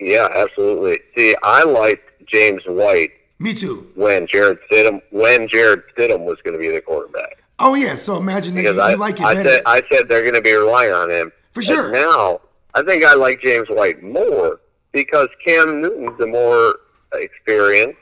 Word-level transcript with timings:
yeah, 0.00 0.28
absolutely. 0.34 1.00
See, 1.16 1.34
I 1.42 1.64
liked 1.64 2.26
James 2.26 2.62
White 2.66 3.10
Me 3.38 3.54
too. 3.54 3.90
when 3.94 4.26
Jarrett 4.26 4.58
Stidham 4.70 5.00
when 5.10 5.48
Jarrett 5.48 5.84
Stidham 5.96 6.20
was 6.24 6.38
going 6.44 6.54
to 6.54 6.58
be 6.58 6.68
the 6.74 6.80
quarterback. 6.80 7.42
Oh 7.58 7.74
yeah. 7.74 7.94
So 7.94 8.16
imagine 8.16 8.54
that 8.56 8.62
you, 8.62 8.80
I, 8.80 8.90
you 8.92 8.96
like 8.96 9.16
it 9.20 9.22
I 9.24 9.34
better. 9.34 9.50
said 9.50 9.62
I 9.66 9.82
said 9.90 10.08
they're 10.08 10.22
going 10.22 10.34
to 10.34 10.42
be 10.42 10.52
relying 10.52 10.92
on 10.92 11.10
him 11.10 11.32
For 11.52 11.60
And 11.60 11.66
sure. 11.66 11.92
now 11.92 12.40
I 12.74 12.82
think 12.82 13.04
I 13.04 13.14
like 13.14 13.40
James 13.42 13.68
White 13.68 14.02
more 14.02 14.60
because 14.92 15.28
Cam 15.46 15.80
Newton's 15.80 16.20
a 16.20 16.26
more 16.26 16.76
experienced, 17.14 17.98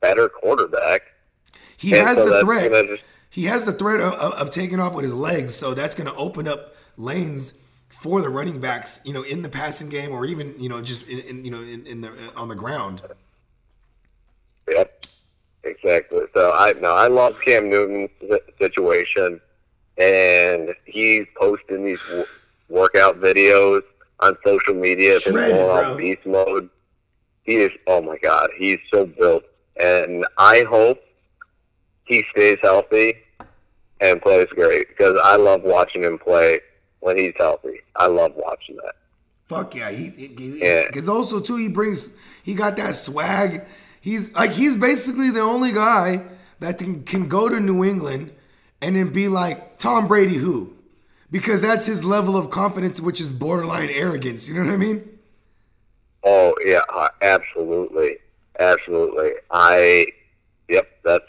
better 0.00 0.28
quarterback. 0.28 1.02
he 1.76 1.94
and 1.96 2.06
has 2.06 2.16
so 2.16 2.28
the 2.28 2.40
threat. 2.40 2.70
just- 2.88 3.02
he 3.30 3.44
has 3.44 3.64
the 3.64 3.72
threat 3.72 4.00
of, 4.00 4.14
of, 4.14 4.32
of 4.32 4.50
taking 4.50 4.80
off 4.80 4.94
with 4.94 5.04
his 5.04 5.14
legs, 5.14 5.54
so 5.54 5.74
that's 5.74 5.94
going 5.94 6.08
to 6.08 6.14
open 6.16 6.48
up 6.48 6.74
lanes 6.96 7.52
for 8.00 8.22
the 8.22 8.28
running 8.28 8.60
backs, 8.60 9.00
you 9.04 9.12
know, 9.12 9.22
in 9.22 9.42
the 9.42 9.48
passing 9.48 9.88
game 9.88 10.12
or 10.12 10.24
even 10.24 10.54
you 10.58 10.68
know 10.68 10.80
just 10.80 11.06
in, 11.08 11.20
in 11.20 11.44
you 11.44 11.50
know 11.50 11.60
in, 11.60 11.86
in 11.86 12.00
the 12.00 12.32
on 12.36 12.48
the 12.48 12.54
ground. 12.54 13.02
Yep, 14.70 15.06
exactly. 15.64 16.22
So 16.34 16.52
I 16.52 16.74
no, 16.80 16.94
I 16.94 17.08
love 17.08 17.40
Cam 17.40 17.68
Newton's 17.68 18.10
situation, 18.58 19.40
and 19.96 20.74
he's 20.84 21.26
posting 21.36 21.84
these 21.84 22.00
w- 22.02 22.26
workout 22.68 23.20
videos 23.20 23.82
on 24.20 24.36
social 24.46 24.74
media. 24.74 25.16
It's 25.16 25.24
Shredded, 25.24 25.68
on 25.68 25.96
beast 25.96 26.24
mode, 26.24 26.70
he 27.42 27.56
is. 27.56 27.70
Oh 27.86 28.00
my 28.00 28.18
god, 28.18 28.50
he's 28.56 28.78
so 28.92 29.06
built, 29.06 29.42
and 29.80 30.24
I 30.38 30.64
hope 30.68 30.98
he 32.04 32.24
stays 32.30 32.58
healthy 32.62 33.14
and 34.00 34.22
plays 34.22 34.46
great 34.54 34.88
because 34.88 35.18
I 35.22 35.36
love 35.36 35.62
watching 35.62 36.04
him 36.04 36.18
play 36.18 36.60
when 37.00 37.18
he's 37.18 37.34
healthy. 37.38 37.80
I 37.96 38.06
love 38.06 38.32
watching 38.36 38.76
that. 38.76 38.94
Fuck 39.46 39.74
yeah, 39.74 39.90
he 39.90 40.10
because 40.10 41.06
Yeah. 41.06 41.12
also 41.12 41.40
too 41.40 41.56
he 41.56 41.68
brings 41.68 42.16
he 42.42 42.54
got 42.54 42.76
that 42.76 42.94
swag. 42.94 43.64
He's 44.00 44.32
like 44.34 44.52
he's 44.52 44.76
basically 44.76 45.30
the 45.30 45.40
only 45.40 45.72
guy 45.72 46.22
that 46.60 46.78
can, 46.78 47.02
can 47.04 47.28
go 47.28 47.48
to 47.48 47.58
New 47.60 47.84
England 47.84 48.32
and 48.80 48.96
then 48.96 49.12
be 49.12 49.28
like 49.28 49.78
Tom 49.78 50.06
Brady 50.06 50.36
who, 50.36 50.76
because 51.30 51.62
that's 51.62 51.86
his 51.86 52.04
level 52.04 52.36
of 52.36 52.50
confidence, 52.50 53.00
which 53.00 53.20
is 53.20 53.32
borderline 53.32 53.88
arrogance. 53.90 54.48
You 54.48 54.54
know 54.54 54.64
what 54.66 54.72
I 54.72 54.76
mean? 54.76 55.18
Oh 56.24 56.54
yeah, 56.64 56.82
absolutely, 57.22 58.16
absolutely. 58.58 59.30
I, 59.50 60.06
yep, 60.68 60.88
that's 61.04 61.24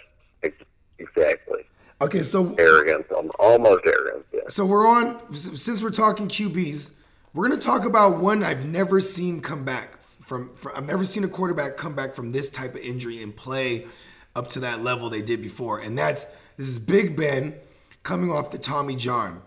exactly 0.98 1.64
Okay, 2.02 2.22
so 2.22 2.56
arrogance, 2.56 3.08
almost 3.40 3.86
arrogance. 3.86 4.24
Yeah. 4.32 4.42
so 4.48 4.66
we're 4.66 4.88
on 4.88 5.36
since 5.36 5.84
we're 5.84 5.90
talking 5.90 6.28
QBs, 6.30 6.94
we're 7.34 7.48
gonna 7.48 7.60
talk 7.60 7.84
about 7.84 8.20
one 8.20 8.44
I've 8.44 8.66
never 8.66 9.02
seen 9.02 9.42
come 9.42 9.66
back 9.66 10.00
from, 10.22 10.50
from 10.56 10.72
I've 10.76 10.86
never 10.86 11.04
seen 11.04 11.24
a 11.26 11.28
quarterback 11.28 11.76
come 11.76 11.96
back 11.96 12.16
from 12.16 12.32
this 12.32 12.50
type 12.50 12.76
of 12.76 12.82
injury 12.82 13.22
and 13.22 13.36
play 13.36 13.86
up 14.34 14.48
to 14.50 14.62
that 14.62 14.82
level 14.82 15.10
they 15.10 15.22
did 15.22 15.42
before, 15.42 15.80
and 15.80 15.98
that's 15.98 16.26
this 16.56 16.68
is 16.68 16.80
Big 16.80 17.18
Ben 17.18 17.56
coming 18.04 18.32
off 18.32 18.52
the 18.52 18.58
Tommy 18.58 18.96
John, 18.96 19.42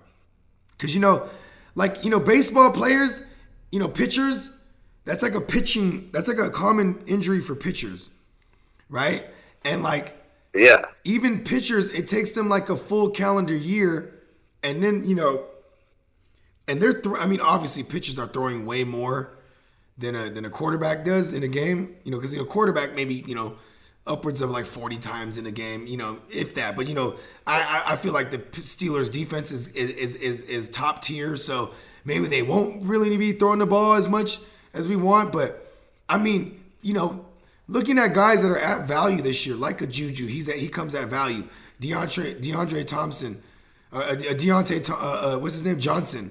because 0.77 0.95
you 0.95 1.01
know, 1.01 1.29
like 1.75 2.05
you 2.05 2.11
know, 2.11 2.21
baseball 2.21 2.71
players, 2.71 3.25
you 3.71 3.79
know, 3.79 3.89
pitchers, 3.89 4.59
that's 5.07 5.23
like 5.23 5.35
a 5.35 5.41
pitching, 5.41 6.11
that's 6.13 6.29
like 6.29 6.39
a 6.39 6.51
common 6.51 7.03
injury 7.07 7.41
for 7.41 7.55
pitchers, 7.55 8.11
right? 8.91 9.25
And 9.65 9.83
like 9.83 10.22
yeah, 10.55 10.87
even 11.05 11.45
pitchers, 11.45 11.89
it 11.91 12.07
takes 12.07 12.33
them 12.33 12.49
like 12.49 12.69
a 12.69 12.77
full 12.77 13.11
calendar 13.11 13.57
year, 13.57 14.13
and 14.63 14.83
then 14.83 15.07
you 15.07 15.15
know, 15.15 15.45
and 16.69 16.81
they're. 16.81 16.93
Th- 16.93 17.17
I 17.19 17.27
mean, 17.27 17.41
obviously, 17.41 17.83
pitchers 17.83 18.19
are 18.19 18.27
throwing 18.27 18.67
way 18.67 18.85
more 18.85 19.39
than 19.97 20.15
a 20.15 20.31
than 20.31 20.45
a 20.45 20.51
quarterback 20.51 21.05
does 21.05 21.33
in 21.33 21.43
a 21.43 21.49
game. 21.49 21.97
You 22.05 22.11
know, 22.11 22.19
because 22.19 22.35
you 22.35 22.39
know, 22.41 22.45
quarterback 22.45 22.95
maybe 22.95 23.25
you 23.27 23.35
know 23.35 23.57
upwards 24.07 24.43
of 24.43 24.51
like 24.51 24.67
forty 24.67 24.99
times 24.99 25.39
in 25.39 25.47
a 25.47 25.51
game. 25.51 25.87
You 25.87 25.97
know, 25.97 26.19
if 26.31 26.55
that. 26.57 26.77
But 26.77 26.87
you 26.87 26.95
know, 26.95 27.17
I 27.47 27.63
I, 27.63 27.93
I 27.93 27.97
feel 27.97 28.13
like 28.13 28.31
the 28.31 28.39
Steelers' 28.39 29.11
defense 29.11 29.53
is 29.53 29.69
is 29.69 30.15
is 30.17 30.43
is 30.43 30.69
top 30.69 31.01
tier, 31.01 31.37
so 31.37 31.73
maybe 32.05 32.27
they 32.27 32.43
won't 32.43 32.85
really 32.85 33.17
be 33.17 33.33
throwing 33.33 33.59
the 33.59 33.67
ball 33.67 33.95
as 33.95 34.09
much 34.09 34.39
as 34.75 34.87
we 34.87 34.97
want. 34.97 35.33
But 35.33 35.73
I 36.09 36.19
mean, 36.19 36.63
you 36.83 36.93
know, 36.95 37.25
looking 37.69 37.99
at 37.99 38.15
guys 38.15 38.43
that 38.43 38.51
are 38.51 38.59
at 38.59 38.87
value 38.87 39.23
this 39.23 39.47
year, 39.47 39.57
like 39.57 39.81
a 39.81 39.87
Juju, 39.87 40.27
he's 40.27 40.49
at, 40.49 40.57
he 40.57 40.69
comes 40.69 40.95
at 40.95 41.09
value. 41.09 41.49
DeAndre 41.81 42.41
DeAndre 42.41 42.87
Thompson, 42.87 43.43
uh, 43.93 43.99
uh, 43.99 44.15
Diontae, 44.17 44.89
uh, 44.89 44.95
uh, 44.95 45.39
what's 45.39 45.55
his 45.55 45.65
name, 45.65 45.79
Johnson, 45.79 46.31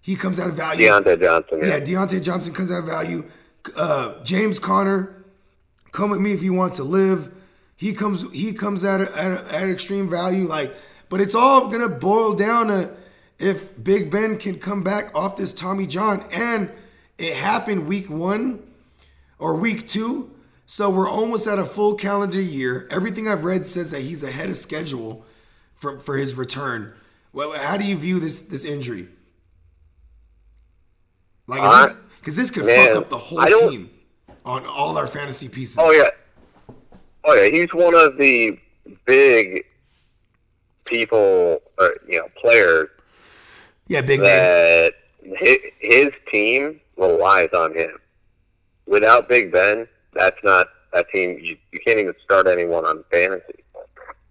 he 0.00 0.16
comes 0.16 0.38
at 0.38 0.52
value. 0.52 0.88
Diontae 0.88 1.20
Johnson. 1.20 1.60
Yeah, 1.60 1.66
Yeah, 1.66 1.80
Diontae 1.80 2.22
Johnson 2.22 2.52
comes 2.54 2.70
at 2.70 2.84
value. 2.84 3.24
Uh, 3.76 4.22
James 4.24 4.58
Conner, 4.58 5.14
come 5.92 6.10
with 6.10 6.20
me 6.20 6.32
if 6.32 6.42
you 6.42 6.52
want 6.52 6.74
to 6.74 6.84
live. 6.84 7.32
He 7.76 7.92
comes 7.92 8.30
he 8.32 8.52
comes 8.52 8.84
at 8.84 9.00
a, 9.00 9.16
at, 9.16 9.32
a, 9.32 9.54
at 9.54 9.68
extreme 9.68 10.08
value. 10.08 10.46
Like, 10.46 10.74
but 11.08 11.20
it's 11.20 11.34
all 11.34 11.68
gonna 11.68 11.88
boil 11.88 12.34
down 12.34 12.68
to 12.68 12.90
if 13.38 13.82
Big 13.82 14.10
Ben 14.10 14.38
can 14.38 14.58
come 14.58 14.82
back 14.82 15.14
off 15.16 15.36
this 15.36 15.52
Tommy 15.52 15.86
John, 15.86 16.24
and 16.30 16.70
it 17.18 17.34
happened 17.34 17.86
week 17.86 18.08
one 18.08 18.62
or 19.38 19.54
week 19.54 19.86
two. 19.86 20.31
So 20.72 20.88
we're 20.88 21.06
almost 21.06 21.46
at 21.46 21.58
a 21.58 21.66
full 21.66 21.96
calendar 21.96 22.40
year. 22.40 22.88
Everything 22.90 23.28
I've 23.28 23.44
read 23.44 23.66
says 23.66 23.90
that 23.90 24.00
he's 24.00 24.22
ahead 24.22 24.48
of 24.48 24.56
schedule 24.56 25.22
for, 25.74 25.98
for 25.98 26.16
his 26.16 26.34
return. 26.34 26.94
Well, 27.30 27.52
how 27.58 27.76
do 27.76 27.84
you 27.84 27.94
view 27.94 28.18
this 28.18 28.40
this 28.40 28.64
injury? 28.64 29.08
Like, 31.46 31.60
Uh, 31.62 31.90
because 32.18 32.36
this, 32.36 32.50
could 32.50 32.64
man, 32.64 32.88
fuck 32.88 32.96
up 32.96 33.10
the 33.10 33.18
whole 33.18 33.68
team 33.68 33.90
on 34.46 34.64
all 34.64 34.96
our 34.96 35.06
fantasy 35.06 35.46
pieces. 35.46 35.76
Oh 35.78 35.90
yeah, 35.90 36.08
oh 37.24 37.34
yeah. 37.34 37.50
He's 37.50 37.68
one 37.74 37.94
of 37.94 38.16
the 38.16 38.58
big 39.04 39.66
people, 40.86 41.58
or 41.78 41.96
you 42.08 42.18
know, 42.18 42.28
players 42.40 42.88
yeah, 43.88 44.00
big 44.00 44.20
that 44.20 44.94
his, 45.22 45.58
his 45.80 46.08
team 46.30 46.80
relies 46.96 47.50
on 47.52 47.74
him. 47.74 47.98
Without 48.86 49.28
Big 49.28 49.52
Ben, 49.52 49.86
that's 50.14 50.36
not 50.44 50.66
that 50.92 51.06
team. 51.10 51.38
You, 51.40 51.56
you 51.72 51.80
can't 51.86 51.98
even 51.98 52.14
start 52.24 52.46
anyone 52.46 52.84
on 52.84 53.04
fantasy. 53.10 53.64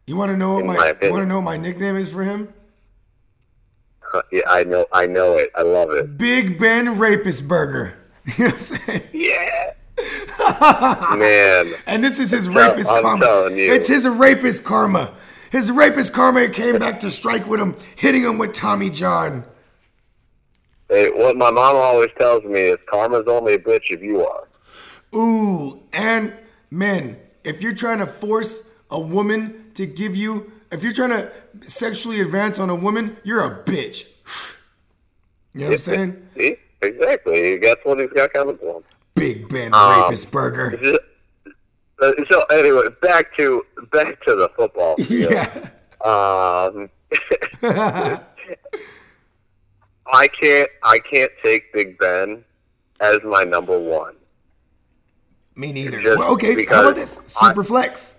You 0.08 0.16
want 0.18 0.31
to 0.31 0.38
know 0.38 0.53
what 0.53 0.66
my, 0.66 0.75
my 0.75 0.94
you 1.02 1.12
want 1.12 1.24
to 1.24 1.28
know 1.28 1.36
what 1.36 1.44
my 1.44 1.58
nickname 1.58 1.96
is 1.96 2.09
for 2.12 2.24
him? 2.24 2.53
Uh, 4.14 4.22
Yeah, 4.31 4.41
I 4.47 4.64
know, 4.64 4.86
I 4.91 5.06
know 5.06 5.38
it. 5.38 5.52
I 5.56 5.62
love 5.62 5.91
it. 5.91 6.18
Big 6.18 6.59
Ben 6.59 6.97
Rapist 7.00 7.47
Burger. 7.47 7.97
You 8.38 8.46
know 8.46 8.52
what 8.52 8.53
I'm 8.53 8.59
saying? 8.59 9.03
Yeah, 9.14 9.74
man. 11.18 11.74
And 11.88 12.03
this 12.03 12.20
is 12.20 12.30
his 12.30 12.46
tell- 12.46 12.53
rapist 12.72 12.90
I'm 12.91 13.02
karma. 13.02 13.47
It's 13.52 13.88
his 13.88 14.08
rapist 14.08 14.64
karma. 14.64 15.14
His 15.52 15.72
rapist 15.72 16.14
karma 16.14 16.47
came 16.50 16.78
back 16.78 17.00
to 17.00 17.09
strike 17.09 17.47
with 17.47 17.59
him, 17.59 17.75
hitting 17.96 18.22
him 18.24 18.38
with 18.38 18.53
Tommy 18.53 18.90
John. 18.91 19.44
Hey, 20.90 21.09
what 21.09 21.36
my 21.36 21.50
mom 21.52 21.75
always 21.75 22.09
tells 22.18 22.44
me 22.44 22.59
is 22.59 22.80
karma's 22.90 23.25
only 23.28 23.56
a 23.56 23.58
bitch 23.59 23.86
if 23.90 24.02
you 24.02 24.24
are. 24.25 24.47
Ooh, 25.16 25.84
and 25.94 26.34
men, 26.70 27.18
if 27.44 27.62
you're 27.62 27.74
trying 27.74 28.00
to 28.00 28.08
force 28.08 28.70
a 28.90 29.00
woman 29.00 29.72
to 29.76 29.86
give 29.86 30.16
you, 30.16 30.52
if 30.72 30.84
you're 30.84 30.94
trying 30.94 31.10
to 31.12 31.32
sexually 31.66 32.22
advance 32.22 32.60
on 32.60 32.70
a 32.70 32.76
woman, 32.76 33.18
you're 33.24 33.44
a 33.44 33.64
bitch. 33.64 34.08
You 35.54 35.62
know 35.62 35.68
what 35.68 35.74
I'm 35.74 35.80
saying? 35.80 36.28
See, 36.38 36.56
exactly. 36.82 37.58
That's 37.58 37.82
what 37.84 38.00
he's 38.00 38.10
got 38.12 38.32
coming 38.32 38.58
to 38.60 38.76
him. 38.78 38.84
Big 39.16 39.50
Ben 39.50 39.74
Um, 39.74 40.04
Rapist 40.04 40.32
Burger. 40.32 40.80
Uh, 42.02 42.12
So 42.32 42.44
anyway, 42.44 42.84
back 43.02 43.36
to 43.38 43.66
back 43.92 44.24
to 44.24 44.36
the 44.36 44.50
football. 44.56 44.96
field. 44.96 45.30
Yeah. 45.34 45.70
Um, 46.10 46.90
I 50.14 50.28
can't 50.42 50.70
I 50.84 51.00
can't 51.00 51.32
take 51.44 51.72
Big 51.74 51.98
Ben 52.00 52.44
as 53.02 53.20
my 53.26 53.44
number 53.44 53.78
one. 53.78 54.16
Me 55.61 55.72
neither. 55.72 56.02
Just 56.02 56.17
Well, 56.17 56.31
okay, 56.34 56.66
how 56.66 56.81
about 56.81 56.96
this? 56.96 57.37
I- 57.40 57.49
Super 57.49 57.63
flex. 57.63 58.16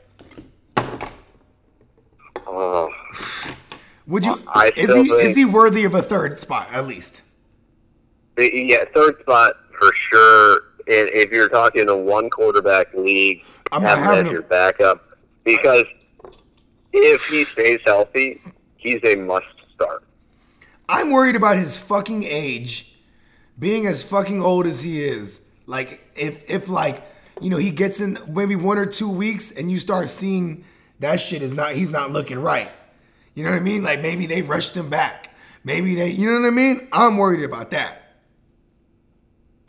Oh, 2.46 2.88
Would 4.06 4.24
you? 4.24 4.40
I 4.46 4.70
is 4.76 4.94
he 4.94 5.08
think- 5.08 5.22
is 5.22 5.36
he 5.36 5.44
worthy 5.44 5.84
of 5.84 5.96
a 5.96 6.02
third 6.02 6.38
spot 6.38 6.68
at 6.70 6.86
least? 6.86 7.22
yeah, 8.38 8.84
third 8.94 9.18
spot 9.22 9.54
for 9.76 9.92
sure. 9.92 10.52
And 10.86 11.08
if 11.10 11.32
you're 11.32 11.48
talking 11.48 11.88
a 11.88 11.96
one 11.96 12.30
quarterback 12.30 12.94
league, 12.94 13.42
I'm 13.72 13.82
have 13.82 13.98
not 13.98 14.04
him 14.04 14.14
having 14.14 14.26
as 14.28 14.32
your 14.32 14.42
backup 14.42 15.08
because 15.42 15.84
if 16.92 17.24
he 17.26 17.44
stays 17.44 17.80
healthy, 17.84 18.40
he's 18.76 19.00
a 19.04 19.16
must 19.16 19.46
start. 19.74 20.04
I'm 20.88 21.10
worried 21.10 21.34
about 21.36 21.56
his 21.56 21.76
fucking 21.76 22.22
age, 22.22 22.94
being 23.58 23.86
as 23.88 24.04
fucking 24.04 24.40
old 24.42 24.64
as 24.68 24.82
he 24.82 25.02
is. 25.02 25.40
Like 25.66 26.00
if 26.14 26.42
if 26.48 26.68
like 26.68 27.02
you 27.42 27.50
know 27.50 27.56
he 27.58 27.70
gets 27.70 28.00
in 28.00 28.18
maybe 28.28 28.56
one 28.56 28.78
or 28.78 28.86
two 28.86 29.10
weeks 29.10 29.50
and 29.50 29.70
you 29.70 29.78
start 29.78 30.10
seeing 30.10 30.64
that 31.00 31.20
shit 31.20 31.42
is 31.42 31.52
not 31.54 31.72
he's 31.72 31.90
not 31.90 32.10
looking 32.10 32.38
right. 32.38 32.70
You 33.34 33.44
know 33.44 33.50
what 33.50 33.56
I 33.56 33.60
mean? 33.60 33.82
Like 33.82 34.00
maybe 34.00 34.26
they 34.26 34.42
rushed 34.42 34.76
him 34.76 34.88
back. 34.90 35.34
Maybe 35.64 35.94
they 35.94 36.10
you 36.10 36.30
know 36.30 36.40
what 36.40 36.46
I 36.46 36.50
mean? 36.50 36.88
I'm 36.92 37.16
worried 37.16 37.42
about 37.44 37.70
that. 37.70 38.02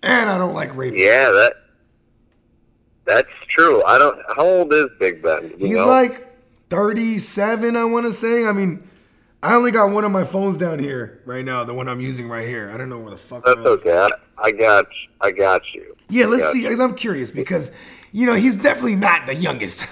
and 0.02 0.30
I 0.30 0.38
don't 0.38 0.54
like 0.54 0.72
rapists. 0.72 1.00
Yeah, 1.00 1.30
that 1.32 1.54
that's 3.06 3.30
true. 3.50 3.84
I 3.84 3.98
don't. 3.98 4.18
How 4.36 4.46
old 4.46 4.74
is 4.74 4.88
Big 5.00 5.22
Ben? 5.22 5.52
You 5.60 5.68
He's 5.68 5.76
know? 5.76 5.88
like 5.88 6.30
37, 6.70 7.76
I 7.76 7.84
want 7.84 8.06
to 8.06 8.14
say. 8.14 8.46
I 8.46 8.52
mean, 8.54 8.88
I 9.44 9.56
only 9.56 9.72
got 9.72 9.92
one 9.92 10.06
of 10.06 10.12
my 10.12 10.24
phones 10.24 10.56
down 10.56 10.80
here 10.80 11.22
right 11.26 11.44
now, 11.44 11.64
the 11.66 11.74
one 11.74 11.90
I'm 11.90 12.00
using 12.00 12.30
right 12.30 12.48
here. 12.48 12.72
I 12.74 12.78
don't 12.78 12.88
know 12.90 12.98
where 13.00 13.12
the 13.12 13.18
fuck. 13.18 13.44
That's 13.46 13.60
okay. 13.60 13.92
I, 13.92 14.10
I 14.42 14.52
got. 14.52 14.86
I 15.20 15.32
got 15.32 15.62
you. 15.74 15.94
Yeah, 16.10 16.28
let's 16.28 16.50
see. 16.52 16.62
you. 16.64 16.82
I'm 16.82 16.96
curious 16.96 17.30
because 17.30 17.72
you 18.14 18.26
know 18.26 18.36
he's 18.36 18.56
definitely 18.56 18.96
not 18.96 19.26
the 19.28 19.36
youngest. 19.36 19.86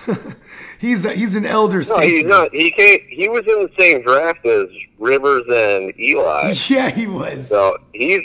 he's 0.80 1.03
a, 1.03 1.12
he's 1.13 1.36
an 1.36 1.45
elder 1.45 1.80
No, 1.80 2.00
he's 2.00 2.19
statesman. 2.19 2.30
not. 2.30 2.53
He 2.53 2.71
came. 2.71 3.00
He 3.09 3.27
was 3.27 3.44
in 3.45 3.63
the 3.63 3.71
same 3.77 4.01
draft 4.03 4.45
as 4.45 4.68
Rivers 4.98 5.44
and 5.51 5.94
Eli. 6.00 6.53
Yeah, 6.69 6.89
he 6.89 7.07
was. 7.07 7.50
So 7.50 7.77
he's. 7.94 8.21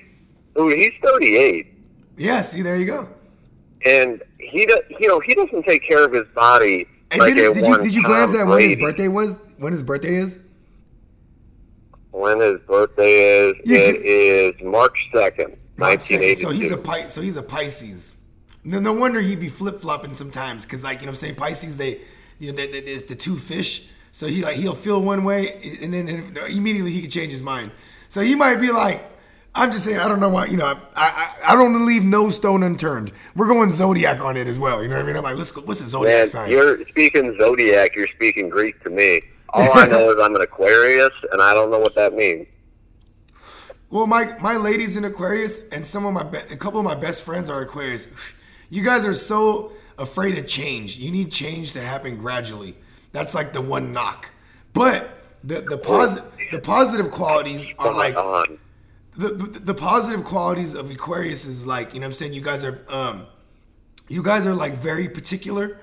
He's 0.58 0.92
38, 1.02 1.66
Yeah, 2.16 2.40
see, 2.40 2.62
there 2.62 2.76
you 2.76 2.86
go. 2.86 3.08
and 3.84 4.22
he. 4.38 4.64
do- 4.64 4.80
You 4.98 5.06
know, 5.08 5.20
he 5.20 5.34
doesn't 5.34 5.64
take 5.64 5.86
care 5.86 6.02
of 6.06 6.12
his 6.14 6.26
body. 6.34 6.86
And 7.10 7.20
like 7.20 7.34
did, 7.34 7.50
a 7.50 7.52
did 7.54 7.66
you 7.66 7.76
did 7.82 7.94
you 7.94 8.02
glance 8.02 8.34
at 8.34 8.46
when 8.46 8.60
his 8.60 8.76
birthday 8.76 9.08
was? 9.08 9.42
When 9.58 9.72
his 9.72 9.82
birthday 9.82 10.14
is? 10.14 10.38
When 12.16 12.40
his 12.40 12.58
birthday 12.60 13.48
is? 13.50 13.56
Yeah, 13.66 13.76
it 13.76 14.56
is 14.56 14.62
March 14.62 14.98
2nd, 15.12 15.54
March 15.76 16.00
second. 16.00 16.20
1982. 16.22 16.34
So 16.36 16.48
he's 16.50 16.70
a 16.70 16.76
Pi- 16.78 17.06
so 17.08 17.20
he's 17.20 17.36
a 17.36 17.42
Pisces. 17.42 18.16
No, 18.64 18.80
no 18.80 18.94
wonder 18.94 19.20
he'd 19.20 19.38
be 19.38 19.50
flip 19.50 19.82
flopping 19.82 20.14
sometimes, 20.14 20.64
because 20.64 20.82
like 20.82 21.00
you 21.00 21.06
know, 21.06 21.10
what 21.10 21.16
I'm 21.16 21.20
saying 21.20 21.34
Pisces, 21.34 21.76
they 21.76 22.00
you 22.38 22.50
know, 22.50 22.56
they, 22.56 22.68
they, 22.68 22.78
it's 22.78 23.04
the 23.04 23.16
two 23.16 23.36
fish. 23.36 23.90
So 24.12 24.28
he 24.28 24.42
like 24.42 24.56
he'll 24.56 24.74
feel 24.74 25.02
one 25.02 25.24
way, 25.24 25.60
and 25.82 25.92
then 25.92 26.08
and 26.08 26.38
immediately 26.38 26.90
he 26.90 27.02
could 27.02 27.10
change 27.10 27.32
his 27.32 27.42
mind. 27.42 27.70
So 28.08 28.22
he 28.22 28.34
might 28.34 28.56
be 28.56 28.72
like, 28.72 29.04
I'm 29.54 29.70
just 29.70 29.84
saying, 29.84 29.98
I 29.98 30.08
don't 30.08 30.18
know 30.20 30.30
why, 30.30 30.46
you 30.46 30.56
know, 30.56 30.64
I 30.64 30.78
I, 30.96 31.52
I 31.52 31.54
don't 31.54 31.72
want 31.74 31.82
to 31.82 31.86
leave 31.86 32.02
no 32.02 32.30
stone 32.30 32.62
unturned. 32.62 33.12
We're 33.34 33.48
going 33.48 33.70
zodiac 33.72 34.20
on 34.22 34.38
it 34.38 34.46
as 34.46 34.58
well. 34.58 34.82
You 34.82 34.88
know 34.88 34.96
what 34.96 35.04
I 35.04 35.06
mean? 35.06 35.16
I'm 35.18 35.22
like, 35.22 35.36
let's 35.36 35.52
go. 35.52 35.60
What's 35.60 35.82
the 35.82 35.88
zodiac 35.88 36.16
Man, 36.20 36.26
sign? 36.26 36.50
you're 36.50 36.82
speaking 36.88 37.36
zodiac. 37.38 37.94
You're 37.94 38.08
speaking 38.08 38.48
Greek 38.48 38.82
to 38.84 38.88
me. 38.88 39.20
All 39.50 39.78
I 39.78 39.86
know 39.90 40.10
is 40.10 40.22
I'm 40.22 40.34
an 40.34 40.42
Aquarius, 40.42 41.12
and 41.32 41.40
I 41.42 41.54
don't 41.54 41.70
know 41.70 41.78
what 41.78 41.94
that 41.94 42.14
means. 42.14 42.46
Well, 43.90 44.06
my 44.06 44.36
my 44.40 44.56
lady's 44.56 44.96
in 44.96 45.04
Aquarius, 45.04 45.68
and 45.68 45.86
some 45.86 46.04
of 46.04 46.12
my 46.12 46.24
be- 46.24 46.38
a 46.50 46.56
couple 46.56 46.80
of 46.80 46.84
my 46.84 46.94
best 46.94 47.22
friends 47.22 47.50
are 47.50 47.60
Aquarius. 47.60 48.06
You 48.68 48.82
guys 48.82 49.04
are 49.04 49.14
so 49.14 49.70
afraid 49.96 50.36
of 50.36 50.48
change. 50.48 50.96
You 50.96 51.12
need 51.12 51.30
change 51.30 51.72
to 51.74 51.80
happen 51.80 52.16
gradually. 52.16 52.76
That's 53.12 53.32
like 53.32 53.52
the 53.52 53.60
one 53.60 53.92
knock. 53.92 54.30
But 54.72 55.08
the 55.44 55.60
the 55.60 55.78
positive 55.78 56.32
the 56.50 56.58
positive 56.58 57.12
qualities 57.12 57.72
are 57.78 57.92
like 57.92 58.16
the, 59.16 59.28
the 59.28 59.60
the 59.60 59.74
positive 59.74 60.24
qualities 60.24 60.74
of 60.74 60.90
Aquarius 60.90 61.46
is 61.46 61.64
like 61.64 61.94
you 61.94 62.00
know 62.00 62.06
what 62.06 62.10
I'm 62.10 62.14
saying 62.14 62.32
you 62.32 62.42
guys 62.42 62.64
are 62.64 62.84
um 62.88 63.26
you 64.08 64.22
guys 64.22 64.46
are 64.46 64.54
like 64.54 64.74
very 64.74 65.08
particular. 65.08 65.78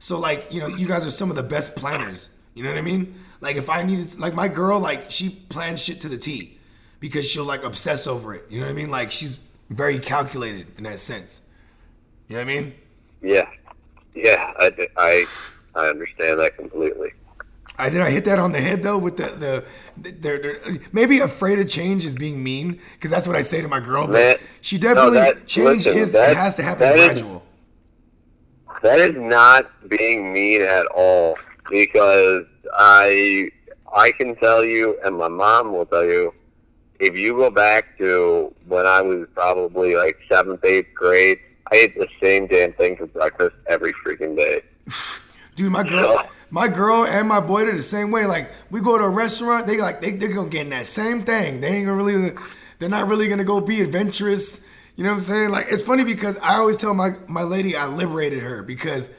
So 0.00 0.18
like 0.18 0.48
you 0.50 0.60
know 0.60 0.66
you 0.66 0.88
guys 0.88 1.06
are 1.06 1.10
some 1.10 1.30
of 1.30 1.36
the 1.36 1.42
best 1.42 1.76
planners. 1.76 2.30
You 2.54 2.62
know 2.62 2.70
what 2.70 2.78
I 2.78 2.82
mean? 2.82 3.14
Like 3.40 3.56
if 3.56 3.68
I 3.68 3.82
needed 3.82 4.18
like 4.18 4.34
my 4.34 4.48
girl 4.48 4.78
like 4.80 5.10
she 5.10 5.28
plans 5.30 5.80
shit 5.82 6.00
to 6.02 6.08
the 6.08 6.16
T 6.18 6.58
because 7.00 7.28
she'll 7.28 7.44
like 7.44 7.62
obsess 7.64 8.06
over 8.06 8.34
it. 8.34 8.44
You 8.48 8.60
know 8.60 8.66
what 8.66 8.70
I 8.72 8.74
mean? 8.74 8.90
Like 8.90 9.12
she's 9.12 9.38
very 9.70 9.98
calculated 9.98 10.66
in 10.78 10.84
that 10.84 10.98
sense. 10.98 11.46
You 12.28 12.36
know 12.36 12.44
what 12.44 12.50
I 12.50 12.54
mean? 12.60 12.74
Yeah, 13.20 13.48
yeah. 14.14 14.52
I, 14.58 14.88
I, 14.96 15.26
I 15.74 15.88
understand 15.88 16.40
that 16.40 16.56
completely. 16.56 17.12
I 17.76 17.90
did 17.90 18.00
I 18.02 18.10
hit 18.10 18.24
that 18.26 18.38
on 18.38 18.52
the 18.52 18.60
head 18.60 18.82
though 18.84 18.98
with 18.98 19.16
the 19.16 19.26
the 19.96 20.12
they're, 20.12 20.38
they're 20.40 20.76
maybe 20.92 21.18
afraid 21.18 21.58
of 21.58 21.68
change 21.68 22.06
is 22.06 22.14
being 22.14 22.42
mean 22.42 22.80
because 22.94 23.10
that's 23.10 23.26
what 23.26 23.34
I 23.36 23.42
say 23.42 23.60
to 23.62 23.68
my 23.68 23.80
girl. 23.80 24.06
But 24.06 24.40
she 24.60 24.78
definitely 24.78 25.18
no, 25.18 25.24
that- 25.24 25.46
change 25.46 25.86
listen, 25.86 25.98
is 25.98 26.12
that- 26.12 26.30
it 26.30 26.36
has 26.36 26.54
to 26.56 26.62
happen 26.62 26.80
that 26.80 26.96
is- 26.98 27.04
gradual. 27.20 27.42
That 28.82 28.98
is 29.00 29.16
not 29.16 29.66
being 29.88 30.32
mean 30.32 30.60
at 30.62 30.86
all 30.86 31.38
because 31.70 32.44
I 32.74 33.50
I 33.94 34.12
can 34.12 34.36
tell 34.36 34.64
you 34.64 34.98
and 35.04 35.16
my 35.16 35.28
mom 35.28 35.72
will 35.72 35.86
tell 35.86 36.04
you 36.04 36.34
if 37.00 37.16
you 37.16 37.36
go 37.36 37.50
back 37.50 37.98
to 37.98 38.54
when 38.66 38.86
I 38.86 39.02
was 39.02 39.26
probably 39.34 39.96
like 39.96 40.16
seventh, 40.28 40.64
eighth 40.64 40.94
grade, 40.94 41.38
I 41.72 41.76
ate 41.76 41.94
the 41.98 42.06
same 42.22 42.46
damn 42.46 42.72
thing 42.74 42.96
for 42.96 43.06
breakfast 43.06 43.56
every 43.66 43.92
freaking 44.04 44.36
day. 44.36 44.62
Dude, 45.56 45.70
my 45.72 45.82
girl, 45.82 46.14
Yeah. 46.14 46.28
my 46.50 46.66
girl 46.68 47.04
and 47.04 47.28
my 47.28 47.40
boy, 47.40 47.64
they're 47.64 47.76
the 47.76 47.82
same 47.82 48.10
way. 48.10 48.26
Like 48.26 48.50
we 48.70 48.80
go 48.80 48.98
to 48.98 49.04
a 49.04 49.08
restaurant, 49.08 49.66
they 49.66 49.76
like 49.78 50.00
they 50.00 50.12
they're 50.12 50.32
gonna 50.32 50.48
get 50.48 50.62
in 50.62 50.70
that 50.70 50.86
same 50.86 51.22
thing. 51.24 51.60
They 51.60 51.68
ain't 51.68 51.86
gonna 51.86 51.96
really, 52.02 52.32
they're 52.78 52.88
not 52.88 53.06
really 53.08 53.28
gonna 53.28 53.44
go 53.44 53.60
be 53.60 53.80
adventurous. 53.80 54.64
You 54.96 55.02
know 55.04 55.10
what 55.10 55.16
I'm 55.16 55.20
saying? 55.24 55.50
Like 55.50 55.66
it's 55.70 55.82
funny 55.82 56.04
because 56.04 56.36
I 56.38 56.56
always 56.56 56.76
tell 56.76 56.94
my 56.94 57.14
my 57.28 57.42
lady 57.42 57.76
I 57.76 57.86
liberated 57.86 58.42
her 58.42 58.62
because, 58.62 59.12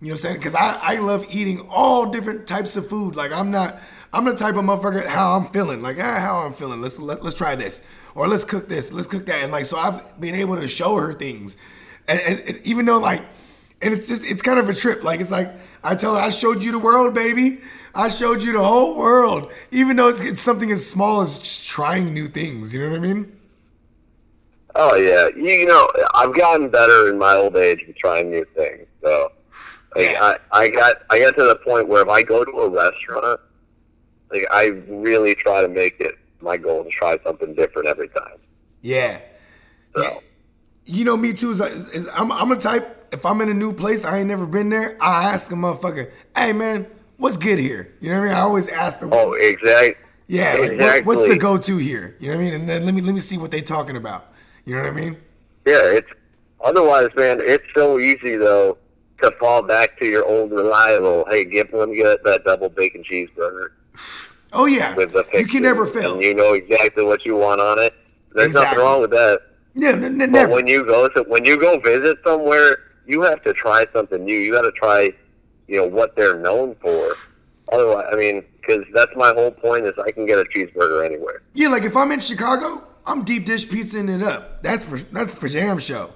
you 0.00 0.08
know 0.08 0.12
what 0.12 0.12
I'm 0.12 0.16
saying? 0.18 0.36
Because 0.36 0.54
I 0.54 0.78
I 0.82 0.96
love 0.98 1.26
eating 1.30 1.66
all 1.70 2.06
different 2.06 2.46
types 2.46 2.76
of 2.76 2.88
food. 2.88 3.16
Like 3.16 3.32
I'm 3.32 3.50
not. 3.50 3.78
I'm 4.12 4.24
the 4.24 4.34
type 4.34 4.54
of 4.54 4.64
motherfucker 4.64 5.04
how 5.04 5.32
I'm 5.32 5.46
feeling. 5.48 5.82
Like, 5.82 5.98
ah, 5.98 6.20
how 6.20 6.38
I'm 6.38 6.52
feeling. 6.52 6.80
Let's 6.80 6.98
let, 6.98 7.22
let's 7.22 7.36
try 7.36 7.54
this, 7.54 7.86
or 8.14 8.28
let's 8.28 8.44
cook 8.44 8.68
this. 8.68 8.92
Let's 8.92 9.06
cook 9.06 9.26
that. 9.26 9.42
And 9.42 9.52
like, 9.52 9.66
so 9.66 9.76
I've 9.76 10.18
been 10.20 10.34
able 10.34 10.56
to 10.56 10.68
show 10.68 10.96
her 10.96 11.12
things, 11.12 11.56
and, 12.08 12.20
and, 12.20 12.40
and 12.40 12.60
even 12.64 12.86
though 12.86 12.98
like 12.98 13.22
and 13.82 13.92
it's 13.92 14.08
just 14.08 14.24
it's 14.24 14.42
kind 14.42 14.58
of 14.58 14.68
a 14.68 14.74
trip. 14.74 15.02
Like 15.04 15.20
it's 15.20 15.30
like 15.30 15.52
I 15.82 15.94
tell 15.94 16.14
her 16.14 16.20
I 16.20 16.30
showed 16.30 16.62
you 16.62 16.72
the 16.72 16.78
world, 16.78 17.14
baby. 17.14 17.60
I 17.94 18.08
showed 18.08 18.42
you 18.42 18.52
the 18.52 18.62
whole 18.62 18.94
world, 18.96 19.50
even 19.70 19.96
though 19.96 20.08
it's, 20.08 20.20
it's 20.20 20.40
something 20.40 20.70
as 20.70 20.86
small 20.88 21.22
as 21.22 21.38
just 21.38 21.66
trying 21.66 22.12
new 22.12 22.26
things. 22.26 22.74
You 22.74 22.82
know 22.82 22.90
what 22.90 22.96
I 22.96 23.00
mean? 23.00 23.32
Oh 24.74 24.96
yeah, 24.96 25.28
you, 25.34 25.50
you 25.50 25.66
know 25.66 25.88
I've 26.14 26.34
gotten 26.34 26.68
better 26.68 27.10
in 27.10 27.18
my 27.18 27.34
old 27.34 27.56
age 27.56 27.84
with 27.86 27.96
trying 27.96 28.30
new 28.30 28.44
things. 28.54 28.86
So 29.02 29.32
like, 29.96 30.10
Yeah. 30.10 30.34
I 30.52 30.60
I 30.64 30.68
got 30.68 30.96
I 31.10 31.18
got 31.20 31.36
to 31.36 31.44
the 31.44 31.56
point 31.56 31.88
where 31.88 32.02
if 32.02 32.08
I 32.08 32.22
go 32.22 32.44
to 32.44 32.50
a 32.50 32.68
restaurant, 32.68 33.40
like 34.30 34.46
I 34.50 34.66
really 34.88 35.34
try 35.34 35.62
to 35.62 35.68
make 35.68 36.00
it 36.00 36.14
my 36.40 36.56
goal 36.56 36.84
to 36.84 36.90
try 36.90 37.18
something 37.24 37.54
different 37.54 37.88
every 37.88 38.08
time. 38.08 38.38
Yeah. 38.82 39.20
So 39.94 40.02
Yeah. 40.02 40.18
You 40.88 41.04
know 41.04 41.16
me 41.16 41.32
too. 41.32 41.50
Is, 41.50 41.60
is, 41.60 41.86
is 41.88 42.08
I'm 42.14 42.30
I'm 42.30 42.52
a 42.52 42.56
type. 42.56 42.92
If 43.12 43.26
I'm 43.26 43.40
in 43.40 43.48
a 43.48 43.54
new 43.54 43.72
place, 43.72 44.04
I 44.04 44.18
ain't 44.18 44.28
never 44.28 44.46
been 44.46 44.68
there. 44.68 44.96
I 45.00 45.24
ask 45.32 45.50
a 45.50 45.54
motherfucker, 45.56 46.12
"Hey 46.36 46.52
man, 46.52 46.86
what's 47.16 47.36
good 47.36 47.58
here?" 47.58 47.92
You 48.00 48.10
know 48.10 48.16
what 48.20 48.24
I 48.24 48.26
mean? 48.28 48.36
I 48.36 48.40
always 48.40 48.68
ask 48.68 49.00
them. 49.00 49.10
oh 49.12 49.32
exactly. 49.32 49.96
yeah, 50.28 50.52
like, 50.52 50.60
what- 50.60 50.70
exactly. 50.72 51.02
what's 51.04 51.28
the 51.28 51.38
go-to 51.38 51.76
here? 51.78 52.16
You 52.20 52.28
know 52.30 52.36
what 52.36 52.42
I 52.42 52.44
mean? 52.44 52.54
And 52.54 52.68
then 52.68 52.84
let 52.84 52.94
me 52.94 53.00
let 53.00 53.14
me 53.14 53.20
see 53.20 53.36
what 53.38 53.50
they 53.50 53.62
talking 53.62 53.96
about. 53.96 54.32
You 54.64 54.76
know 54.76 54.82
what 54.82 54.92
I 54.92 54.94
mean? 54.94 55.16
Yeah, 55.66 55.80
it's 55.82 56.08
otherwise, 56.64 57.08
man. 57.16 57.40
It's 57.40 57.64
so 57.76 57.98
easy 57.98 58.36
though 58.36 58.78
to 59.22 59.30
fall 59.40 59.62
back 59.62 59.98
to 59.98 60.06
your 60.06 60.24
old 60.24 60.50
reliable. 60.50 61.24
Hey, 61.30 61.44
give 61.44 61.68
let 61.72 61.88
me 61.88 61.96
get 61.96 62.22
that 62.24 62.44
double 62.44 62.68
bacon 62.68 63.02
cheeseburger 63.10 63.68
Oh 64.52 64.66
yeah, 64.66 64.94
with 64.94 65.12
the 65.12 65.24
you 65.34 65.46
can 65.46 65.62
never 65.62 65.86
fail. 65.86 66.14
And 66.14 66.22
you 66.22 66.34
know 66.34 66.54
exactly 66.54 67.04
what 67.04 67.24
you 67.24 67.36
want 67.36 67.60
on 67.60 67.78
it. 67.78 67.94
There's 68.34 68.48
Exactly. 68.48 68.76
nothing 68.76 68.78
wrong 68.92 69.00
with 69.00 69.10
that. 69.10 69.40
Yeah, 69.74 69.90
n- 69.90 70.04
n- 70.04 70.18
But 70.18 70.30
never. 70.30 70.52
when 70.54 70.66
you 70.66 70.84
go 70.86 71.08
to 71.08 71.22
when 71.28 71.44
you 71.44 71.58
go 71.58 71.78
visit 71.78 72.18
somewhere, 72.24 72.78
you 73.06 73.22
have 73.22 73.42
to 73.44 73.52
try 73.52 73.86
something 73.94 74.24
new. 74.24 74.38
You 74.38 74.52
got 74.52 74.62
to 74.62 74.72
try, 74.72 75.12
you 75.68 75.76
know, 75.78 75.86
what 75.86 76.16
they're 76.16 76.38
known 76.38 76.74
for. 76.80 77.14
Otherwise, 77.72 78.06
I 78.12 78.16
mean, 78.16 78.44
because 78.60 78.84
that's 78.94 79.10
my 79.16 79.32
whole 79.34 79.50
point 79.50 79.84
is 79.86 79.92
I 80.02 80.10
can 80.12 80.26
get 80.26 80.38
a 80.38 80.44
cheeseburger 80.44 81.04
anywhere. 81.04 81.42
Yeah, 81.54 81.68
like 81.68 81.82
if 81.82 81.96
I'm 81.96 82.12
in 82.12 82.20
Chicago, 82.20 82.86
I'm 83.06 83.24
deep 83.24 83.44
dish 83.46 83.66
pizzaing 83.66 84.08
it 84.14 84.22
up. 84.22 84.62
That's 84.62 84.88
for 84.88 84.96
that's 84.98 85.34
for 85.36 85.48
jam 85.48 85.78
show. 85.78 86.10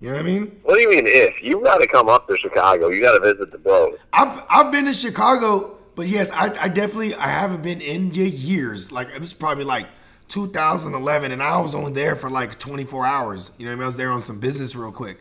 You 0.00 0.08
know 0.08 0.14
what 0.14 0.20
I 0.20 0.24
mean? 0.24 0.60
What 0.62 0.74
do 0.76 0.80
you 0.80 0.90
mean 0.90 1.04
if? 1.06 1.42
You 1.42 1.62
got 1.62 1.78
to 1.78 1.86
come 1.86 2.08
up 2.08 2.26
to 2.28 2.36
Chicago. 2.36 2.88
You 2.88 3.02
got 3.02 3.18
to 3.18 3.20
visit 3.32 3.52
the 3.52 3.58
bros. 3.58 3.96
I've 4.14 4.42
I've 4.48 4.72
been 4.72 4.86
to 4.86 4.92
Chicago, 4.94 5.76
but 5.94 6.08
yes, 6.08 6.30
I, 6.32 6.46
I 6.58 6.68
definitely 6.68 7.14
I 7.14 7.26
haven't 7.28 7.62
been 7.62 7.80
in 7.82 8.12
ye- 8.14 8.24
years. 8.28 8.90
Like 8.92 9.08
it 9.08 9.20
was 9.20 9.34
probably 9.34 9.64
like 9.64 9.86
2011, 10.28 11.32
and 11.32 11.42
I 11.42 11.60
was 11.60 11.74
only 11.74 11.92
there 11.92 12.16
for 12.16 12.30
like 12.30 12.58
24 12.58 13.04
hours. 13.06 13.50
You 13.58 13.66
know 13.66 13.72
what 13.72 13.74
I 13.74 13.76
mean? 13.76 13.82
I 13.82 13.86
was 13.86 13.96
there 13.98 14.10
on 14.10 14.22
some 14.22 14.40
business 14.40 14.74
real 14.74 14.92
quick. 14.92 15.18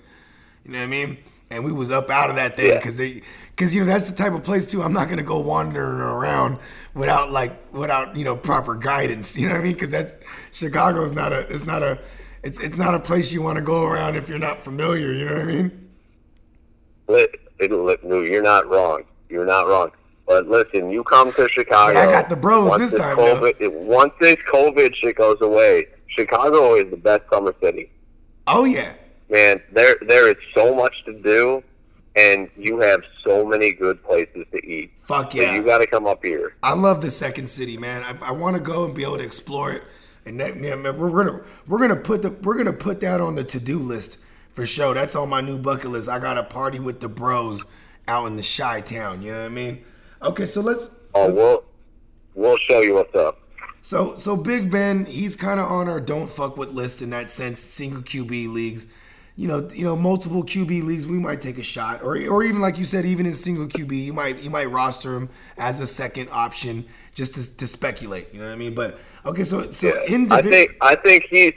You 0.63 0.71
know 0.71 0.77
what 0.79 0.83
I 0.85 0.87
mean? 0.87 1.17
And 1.51 1.65
we 1.65 1.71
was 1.73 1.89
up 1.91 2.09
out 2.09 2.29
of 2.29 2.35
that 2.37 2.55
thing 2.55 2.67
Yeah. 2.67 2.75
because 2.75 2.95
they 2.95 3.23
because 3.49 3.73
you 3.75 3.81
know 3.81 3.87
that's 3.87 4.09
the 4.11 4.15
type 4.15 4.33
of 4.33 4.43
place 4.43 4.65
too. 4.67 4.81
I'm 4.81 4.93
not 4.93 5.09
gonna 5.09 5.23
go 5.23 5.39
wandering 5.39 5.99
around 5.99 6.59
without 6.93 7.31
like 7.31 7.73
without 7.73 8.15
you 8.15 8.23
know 8.23 8.37
proper 8.37 8.75
guidance. 8.75 9.37
You 9.39 9.47
know 9.47 9.55
what 9.55 9.61
I 9.61 9.63
mean? 9.63 9.73
Because 9.73 9.91
that's 9.91 10.17
Chicago 10.53 11.03
is 11.03 11.11
not 11.13 11.33
a 11.33 11.39
it's 11.53 11.65
not 11.65 11.81
a 11.83 11.99
it's 12.43 12.59
it's 12.59 12.77
not 12.77 12.95
a 12.95 12.99
place 12.99 13.31
you 13.33 13.41
want 13.41 13.57
to 13.57 13.61
go 13.61 13.83
around 13.85 14.15
if 14.15 14.29
you're 14.29 14.39
not 14.39 14.63
familiar. 14.63 15.11
You 15.13 15.25
know 15.25 15.33
what 15.33 15.41
I 15.41 15.45
mean? 15.45 15.89
Lit, 17.07 17.35
no, 18.03 18.21
you're 18.21 18.43
not 18.43 18.67
wrong. 18.69 19.03
You're 19.29 19.45
not 19.45 19.67
wrong. 19.67 19.91
But 20.27 20.47
listen, 20.47 20.91
you 20.91 21.03
come 21.03 21.33
to 21.33 21.49
Chicago. 21.49 21.95
But 21.95 22.07
I 22.07 22.11
got 22.11 22.29
the 22.29 22.35
bros 22.35 22.77
this 22.77 22.91
this 22.91 22.99
time, 22.99 23.17
COVID, 23.17 23.59
it- 23.59 23.73
once 23.73 24.13
this 24.21 24.37
COVID 24.51 24.93
shit 24.95 25.15
goes 25.15 25.37
away, 25.41 25.87
Chicago 26.07 26.75
is 26.75 26.89
the 26.91 26.97
best 26.97 27.23
summer 27.31 27.53
city. 27.61 27.91
Oh 28.47 28.63
yeah. 28.65 28.93
Man, 29.29 29.61
there 29.71 29.95
there 30.01 30.29
is 30.29 30.37
so 30.55 30.73
much 30.75 30.93
to 31.05 31.13
do, 31.21 31.63
and 32.15 32.49
you 32.55 32.79
have 32.79 33.01
so 33.25 33.45
many 33.45 33.71
good 33.71 34.03
places 34.03 34.45
to 34.51 34.63
eat. 34.65 34.91
Fuck 35.01 35.31
So 35.31 35.41
yeah. 35.41 35.55
you 35.55 35.63
got 35.63 35.79
to 35.79 35.87
come 35.87 36.05
up 36.07 36.23
here. 36.23 36.55
I 36.63 36.73
love 36.73 37.01
the 37.01 37.11
second 37.11 37.47
city, 37.49 37.77
man. 37.77 38.03
I, 38.03 38.29
I 38.29 38.31
want 38.31 38.55
to 38.55 38.61
go 38.61 38.85
and 38.85 38.93
be 38.93 39.03
able 39.03 39.17
to 39.17 39.23
explore 39.23 39.71
it. 39.71 39.83
And 40.25 40.39
that, 40.39 40.55
yeah, 40.55 40.75
man, 40.75 40.97
we're 40.97 41.23
gonna 41.23 41.41
we're 41.67 41.79
gonna 41.79 41.95
put 41.95 42.21
the 42.21 42.31
we're 42.31 42.57
gonna 42.57 42.73
put 42.73 43.01
that 43.01 43.21
on 43.21 43.35
the 43.35 43.43
to 43.45 43.59
do 43.59 43.79
list 43.79 44.19
for 44.51 44.65
sure. 44.65 44.93
That's 44.93 45.15
on 45.15 45.29
my 45.29 45.41
new 45.41 45.57
bucket 45.57 45.91
list. 45.91 46.09
I 46.09 46.19
got 46.19 46.37
a 46.37 46.43
party 46.43 46.79
with 46.79 46.99
the 46.99 47.09
bros 47.09 47.63
out 48.07 48.25
in 48.27 48.35
the 48.35 48.43
Chi-Town. 48.57 49.21
You 49.21 49.31
know 49.31 49.39
what 49.39 49.45
I 49.45 49.49
mean? 49.49 49.83
Okay, 50.21 50.45
so 50.45 50.61
let's. 50.61 50.89
Oh, 51.15 51.33
we'll 51.33 51.63
we'll 52.35 52.57
show 52.57 52.81
you 52.81 52.95
what's 52.95 53.15
up. 53.15 53.39
So 53.81 54.15
so 54.15 54.35
Big 54.35 54.69
Ben, 54.69 55.05
he's 55.05 55.35
kind 55.35 55.59
of 55.59 55.71
on 55.71 55.87
our 55.87 56.01
don't 56.01 56.29
fuck 56.29 56.57
with 56.57 56.69
list 56.69 57.01
in 57.01 57.11
that 57.11 57.29
sense. 57.29 57.59
Single 57.59 58.01
QB 58.01 58.53
leagues, 58.53 58.87
you 59.35 59.47
know, 59.47 59.69
you 59.73 59.85
know, 59.85 59.95
multiple 59.95 60.43
QB 60.43 60.83
leagues, 60.83 61.07
we 61.07 61.17
might 61.17 61.39
take 61.39 61.57
a 61.57 61.63
shot, 61.63 62.03
or 62.03 62.17
or 62.27 62.43
even 62.43 62.59
like 62.59 62.77
you 62.77 62.83
said, 62.83 63.05
even 63.05 63.25
in 63.25 63.33
single 63.33 63.67
QB, 63.67 64.03
you 64.03 64.11
might 64.11 64.39
you 64.39 64.49
might 64.49 64.69
roster 64.69 65.15
him 65.15 65.29
as 65.57 65.79
a 65.79 65.87
second 65.87 66.27
option 66.29 66.85
just 67.19 67.35
to, 67.35 67.57
to 67.57 67.67
speculate. 67.67 68.33
You 68.33 68.39
know 68.39 68.47
what 68.47 68.53
I 68.53 68.55
mean? 68.55 68.73
But 68.73 68.97
okay, 69.25 69.43
so 69.43 69.69
so 69.69 70.01
I 70.31 70.41
think 70.41 70.75
I 70.81 70.95
think 70.95 71.25
he's 71.29 71.53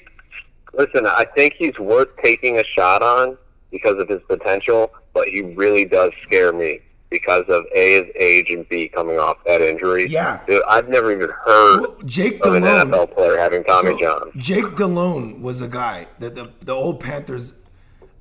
listen. 0.74 1.06
I 1.06 1.24
think 1.36 1.54
he's 1.54 1.78
worth 1.78 2.14
taking 2.22 2.58
a 2.58 2.64
shot 2.64 3.00
on 3.02 3.38
because 3.70 3.98
of 3.98 4.08
his 4.08 4.20
potential, 4.28 4.92
but 5.14 5.28
he 5.28 5.40
really 5.40 5.84
does 5.84 6.10
scare 6.24 6.52
me 6.52 6.80
because 7.10 7.44
of 7.48 7.64
a 7.74 8.02
his 8.02 8.10
age 8.18 8.50
and 8.50 8.68
b 8.68 8.88
coming 8.88 9.18
off 9.18 9.36
that 9.46 9.60
injury. 9.62 10.08
Yeah. 10.08 10.40
Dude, 10.46 10.62
I've 10.68 10.88
never 10.88 11.12
even 11.12 11.30
heard 11.30 11.80
Well, 11.80 11.96
Jake 12.04 12.44
of 12.44 12.54
an 12.54 12.64
NFL 12.64 13.14
player 13.14 13.38
having 13.38 13.62
Tommy 13.64 13.92
So, 13.92 13.98
John. 13.98 14.32
Jake 14.36 14.74
Delhomme 14.76 15.42
was 15.42 15.60
a 15.62 15.68
guy 15.68 16.08
that 16.18 16.34
the, 16.34 16.50
the 16.60 16.72
old 16.72 17.00
Panthers. 17.00 17.54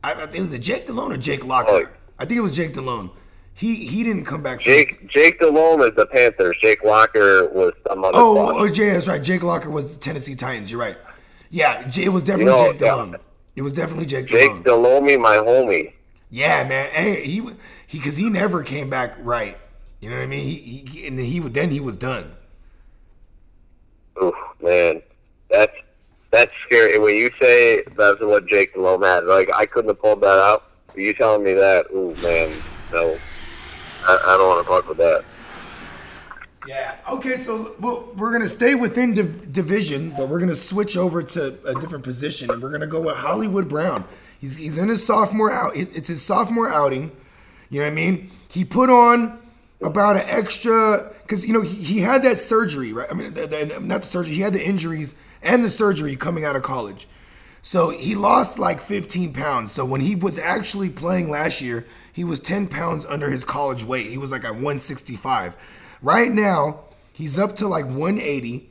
I, 0.03 0.11
I 0.11 0.15
think 0.15 0.35
it 0.35 0.39
was 0.41 0.59
Jake 0.59 0.85
Delhomme 0.85 1.13
or 1.13 1.17
Jake 1.17 1.45
Locker. 1.45 1.71
Oh. 1.71 1.87
I 2.19 2.25
think 2.25 2.37
it 2.37 2.41
was 2.41 2.55
Jake 2.55 2.73
Delhomme. 2.73 3.11
He 3.61 3.75
he 3.85 4.03
didn't 4.03 4.25
come 4.25 4.41
back. 4.41 4.59
from- 4.59 4.73
Jake 4.73 5.07
Jake 5.07 5.39
Delhomme 5.39 5.81
is 5.81 5.91
the 5.95 6.07
Panthers. 6.07 6.57
Jake 6.63 6.83
Locker 6.83 7.47
was 7.49 7.73
some 7.87 8.03
other. 8.03 8.17
Oh, 8.17 8.33
bunch. 8.33 8.55
oh, 8.57 8.63
oh 8.63 8.67
Jay, 8.67 8.89
that's 8.89 9.07
right. 9.07 9.21
Jake 9.21 9.43
Locker 9.43 9.69
was 9.69 9.95
the 9.95 9.99
Tennessee 9.99 10.33
Titans. 10.33 10.71
You're 10.71 10.79
right. 10.79 10.97
Yeah, 11.51 11.87
it 11.95 12.09
was 12.09 12.23
definitely 12.23 12.53
You 12.53 12.57
know, 12.57 12.71
Jake 12.71 12.81
yeah. 12.81 13.17
It 13.55 13.61
was 13.61 13.73
definitely 13.73 14.07
Jake, 14.07 14.25
Jake. 14.25 14.63
Delhomme, 14.63 15.21
my 15.21 15.35
homie. 15.35 15.93
Yeah, 16.31 16.63
man. 16.63 16.89
Hey, 16.89 17.23
he 17.23 17.47
he 17.85 17.99
because 17.99 18.17
he 18.17 18.31
never 18.31 18.63
came 18.63 18.89
back 18.89 19.13
right. 19.19 19.59
You 19.99 20.09
know 20.09 20.15
what 20.15 20.23
I 20.23 20.25
mean? 20.25 20.43
He, 20.43 20.83
he 20.89 21.05
and 21.05 21.19
he 21.19 21.37
then 21.37 21.69
he 21.69 21.79
was 21.79 21.97
done. 21.97 22.31
Oof, 24.23 24.33
man, 24.59 25.03
that's 25.51 25.75
that's 26.31 26.51
scary. 26.65 26.97
When 26.97 27.15
you 27.15 27.29
say 27.39 27.83
that's 27.95 28.19
what 28.21 28.47
Jake 28.47 28.73
Delhomme 28.73 29.03
had, 29.03 29.25
like 29.25 29.51
I 29.53 29.67
couldn't 29.67 29.89
have 29.89 30.01
pulled 30.01 30.21
that 30.21 30.39
out. 30.39 30.63
You 30.95 31.13
telling 31.13 31.43
me 31.43 31.53
that? 31.53 31.85
Ooh, 31.93 32.15
man, 32.23 32.51
no, 32.91 33.17
I, 34.07 34.17
I 34.25 34.37
don't 34.37 34.47
want 34.49 34.65
to 34.65 34.69
talk 34.71 34.87
with 34.89 34.97
that. 34.97 35.23
Yeah. 36.67 36.95
Okay, 37.09 37.37
so 37.37 37.75
we're 37.79 38.31
gonna 38.31 38.47
stay 38.47 38.75
within 38.75 39.13
div- 39.15 39.51
division, 39.51 40.11
but 40.15 40.29
we're 40.29 40.39
gonna 40.39 40.53
switch 40.53 40.95
over 40.95 41.23
to 41.23 41.57
a 41.65 41.73
different 41.79 42.03
position, 42.03 42.51
and 42.51 42.61
we're 42.61 42.69
gonna 42.71 42.85
go 42.85 43.01
with 43.01 43.15
Hollywood 43.15 43.67
Brown. 43.67 44.05
He's 44.39 44.57
he's 44.57 44.77
in 44.77 44.87
his 44.89 45.03
sophomore 45.05 45.51
out. 45.51 45.75
it- 45.75 45.89
It's 45.95 46.07
his 46.07 46.21
sophomore 46.21 46.69
outing. 46.69 47.11
You 47.71 47.79
know 47.79 47.85
what 47.87 47.93
I 47.93 47.95
mean? 47.95 48.29
He 48.49 48.63
put 48.63 48.89
on 48.91 49.39
about 49.81 50.17
an 50.17 50.23
extra 50.27 51.11
because 51.23 51.45
you 51.47 51.53
know 51.53 51.61
he, 51.61 51.75
he 51.81 51.99
had 51.99 52.21
that 52.23 52.37
surgery, 52.37 52.93
right? 52.93 53.07
I 53.09 53.15
mean, 53.15 53.33
the, 53.33 53.47
the, 53.47 53.79
not 53.79 54.01
the 54.01 54.07
surgery. 54.07 54.35
He 54.35 54.41
had 54.41 54.53
the 54.53 54.63
injuries 54.63 55.15
and 55.41 55.63
the 55.65 55.69
surgery 55.69 56.15
coming 56.15 56.45
out 56.45 56.55
of 56.55 56.61
college. 56.61 57.07
So 57.61 57.91
he 57.91 58.15
lost 58.15 58.57
like 58.57 58.81
15 58.81 59.33
pounds. 59.33 59.71
So 59.71 59.85
when 59.85 60.01
he 60.01 60.15
was 60.15 60.39
actually 60.39 60.89
playing 60.89 61.29
last 61.29 61.61
year, 61.61 61.85
he 62.11 62.23
was 62.23 62.39
10 62.39 62.67
pounds 62.67 63.05
under 63.05 63.29
his 63.29 63.45
college 63.45 63.83
weight. 63.83 64.07
He 64.07 64.17
was 64.17 64.31
like 64.31 64.43
at 64.43 64.53
165. 64.53 65.55
Right 66.01 66.31
now, 66.31 66.81
he's 67.13 67.37
up 67.37 67.55
to 67.57 67.67
like 67.67 67.85
180 67.85 68.69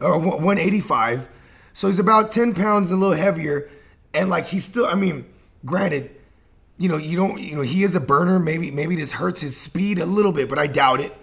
or 0.00 0.18
185. 0.18 1.28
So 1.72 1.86
he's 1.86 1.98
about 1.98 2.30
10 2.30 2.54
pounds 2.54 2.90
a 2.90 2.96
little 2.96 3.16
heavier. 3.16 3.70
And 4.12 4.28
like 4.28 4.46
he's 4.46 4.64
still, 4.64 4.86
I 4.86 4.94
mean, 4.94 5.26
granted, 5.64 6.10
you 6.76 6.88
know, 6.88 6.96
you 6.96 7.16
don't, 7.16 7.40
you 7.40 7.54
know, 7.54 7.62
he 7.62 7.84
is 7.84 7.94
a 7.94 8.00
burner. 8.00 8.40
Maybe, 8.40 8.70
maybe 8.72 8.96
this 8.96 9.12
hurts 9.12 9.40
his 9.40 9.56
speed 9.56 9.98
a 9.98 10.06
little 10.06 10.32
bit, 10.32 10.48
but 10.48 10.58
I 10.58 10.66
doubt 10.66 11.00
it. 11.00 11.16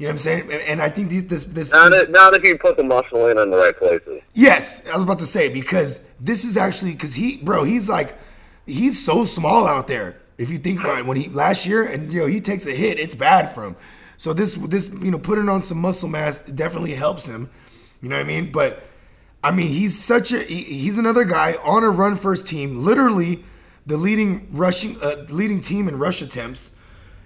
You 0.00 0.06
know 0.06 0.12
what 0.12 0.14
I'm 0.14 0.18
saying? 0.20 0.42
And, 0.44 0.62
and 0.62 0.82
I 0.82 0.88
think 0.88 1.10
this, 1.10 1.24
this, 1.24 1.44
this, 1.44 1.70
Not 1.72 1.92
if, 1.92 2.08
not 2.08 2.32
if 2.32 2.42
you 2.42 2.56
put 2.56 2.78
the 2.78 2.82
muscle 2.82 3.26
in 3.26 3.36
in 3.38 3.50
the 3.50 3.56
right 3.58 3.76
places. 3.76 4.22
Yes, 4.32 4.88
I 4.88 4.94
was 4.94 5.02
about 5.02 5.18
to 5.18 5.26
say 5.26 5.50
because 5.50 6.08
this 6.18 6.42
is 6.42 6.56
actually 6.56 6.92
because 6.92 7.14
he, 7.14 7.36
bro, 7.36 7.64
he's 7.64 7.86
like, 7.86 8.16
he's 8.64 9.04
so 9.04 9.24
small 9.24 9.66
out 9.66 9.88
there. 9.88 10.16
If 10.38 10.48
you 10.48 10.56
think 10.56 10.80
about 10.80 11.00
it, 11.00 11.04
when 11.04 11.18
he 11.18 11.28
last 11.28 11.66
year 11.66 11.84
and 11.84 12.10
you 12.10 12.20
know 12.20 12.26
he 12.26 12.40
takes 12.40 12.66
a 12.66 12.74
hit, 12.74 12.98
it's 12.98 13.14
bad 13.14 13.54
for 13.54 13.62
him. 13.62 13.76
So 14.16 14.32
this 14.32 14.54
this 14.54 14.88
you 14.88 15.10
know 15.10 15.18
putting 15.18 15.50
on 15.50 15.62
some 15.62 15.76
muscle 15.78 16.08
mass 16.08 16.40
definitely 16.40 16.94
helps 16.94 17.26
him. 17.26 17.50
You 18.00 18.08
know 18.08 18.16
what 18.16 18.24
I 18.24 18.28
mean? 18.28 18.50
But 18.50 18.82
I 19.44 19.50
mean 19.50 19.68
he's 19.68 20.02
such 20.02 20.32
a 20.32 20.42
he- 20.42 20.62
he's 20.64 20.96
another 20.96 21.24
guy 21.26 21.58
on 21.62 21.84
a 21.84 21.90
run 21.90 22.16
first 22.16 22.46
team, 22.46 22.78
literally 22.78 23.44
the 23.84 23.98
leading 23.98 24.48
rushing 24.50 24.96
uh, 25.02 25.26
leading 25.28 25.60
team 25.60 25.88
in 25.88 25.98
rush 25.98 26.22
attempts. 26.22 26.78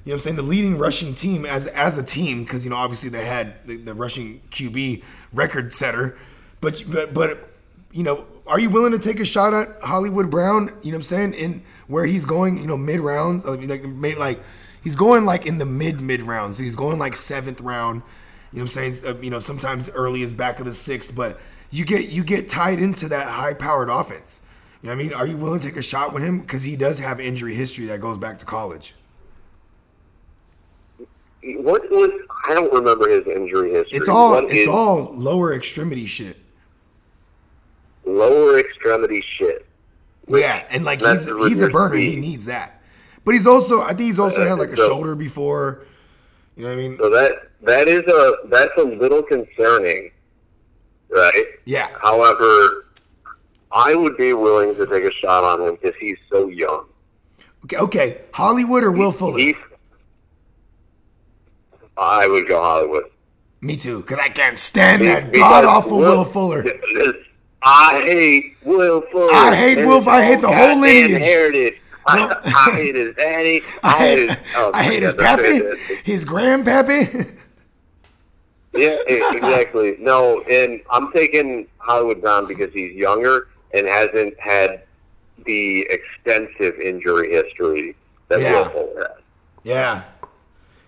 You 0.04 0.10
know 0.10 0.14
what 0.14 0.16
I'm 0.16 0.20
saying? 0.20 0.36
The 0.36 0.42
leading 0.42 0.76
rushing 0.76 1.14
team 1.14 1.46
as 1.46 1.66
as 1.66 1.96
a 1.96 2.02
team, 2.02 2.44
because 2.44 2.64
you 2.64 2.70
know 2.70 2.76
obviously 2.76 3.08
they 3.08 3.24
had 3.24 3.66
the, 3.66 3.76
the 3.76 3.94
rushing 3.94 4.42
QB 4.50 5.02
record 5.32 5.72
setter, 5.72 6.18
but 6.60 6.82
but 6.90 7.14
but 7.14 7.50
you 7.90 8.02
know, 8.02 8.26
are 8.46 8.60
you 8.60 8.68
willing 8.68 8.92
to 8.92 8.98
take 8.98 9.18
a 9.20 9.24
shot 9.24 9.54
at 9.54 9.80
Hollywood 9.80 10.30
Brown? 10.30 10.66
You 10.82 10.90
know 10.90 10.96
what 10.96 10.96
I'm 10.96 11.02
saying? 11.02 11.34
In 11.34 11.62
where 11.86 12.04
he's 12.04 12.24
going, 12.26 12.58
you 12.58 12.66
know, 12.66 12.76
mid 12.76 13.00
rounds, 13.00 13.46
I 13.46 13.56
mean, 13.56 13.68
like 13.68 13.84
may- 13.84 14.16
like 14.16 14.40
he's 14.82 14.96
going 14.96 15.24
like 15.24 15.46
in 15.46 15.56
the 15.58 15.64
mid 15.64 16.00
mid 16.00 16.20
rounds. 16.20 16.58
He's 16.58 16.76
going 16.76 16.98
like 16.98 17.16
seventh 17.16 17.60
round. 17.62 18.02
You 18.52 18.58
know 18.58 18.64
what 18.64 18.76
I'm 18.76 18.92
saying? 18.92 19.06
Uh, 19.06 19.18
you 19.20 19.30
know, 19.30 19.40
sometimes 19.40 19.88
early 19.90 20.22
as 20.22 20.32
back 20.32 20.58
of 20.58 20.66
the 20.66 20.72
sixth, 20.72 21.14
but 21.16 21.40
you 21.70 21.84
get 21.86 22.10
you 22.10 22.24
get 22.24 22.46
tied 22.48 22.78
into 22.78 23.08
that 23.08 23.28
high 23.28 23.54
powered 23.54 23.88
offense. 23.88 24.42
You 24.82 24.90
know 24.90 24.96
what 24.96 25.00
I 25.00 25.08
mean? 25.08 25.14
Are 25.14 25.26
you 25.26 25.36
willing 25.38 25.60
to 25.60 25.66
take 25.66 25.78
a 25.78 25.82
shot 25.82 26.12
with 26.12 26.22
him? 26.22 26.40
Because 26.40 26.62
he 26.64 26.76
does 26.76 26.98
have 26.98 27.18
injury 27.20 27.54
history 27.54 27.86
that 27.86 28.00
goes 28.02 28.18
back 28.18 28.38
to 28.40 28.44
college. 28.44 28.94
What 31.58 31.82
was? 31.90 32.10
I 32.46 32.54
don't 32.54 32.72
remember 32.72 33.08
his 33.08 33.26
injury 33.26 33.70
history. 33.72 33.98
It's 33.98 34.08
all 34.08 34.30
What 34.42 34.44
it's 34.50 34.66
all 34.68 35.12
lower 35.14 35.52
extremity 35.54 36.06
shit. 36.06 36.36
lower 38.04 38.58
extremity 38.58 39.22
shit. 39.36 39.66
Yeah, 40.28 40.64
and 40.70 40.84
like 40.84 41.00
he's 41.00 41.26
he's 41.26 41.62
a 41.62 41.68
burner. 41.68 41.96
He 41.96 42.16
needs 42.16 42.46
that. 42.46 42.80
But 43.24 43.32
he's 43.34 43.46
also 43.46 43.80
I 43.82 43.88
think 43.88 44.00
he's 44.00 44.18
also 44.18 44.42
Uh, 44.42 44.48
had 44.48 44.58
like 44.58 44.70
a 44.70 44.76
so- 44.76 44.86
shoulder 44.88 45.14
before. 45.14 45.82
You 46.56 46.62
know 46.64 46.68
what 46.70 46.74
I 46.74 46.76
mean? 46.76 46.98
So 47.00 47.10
that 47.10 47.32
that 47.62 47.88
is 47.88 48.02
a 48.02 48.32
that's 48.48 48.72
a 48.78 48.84
little 48.84 49.22
concerning, 49.22 50.12
right? 51.10 51.44
Yeah. 51.66 51.88
However, 52.00 52.86
I 53.72 53.94
would 53.94 54.16
be 54.16 54.32
willing 54.34 54.74
to 54.76 54.86
take 54.86 55.04
a 55.04 55.12
shot 55.12 55.42
on 55.44 55.66
him 55.66 55.74
because 55.80 55.96
he's 56.00 56.16
so 56.32 56.48
young. 56.48 56.86
Okay, 57.64 57.76
okay. 57.78 58.20
Hollywood 58.32 58.84
or 58.84 58.92
Will 58.92 59.10
Fuller? 59.12 59.38
I 61.96 62.26
would 62.26 62.46
go 62.48 62.60
Hollywood. 62.60 63.04
Me 63.60 63.76
too, 63.76 64.00
because 64.02 64.18
I 64.18 64.28
can't 64.28 64.58
stand 64.58 65.02
that 65.06 65.32
god 65.32 65.64
awful 65.64 65.98
Will, 65.98 66.24
Fuller. 66.24 66.64
I 67.62 68.02
hate 68.04 68.56
Will 68.62 69.00
Fuller. 69.10 69.32
I 69.32 69.54
hate 69.56 69.78
And 69.78 69.88
Will- 69.88 70.08
I 70.08 70.22
hate 70.24 70.40
the 70.42 70.52
whole 70.52 70.80
lineage. 70.80 71.74
I, 72.06 72.36
I 72.44 72.70
hate 72.76 72.94
his 72.94 73.14
daddy. 73.16 73.62
I, 73.82 73.94
I 73.94 73.98
hate 73.98 74.28
his, 74.28 74.36
oh 74.56 74.70
I 74.74 74.82
hate 74.82 75.02
his 75.02 75.14
pappy, 75.14 75.60
his 76.04 76.24
grandpappy. 76.24 77.30
Yeah, 78.76 78.96
exactly. 79.06 79.96
No, 80.00 80.40
and 80.50 80.80
I'm 80.90 81.12
taking 81.12 81.68
Hollywood 81.78 82.20
Brown 82.20 82.48
because 82.48 82.72
he's 82.72 82.92
younger 82.92 83.46
and 83.72 83.86
hasn't 83.86 84.34
had 84.40 84.82
the 85.46 85.86
extensive 85.90 86.80
injury 86.80 87.30
history 87.30 87.94
that 88.28 88.40
Yeah. 88.40 88.52
Will 88.52 88.70
Fuller 88.70 89.00
has. 89.08 89.22
yeah, 89.62 90.02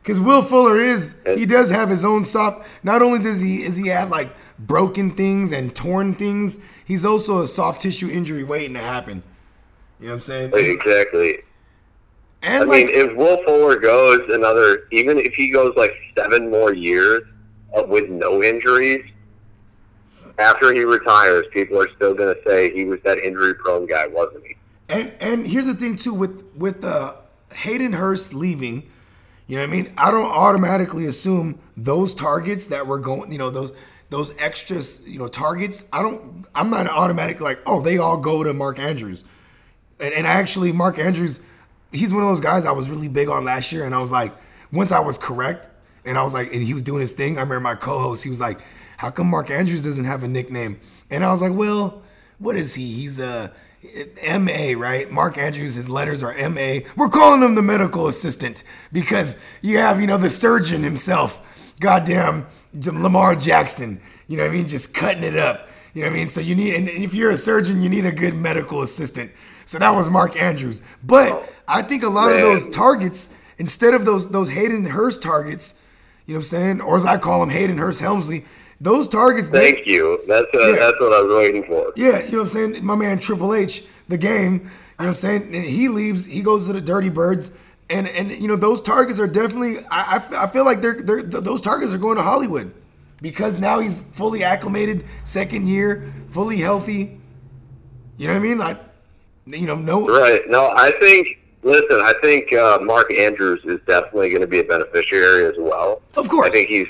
because 0.06 0.20
Will 0.20 0.42
Fuller 0.42 0.78
is 0.78 1.16
he 1.26 1.46
does 1.46 1.68
have 1.70 1.88
his 1.88 2.04
own 2.04 2.22
soft. 2.22 2.64
Not 2.84 3.02
only 3.02 3.18
does 3.18 3.40
he 3.40 3.56
is 3.56 3.76
he 3.76 3.88
have 3.88 4.08
like 4.08 4.30
broken 4.56 5.10
things 5.10 5.50
and 5.50 5.74
torn 5.74 6.14
things, 6.14 6.60
he's 6.84 7.04
also 7.04 7.42
a 7.42 7.46
soft 7.46 7.82
tissue 7.82 8.08
injury 8.08 8.44
waiting 8.44 8.74
to 8.74 8.80
happen. 8.80 9.24
You 9.98 10.06
know 10.06 10.12
what 10.12 10.18
I'm 10.18 10.20
saying? 10.20 10.52
Exactly. 10.54 11.38
And 12.40 12.62
I 12.62 12.66
like 12.66 12.86
mean, 12.86 12.94
if 12.94 13.16
Will 13.16 13.42
Fuller 13.42 13.80
goes 13.80 14.20
another, 14.30 14.86
even 14.92 15.18
if 15.18 15.34
he 15.34 15.50
goes 15.50 15.74
like 15.76 15.92
seven 16.16 16.52
more 16.52 16.72
years 16.72 17.24
uh, 17.76 17.82
with 17.82 18.08
no 18.08 18.44
injuries, 18.44 19.04
after 20.38 20.72
he 20.72 20.84
retires, 20.84 21.46
people 21.52 21.82
are 21.82 21.88
still 21.96 22.14
going 22.14 22.32
to 22.32 22.40
say 22.48 22.72
he 22.72 22.84
was 22.84 23.00
that 23.02 23.18
injury-prone 23.18 23.86
guy, 23.86 24.06
wasn't 24.06 24.46
he? 24.46 24.56
And 24.88 25.12
and 25.18 25.48
here's 25.48 25.66
the 25.66 25.74
thing 25.74 25.96
too 25.96 26.14
with 26.14 26.44
with 26.54 26.84
uh, 26.84 27.14
Hayden 27.52 27.94
Hurst 27.94 28.34
leaving, 28.34 28.88
you 29.46 29.56
know 29.56 29.62
what 29.62 29.68
I 29.68 29.72
mean. 29.72 29.92
I 29.96 30.10
don't 30.10 30.30
automatically 30.30 31.06
assume 31.06 31.58
those 31.76 32.14
targets 32.14 32.66
that 32.66 32.86
were 32.86 32.98
going, 32.98 33.30
you 33.32 33.38
know, 33.38 33.50
those 33.50 33.72
those 34.10 34.36
extras, 34.38 35.06
you 35.06 35.18
know, 35.18 35.28
targets. 35.28 35.84
I 35.92 36.02
don't. 36.02 36.44
I'm 36.54 36.70
not 36.70 36.86
automatic 36.86 37.40
like, 37.40 37.60
oh, 37.66 37.80
they 37.80 37.98
all 37.98 38.16
go 38.18 38.42
to 38.42 38.52
Mark 38.52 38.78
Andrews. 38.78 39.24
And 40.00 40.12
and 40.14 40.26
actually, 40.26 40.72
Mark 40.72 40.98
Andrews, 40.98 41.40
he's 41.92 42.12
one 42.12 42.22
of 42.22 42.28
those 42.28 42.40
guys 42.40 42.64
I 42.64 42.72
was 42.72 42.90
really 42.90 43.08
big 43.08 43.28
on 43.28 43.44
last 43.44 43.72
year, 43.72 43.84
and 43.84 43.94
I 43.94 44.00
was 44.00 44.10
like, 44.10 44.34
once 44.72 44.92
I 44.92 45.00
was 45.00 45.16
correct, 45.18 45.68
and 46.04 46.18
I 46.18 46.22
was 46.22 46.34
like, 46.34 46.52
and 46.52 46.62
he 46.62 46.74
was 46.74 46.82
doing 46.82 47.00
his 47.00 47.12
thing. 47.12 47.36
I 47.36 47.40
remember 47.40 47.60
my 47.60 47.74
co-host, 47.74 48.24
he 48.24 48.30
was 48.30 48.40
like, 48.40 48.60
how 48.96 49.10
come 49.10 49.28
Mark 49.28 49.50
Andrews 49.50 49.84
doesn't 49.84 50.04
have 50.04 50.22
a 50.22 50.28
nickname? 50.28 50.80
And 51.10 51.24
I 51.24 51.30
was 51.30 51.40
like, 51.40 51.52
well, 51.52 52.02
what 52.38 52.56
is 52.56 52.74
he? 52.74 52.92
He's 52.92 53.18
a 53.20 53.52
MA, 54.40 54.78
right? 54.78 55.10
Mark 55.10 55.38
Andrews, 55.38 55.74
his 55.74 55.88
letters 55.88 56.22
are 56.22 56.34
MA. 56.48 56.78
We're 56.96 57.08
calling 57.08 57.42
him 57.42 57.54
the 57.54 57.62
medical 57.62 58.06
assistant 58.06 58.62
because 58.92 59.36
you 59.62 59.78
have, 59.78 60.00
you 60.00 60.06
know, 60.06 60.18
the 60.18 60.30
surgeon 60.30 60.82
himself. 60.82 61.42
Goddamn 61.80 62.46
Lamar 62.74 63.36
Jackson. 63.36 64.00
You 64.28 64.36
know 64.36 64.44
what 64.44 64.50
I 64.50 64.54
mean? 64.54 64.68
Just 64.68 64.94
cutting 64.94 65.24
it 65.24 65.36
up. 65.36 65.68
You 65.94 66.02
know 66.02 66.08
what 66.08 66.16
I 66.16 66.18
mean? 66.18 66.28
So 66.28 66.40
you 66.40 66.54
need, 66.54 66.74
and 66.74 66.88
if 66.88 67.14
you're 67.14 67.30
a 67.30 67.36
surgeon, 67.36 67.82
you 67.82 67.88
need 67.88 68.04
a 68.04 68.12
good 68.12 68.34
medical 68.34 68.82
assistant. 68.82 69.32
So 69.64 69.78
that 69.78 69.90
was 69.94 70.10
Mark 70.10 70.36
Andrews. 70.36 70.82
But 71.02 71.50
I 71.66 71.82
think 71.82 72.02
a 72.02 72.08
lot 72.08 72.32
of 72.32 72.38
those 72.38 72.68
targets, 72.68 73.34
instead 73.58 73.94
of 73.94 74.04
those 74.04 74.28
those 74.28 74.50
Hayden 74.50 74.84
Hurst 74.84 75.22
targets, 75.22 75.82
you 76.26 76.34
know 76.34 76.38
what 76.38 76.44
I'm 76.44 76.48
saying, 76.48 76.80
or 76.80 76.96
as 76.96 77.04
I 77.04 77.18
call 77.18 77.40
them, 77.40 77.50
Hayden 77.50 77.78
Hurst 77.78 78.00
Helmsley, 78.00 78.44
those 78.80 79.08
targets. 79.08 79.48
Thank 79.48 79.84
they, 79.84 79.92
you. 79.92 80.20
That's 80.26 80.46
uh, 80.54 80.58
yeah. 80.58 80.76
that's 80.76 81.00
what 81.00 81.12
I 81.12 81.22
was 81.22 81.34
waiting 81.34 81.64
for. 81.64 81.92
Yeah, 81.96 82.24
you 82.24 82.32
know 82.32 82.38
what 82.38 82.44
I'm 82.44 82.72
saying. 82.72 82.84
My 82.84 82.94
man 82.94 83.18
Triple 83.18 83.54
H, 83.54 83.86
the 84.08 84.18
game. 84.18 84.52
You 84.52 84.58
know 84.58 84.70
what 84.96 85.06
I'm 85.08 85.14
saying. 85.14 85.54
And 85.54 85.64
he 85.64 85.88
leaves. 85.88 86.24
He 86.24 86.42
goes 86.42 86.66
to 86.66 86.72
the 86.72 86.80
Dirty 86.80 87.10
Birds. 87.10 87.56
And, 87.88 88.08
and 88.08 88.32
you 88.32 88.48
know 88.48 88.56
those 88.56 88.80
targets 88.80 89.20
are 89.20 89.28
definitely 89.28 89.78
I, 89.88 90.16
I, 90.16 90.44
I 90.44 90.46
feel 90.48 90.64
like 90.64 90.80
they're, 90.80 91.00
they're 91.00 91.22
those 91.22 91.60
targets 91.60 91.94
are 91.94 91.98
going 91.98 92.16
to 92.16 92.22
Hollywood 92.22 92.74
because 93.22 93.60
now 93.60 93.78
he's 93.78 94.02
fully 94.02 94.42
acclimated, 94.42 95.04
second 95.22 95.68
year, 95.68 96.12
fully 96.30 96.56
healthy. 96.56 97.20
You 98.16 98.26
know 98.26 98.32
what 98.32 98.40
I 98.40 98.42
mean? 98.42 98.58
Like, 98.58 98.80
you 99.46 99.66
know, 99.66 99.76
no. 99.76 100.08
Right. 100.08 100.42
No, 100.48 100.72
I 100.76 100.90
think. 101.00 101.28
Listen, 101.62 102.00
I 102.00 102.14
think 102.22 102.52
uh, 102.52 102.78
Mark 102.80 103.12
Andrews 103.12 103.60
is 103.64 103.80
definitely 103.88 104.28
going 104.28 104.40
to 104.40 104.46
be 104.46 104.60
a 104.60 104.64
beneficiary 104.64 105.46
as 105.46 105.54
well. 105.58 106.00
Of 106.16 106.28
course. 106.28 106.46
I 106.46 106.50
think 106.50 106.68
he's 106.68 106.86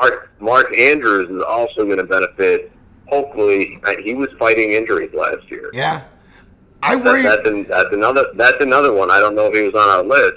Mark. 0.00 0.30
Mark 0.40 0.78
Andrews 0.78 1.30
is 1.30 1.42
also 1.42 1.84
going 1.84 1.98
to 1.98 2.04
benefit. 2.04 2.72
Hopefully, 3.08 3.80
uh, 3.86 3.94
he 4.02 4.14
was 4.14 4.28
fighting 4.38 4.72
injuries 4.72 5.10
last 5.14 5.50
year. 5.50 5.70
Yeah. 5.72 6.04
I 6.82 6.94
worry. 6.96 7.22
That, 7.22 7.42
that's, 7.42 7.48
an, 7.48 7.66
that's 7.68 7.92
another. 7.92 8.26
That's 8.34 8.62
another 8.62 8.92
one. 8.92 9.10
I 9.10 9.18
don't 9.18 9.34
know 9.34 9.46
if 9.46 9.54
he 9.54 9.62
was 9.62 9.74
on 9.74 9.88
our 9.88 10.04
list, 10.04 10.34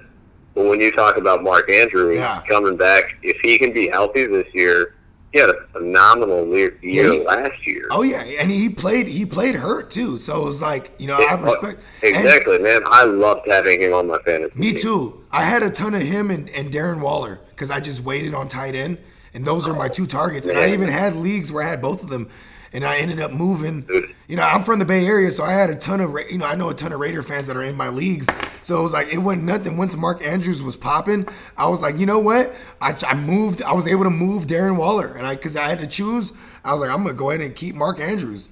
but 0.56 0.66
when 0.66 0.82
you 0.82 0.92
talk 0.92 1.18
about 1.18 1.44
Mark 1.44 1.70
Andrews 1.70 2.18
yeah. 2.18 2.42
coming 2.48 2.78
back, 2.78 3.18
if 3.22 3.38
he 3.44 3.60
can 3.60 3.74
be 3.74 3.90
healthy 3.90 4.26
this 4.26 4.48
year, 4.54 4.96
he 5.32 5.40
had 5.40 5.50
a 5.50 5.66
phenomenal 5.72 6.46
year, 6.48 6.78
yeah, 6.82 7.24
last 7.24 7.66
year. 7.66 7.88
Oh 7.90 8.04
yeah, 8.04 8.22
and 8.22 8.52
he 8.52 8.70
played 8.70 9.08
he 9.08 9.26
played 9.26 9.56
hurt 9.56 9.90
too. 9.90 10.18
So 10.18 10.42
it 10.42 10.46
was 10.46 10.62
like 10.62 10.94
you 11.00 11.08
know 11.08 11.20
yeah, 11.20 11.36
I 11.36 11.42
respect 11.42 11.84
exactly, 12.02 12.56
and, 12.56 12.64
man. 12.64 12.82
I 12.86 13.06
loved 13.06 13.48
having 13.48 13.82
him 13.82 13.94
on 13.94 14.08
my 14.08 14.18
fantasy. 14.26 14.60
Me 14.60 14.74
team. 14.74 14.82
too. 14.82 15.26
I 15.32 15.44
had 15.44 15.64
a 15.64 15.70
ton 15.70 15.96
of 15.96 16.02
him 16.02 16.32
and, 16.32 16.50
and 16.50 16.70
Darren 16.72 17.00
Waller 17.00 17.40
because 17.52 17.72
I 17.72 17.80
just 17.80 18.04
waited 18.04 18.34
on 18.34 18.50
tight 18.50 18.76
end, 18.76 18.98
and 19.34 19.46
those 19.46 19.68
are 19.68 19.74
my 19.74 19.88
two 19.88 20.06
targets. 20.06 20.48
And 20.48 20.58
I 20.58 20.74
even 20.74 20.90
had 20.90 21.16
leagues 21.16 21.52
where 21.52 21.64
I 21.64 21.70
had 21.70 21.82
both 21.82 22.04
of 22.04 22.10
them 22.10 22.30
and 22.74 22.86
I 22.86 22.98
ended 22.98 23.20
up 23.20 23.32
moving. 23.32 23.86
You 24.28 24.36
know, 24.38 24.44
I'm 24.44 24.64
from 24.64 24.80
the 24.80 24.86
Bay 24.86 25.06
Area, 25.06 25.32
so 25.32 25.44
I 25.44 25.52
had 25.52 25.70
a 25.70 25.76
ton 25.76 26.00
of 26.00 26.16
you 26.30 26.38
know 26.38 26.46
I 26.46 26.56
know 26.56 26.70
a 26.70 26.74
ton 26.74 26.94
of 26.94 27.00
Raider 27.00 27.22
fans 27.22 27.48
that 27.48 27.58
are 27.58 27.64
in 27.64 27.76
my 27.76 27.90
leagues. 27.90 28.28
So 28.62 28.80
it 28.80 28.84
was 28.84 28.94
like 28.94 29.08
it 29.10 29.18
wasn't 29.18 29.44
nothing. 29.44 29.78
Once 29.78 29.96
Mark 29.98 30.22
Andrews 30.22 30.64
was 30.64 30.78
popping, 30.78 31.28
I 31.58 31.68
was 31.68 31.82
like, 31.82 31.98
you 31.98 32.06
know 32.06 32.20
what? 32.20 32.54
I, 32.80 32.96
I 33.06 33.14
moved. 33.16 33.62
I 33.62 33.74
was 33.74 33.88
able 33.88 34.04
to 34.04 34.10
move 34.10 34.48
Darren 34.48 34.78
Waller, 34.78 35.14
and 35.16 35.26
I 35.28 35.36
because 35.36 35.56
I 35.56 35.68
had 35.68 35.80
to 35.80 35.88
choose. 35.88 36.34
I 36.64 36.72
was 36.72 36.82
like, 36.82 36.90
I'm 36.90 37.04
gonna 37.04 37.14
go 37.14 37.32
ahead 37.32 37.42
and 37.42 37.56
keep 37.56 37.76
Mark 37.76 38.00
Andrews. 38.00 38.48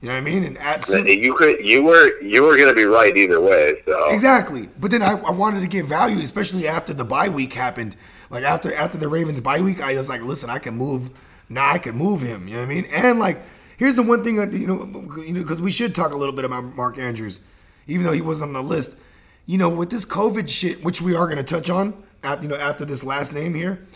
You 0.00 0.08
know 0.08 0.14
what 0.14 0.20
I 0.20 0.24
mean? 0.24 0.44
And 0.44 0.58
at 0.58 0.88
you 0.88 1.34
could 1.34 1.66
you 1.66 1.82
were 1.82 2.22
you 2.22 2.44
were 2.44 2.56
gonna 2.56 2.74
be 2.74 2.84
right 2.84 3.14
either 3.16 3.40
way. 3.40 3.82
So 3.84 4.10
exactly. 4.10 4.68
But 4.78 4.92
then 4.92 5.02
I, 5.02 5.18
I 5.18 5.30
wanted 5.32 5.60
to 5.60 5.66
get 5.66 5.86
value, 5.86 6.20
especially 6.20 6.68
after 6.68 6.94
the 6.94 7.04
bye 7.04 7.28
week 7.28 7.52
happened. 7.52 7.96
Like 8.30 8.44
after 8.44 8.74
after 8.74 8.98
the 8.98 9.08
Ravens 9.08 9.40
bye 9.40 9.60
week, 9.60 9.80
I 9.80 9.94
was 9.94 10.08
like, 10.08 10.22
listen, 10.22 10.50
I 10.50 10.58
can 10.58 10.74
move. 10.74 11.10
Now 11.48 11.72
I 11.72 11.78
can 11.78 11.96
move 11.96 12.20
him. 12.22 12.46
You 12.46 12.54
know 12.54 12.60
what 12.60 12.66
I 12.66 12.74
mean? 12.74 12.84
And 12.86 13.18
like 13.18 13.40
Here's 13.78 13.94
the 13.94 14.02
one 14.02 14.24
thing, 14.24 14.34
you 14.34 14.66
know, 14.66 15.22
you 15.22 15.32
know, 15.32 15.40
because 15.40 15.62
we 15.62 15.70
should 15.70 15.94
talk 15.94 16.10
a 16.10 16.16
little 16.16 16.34
bit 16.34 16.44
about 16.44 16.74
Mark 16.74 16.98
Andrews, 16.98 17.38
even 17.86 18.04
though 18.04 18.12
he 18.12 18.20
wasn't 18.20 18.48
on 18.48 18.64
the 18.64 18.68
list. 18.68 18.98
You 19.46 19.56
know, 19.56 19.68
with 19.68 19.88
this 19.88 20.04
COVID 20.04 20.48
shit, 20.48 20.82
which 20.82 21.00
we 21.00 21.14
are 21.14 21.26
going 21.26 21.38
to 21.38 21.44
touch 21.44 21.70
on, 21.70 22.02
at, 22.24 22.42
you 22.42 22.48
know, 22.48 22.56
after 22.56 22.84
this 22.84 23.04
last 23.04 23.32
name 23.32 23.54
here, 23.54 23.86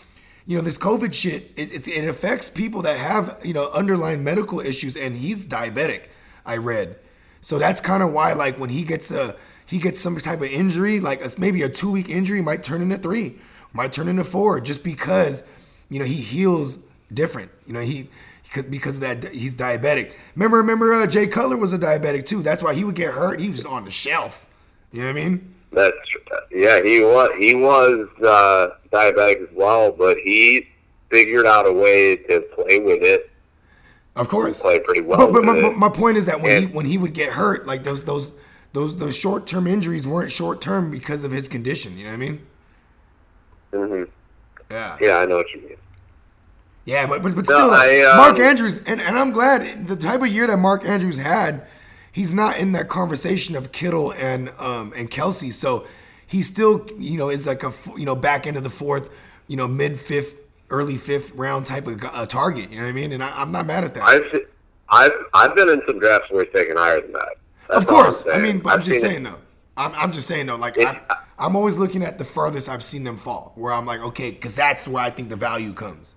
you 0.45 0.57
know, 0.57 0.63
this 0.63 0.77
COVID 0.77 1.13
shit, 1.13 1.51
it, 1.57 1.73
it, 1.73 1.87
it 1.89 2.07
affects 2.07 2.49
people 2.49 2.81
that 2.83 2.95
have, 2.95 3.37
you 3.43 3.53
know, 3.53 3.69
underlying 3.71 4.23
medical 4.23 4.61
issues, 4.61 4.95
and 4.95 5.17
he's 5.17 5.45
diabetic. 5.45 6.03
I 6.45 6.57
read, 6.57 6.97
so 7.41 7.59
that's 7.59 7.81
kind 7.81 8.01
of 8.01 8.13
why, 8.13 8.33
like, 8.33 8.57
when 8.57 8.69
he 8.69 8.83
gets 8.85 9.11
a 9.11 9.35
he 9.65 9.79
gets 9.79 9.99
some 9.99 10.17
type 10.17 10.39
of 10.39 10.47
injury, 10.47 11.01
like 11.01 11.23
a, 11.23 11.29
maybe 11.37 11.61
a 11.61 11.69
two 11.69 11.91
week 11.91 12.07
injury, 12.07 12.41
might 12.41 12.63
turn 12.63 12.81
into 12.81 12.97
three, 12.97 13.37
might 13.73 13.91
turn 13.91 14.07
into 14.07 14.23
four, 14.23 14.61
just 14.61 14.83
because, 14.83 15.43
you 15.89 15.99
know, 15.99 16.05
he 16.05 16.15
heals 16.15 16.79
different. 17.11 17.51
You 17.65 17.73
know, 17.73 17.81
he 17.81 18.09
because 18.69 18.97
of 18.97 19.01
that 19.01 19.33
he's 19.33 19.53
diabetic. 19.53 20.13
Remember, 20.35 20.57
remember, 20.57 20.93
uh, 20.93 21.07
Jay 21.07 21.27
Cutler 21.27 21.57
was 21.57 21.73
a 21.73 21.79
diabetic 21.79 22.25
too. 22.25 22.43
That's 22.43 22.61
why 22.61 22.75
he 22.75 22.83
would 22.83 22.95
get 22.95 23.13
hurt. 23.13 23.39
He 23.39 23.49
was 23.49 23.65
on 23.65 23.85
the 23.85 23.91
shelf. 23.91 24.45
You 24.91 25.01
know 25.01 25.07
what 25.07 25.17
I 25.17 25.23
mean? 25.23 25.55
That's 25.71 25.97
yeah. 26.51 26.81
He 26.83 26.99
was 27.01 27.31
he 27.39 27.55
was 27.55 28.07
uh, 28.21 28.75
diabetic 28.91 29.49
as 29.49 29.55
well, 29.55 29.91
but 29.91 30.17
he 30.17 30.67
figured 31.09 31.45
out 31.45 31.67
a 31.67 31.71
way 31.71 32.15
to 32.15 32.41
play 32.41 32.79
with 32.79 33.01
it. 33.01 33.31
Of 34.15 34.29
course, 34.29 34.61
play 34.61 34.79
pretty 34.79 35.01
well. 35.01 35.31
But, 35.31 35.43
but 35.43 35.55
my, 35.55 35.69
my, 35.69 35.89
point 35.89 36.17
is 36.17 36.27
that 36.27 36.39
when 36.39 36.51
and, 36.51 36.69
he 36.69 36.75
when 36.75 36.85
he 36.85 36.99
would 36.99 37.13
get 37.13 37.33
hurt, 37.33 37.65
like 37.65 37.83
those 37.83 38.03
those 38.03 38.31
those 38.73 38.97
those 38.97 39.17
short 39.17 39.47
term 39.47 39.65
injuries 39.65 40.05
weren't 40.05 40.31
short 40.31 40.61
term 40.61 40.91
because 40.91 41.23
of 41.23 41.31
his 41.31 41.47
condition. 41.47 41.97
You 41.97 42.03
know 42.03 42.11
what 42.11 42.15
I 42.15 42.17
mean? 42.17 42.45
Mm-hmm. 43.73 44.11
Yeah. 44.71 44.97
Yeah, 45.01 45.17
I 45.17 45.25
know 45.25 45.37
what 45.37 45.51
you 45.53 45.61
mean. 45.61 45.77
Yeah, 46.85 47.07
but 47.07 47.21
but, 47.21 47.35
but 47.35 47.45
still, 47.45 47.71
no, 47.71 47.73
I, 47.73 48.01
um, 48.01 48.17
Mark 48.17 48.39
Andrews, 48.39 48.79
and, 48.85 48.99
and 48.99 49.17
I'm 49.17 49.31
glad 49.31 49.87
the 49.87 49.95
type 49.95 50.21
of 50.21 50.27
year 50.27 50.47
that 50.47 50.57
Mark 50.57 50.83
Andrews 50.83 51.17
had, 51.17 51.65
he's 52.11 52.33
not 52.33 52.57
in 52.57 52.73
that 52.73 52.89
conversation 52.89 53.55
of 53.55 53.71
Kittle 53.71 54.11
and 54.11 54.49
um 54.59 54.91
and 54.95 55.09
Kelce. 55.09 55.53
So 55.53 55.87
he 56.27 56.41
still, 56.41 56.85
you 56.97 57.17
know, 57.17 57.29
is 57.29 57.47
like 57.47 57.63
a 57.63 57.71
you 57.95 58.05
know 58.05 58.15
back 58.15 58.47
into 58.47 58.59
the 58.59 58.69
fourth, 58.69 59.09
you 59.47 59.55
know, 59.55 59.67
mid 59.67 59.97
fifth, 59.97 60.35
early 60.69 60.97
fifth 60.97 61.33
round 61.35 61.65
type 61.65 61.87
of 61.87 62.03
uh, 62.03 62.25
target. 62.25 62.69
You 62.69 62.77
know 62.77 62.83
what 62.83 62.89
I 62.89 62.93
mean? 62.93 63.13
And 63.13 63.23
I, 63.23 63.41
am 63.41 63.53
not 63.53 63.65
mad 63.65 63.85
at 63.85 63.93
that. 63.93 64.03
I've 64.03 64.41
I've 64.89 65.25
I've 65.33 65.55
been 65.55 65.69
in 65.69 65.81
some 65.87 65.99
drafts 65.99 66.29
where 66.31 66.43
he's 66.43 66.53
taken 66.53 66.75
higher 66.75 66.99
than 66.99 67.13
that. 67.13 67.35
That's 67.69 67.77
of 67.79 67.87
course, 67.87 68.23
I 68.31 68.39
mean, 68.39 68.59
but 68.59 68.73
I'm 68.73 68.83
just 68.83 68.99
saying 68.99 69.25
it. 69.25 69.29
though. 69.29 69.39
I'm, 69.77 69.93
I'm 69.95 70.11
just 70.11 70.27
saying 70.27 70.47
though, 70.47 70.57
like 70.57 70.77
I'm, 70.85 70.99
I'm 71.43 71.57
always 71.57 71.75
looking 71.75 72.03
at 72.03 72.19
the 72.19 72.23
furthest 72.23 72.69
I've 72.69 72.85
seen 72.85 73.03
them 73.03 73.17
fall, 73.17 73.51
where 73.55 73.73
I'm 73.73 73.85
like, 73.85 73.99
okay, 73.99 74.31
because 74.31 74.55
that's 74.55 74.87
where 74.87 75.03
I 75.03 75.09
think 75.09 75.27
the 75.27 75.35
value 75.35 75.73
comes. 75.73 76.15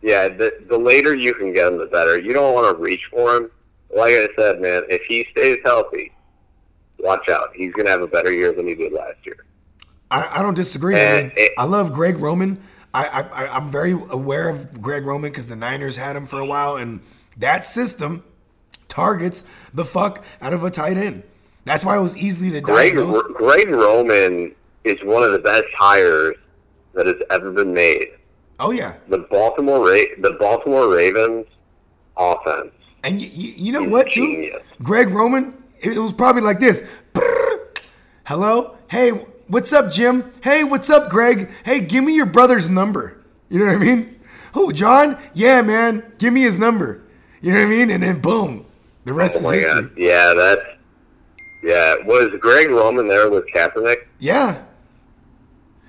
Yeah, 0.00 0.28
the 0.28 0.64
the 0.68 0.78
later 0.78 1.12
you 1.12 1.34
can 1.34 1.52
get 1.52 1.72
him, 1.72 1.78
the 1.78 1.86
better. 1.86 2.18
You 2.20 2.32
don't 2.32 2.54
want 2.54 2.74
to 2.74 2.80
reach 2.80 3.04
for 3.10 3.34
him. 3.34 3.50
Like 3.94 4.12
I 4.12 4.28
said, 4.38 4.60
man, 4.60 4.84
if 4.88 5.02
he 5.02 5.26
stays 5.32 5.58
healthy, 5.64 6.12
watch 7.00 7.28
out. 7.28 7.48
He's 7.52 7.72
gonna 7.72 7.90
have 7.90 8.00
a 8.00 8.06
better 8.06 8.32
year 8.32 8.52
than 8.52 8.68
he 8.68 8.76
did 8.76 8.92
last 8.92 9.26
year. 9.26 9.44
I, 10.08 10.38
I 10.38 10.42
don't 10.42 10.54
disagree. 10.54 10.94
I, 10.94 11.22
mean, 11.22 11.32
it, 11.36 11.52
I 11.58 11.64
love 11.64 11.92
Greg 11.92 12.18
Roman. 12.18 12.62
I, 12.94 13.06
I 13.06 13.56
I'm 13.56 13.72
very 13.72 13.90
aware 13.90 14.48
of 14.48 14.80
Greg 14.80 15.04
Roman 15.04 15.32
because 15.32 15.48
the 15.48 15.56
Niners 15.56 15.96
had 15.96 16.14
him 16.14 16.26
for 16.26 16.38
a 16.38 16.46
while, 16.46 16.76
and 16.76 17.00
that 17.38 17.64
system 17.64 18.22
targets 18.86 19.42
the 19.74 19.84
fuck 19.84 20.24
out 20.40 20.52
of 20.52 20.62
a 20.62 20.70
tight 20.70 20.96
end. 20.96 21.24
That's 21.64 21.84
why 21.84 21.96
it 21.96 22.00
was 22.00 22.16
easy 22.16 22.50
to 22.52 22.60
Greg, 22.60 22.94
diagnose. 22.94 23.22
Greg 23.34 23.68
Roman 23.68 24.54
is 24.84 24.98
one 25.04 25.22
of 25.22 25.32
the 25.32 25.38
best 25.38 25.66
hires 25.76 26.36
that 26.94 27.06
has 27.06 27.16
ever 27.30 27.52
been 27.52 27.72
made. 27.72 28.08
Oh 28.58 28.70
yeah. 28.70 28.94
The 29.08 29.18
Baltimore 29.18 29.80
Ra- 29.80 30.14
the 30.18 30.36
Baltimore 30.38 30.94
Ravens 30.94 31.46
offense. 32.16 32.72
And 33.02 33.20
you, 33.20 33.30
you, 33.32 33.54
you 33.56 33.72
know 33.72 33.84
what 33.84 34.08
genius. 34.08 34.62
too? 34.62 34.84
Greg 34.84 35.08
Roman, 35.08 35.54
it 35.80 35.98
was 35.98 36.12
probably 36.12 36.42
like 36.42 36.60
this. 36.60 36.86
Hello? 38.24 38.76
Hey, 38.88 39.10
what's 39.48 39.72
up, 39.72 39.90
Jim? 39.90 40.30
Hey, 40.42 40.62
what's 40.62 40.90
up, 40.90 41.10
Greg? 41.10 41.50
Hey, 41.64 41.80
give 41.80 42.04
me 42.04 42.14
your 42.14 42.26
brother's 42.26 42.68
number. 42.68 43.22
You 43.48 43.58
know 43.58 43.66
what 43.66 43.76
I 43.76 43.78
mean? 43.78 44.20
Who, 44.52 44.72
John? 44.72 45.18
Yeah, 45.32 45.62
man. 45.62 46.12
Give 46.18 46.32
me 46.32 46.42
his 46.42 46.58
number. 46.58 47.02
You 47.40 47.52
know 47.52 47.58
what 47.58 47.66
I 47.66 47.70
mean? 47.70 47.90
And 47.90 48.02
then 48.02 48.20
boom. 48.20 48.66
The 49.04 49.12
rest 49.12 49.38
oh 49.42 49.50
is 49.50 49.64
history. 49.64 49.82
God. 49.82 49.92
Yeah, 49.96 50.34
that's 50.34 50.62
yeah. 51.62 51.96
Was 52.04 52.30
Greg 52.40 52.70
Roman 52.70 53.08
there 53.08 53.30
with 53.30 53.46
Kaepernick? 53.48 54.06
Yeah. 54.18 54.62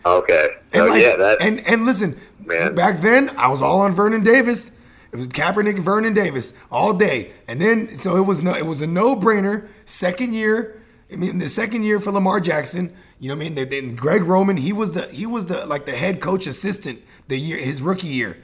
Okay. 0.05 0.49
And 0.73 0.87
like, 0.87 1.01
yeah, 1.01 1.15
that 1.17 1.41
and 1.41 1.59
and 1.67 1.85
listen, 1.85 2.19
man. 2.45 2.75
Back 2.75 3.01
then, 3.01 3.29
I 3.37 3.47
was 3.49 3.61
all 3.61 3.81
on 3.81 3.93
Vernon 3.93 4.23
Davis. 4.23 4.79
It 5.11 5.17
was 5.17 5.27
Kaepernick 5.27 5.75
and 5.75 5.83
Vernon 5.83 6.13
Davis 6.13 6.57
all 6.71 6.93
day, 6.93 7.33
and 7.47 7.61
then 7.61 7.95
so 7.95 8.15
it 8.15 8.25
was 8.25 8.41
no, 8.41 8.55
it 8.55 8.65
was 8.65 8.81
a 8.81 8.87
no 8.87 9.15
brainer. 9.15 9.67
Second 9.85 10.33
year, 10.33 10.81
I 11.11 11.17
mean, 11.17 11.37
the 11.37 11.49
second 11.49 11.83
year 11.83 11.99
for 11.99 12.11
Lamar 12.11 12.39
Jackson. 12.39 12.95
You 13.19 13.27
know 13.27 13.35
what 13.35 13.45
I 13.45 13.49
mean? 13.49 13.69
Then 13.69 13.95
Greg 13.95 14.23
Roman, 14.23 14.57
he 14.57 14.73
was 14.73 14.93
the 14.93 15.07
he 15.07 15.27
was 15.27 15.45
the 15.45 15.65
like 15.67 15.85
the 15.85 15.95
head 15.95 16.21
coach 16.21 16.47
assistant 16.47 17.01
the 17.27 17.37
year 17.37 17.57
his 17.57 17.81
rookie 17.81 18.07
year, 18.07 18.37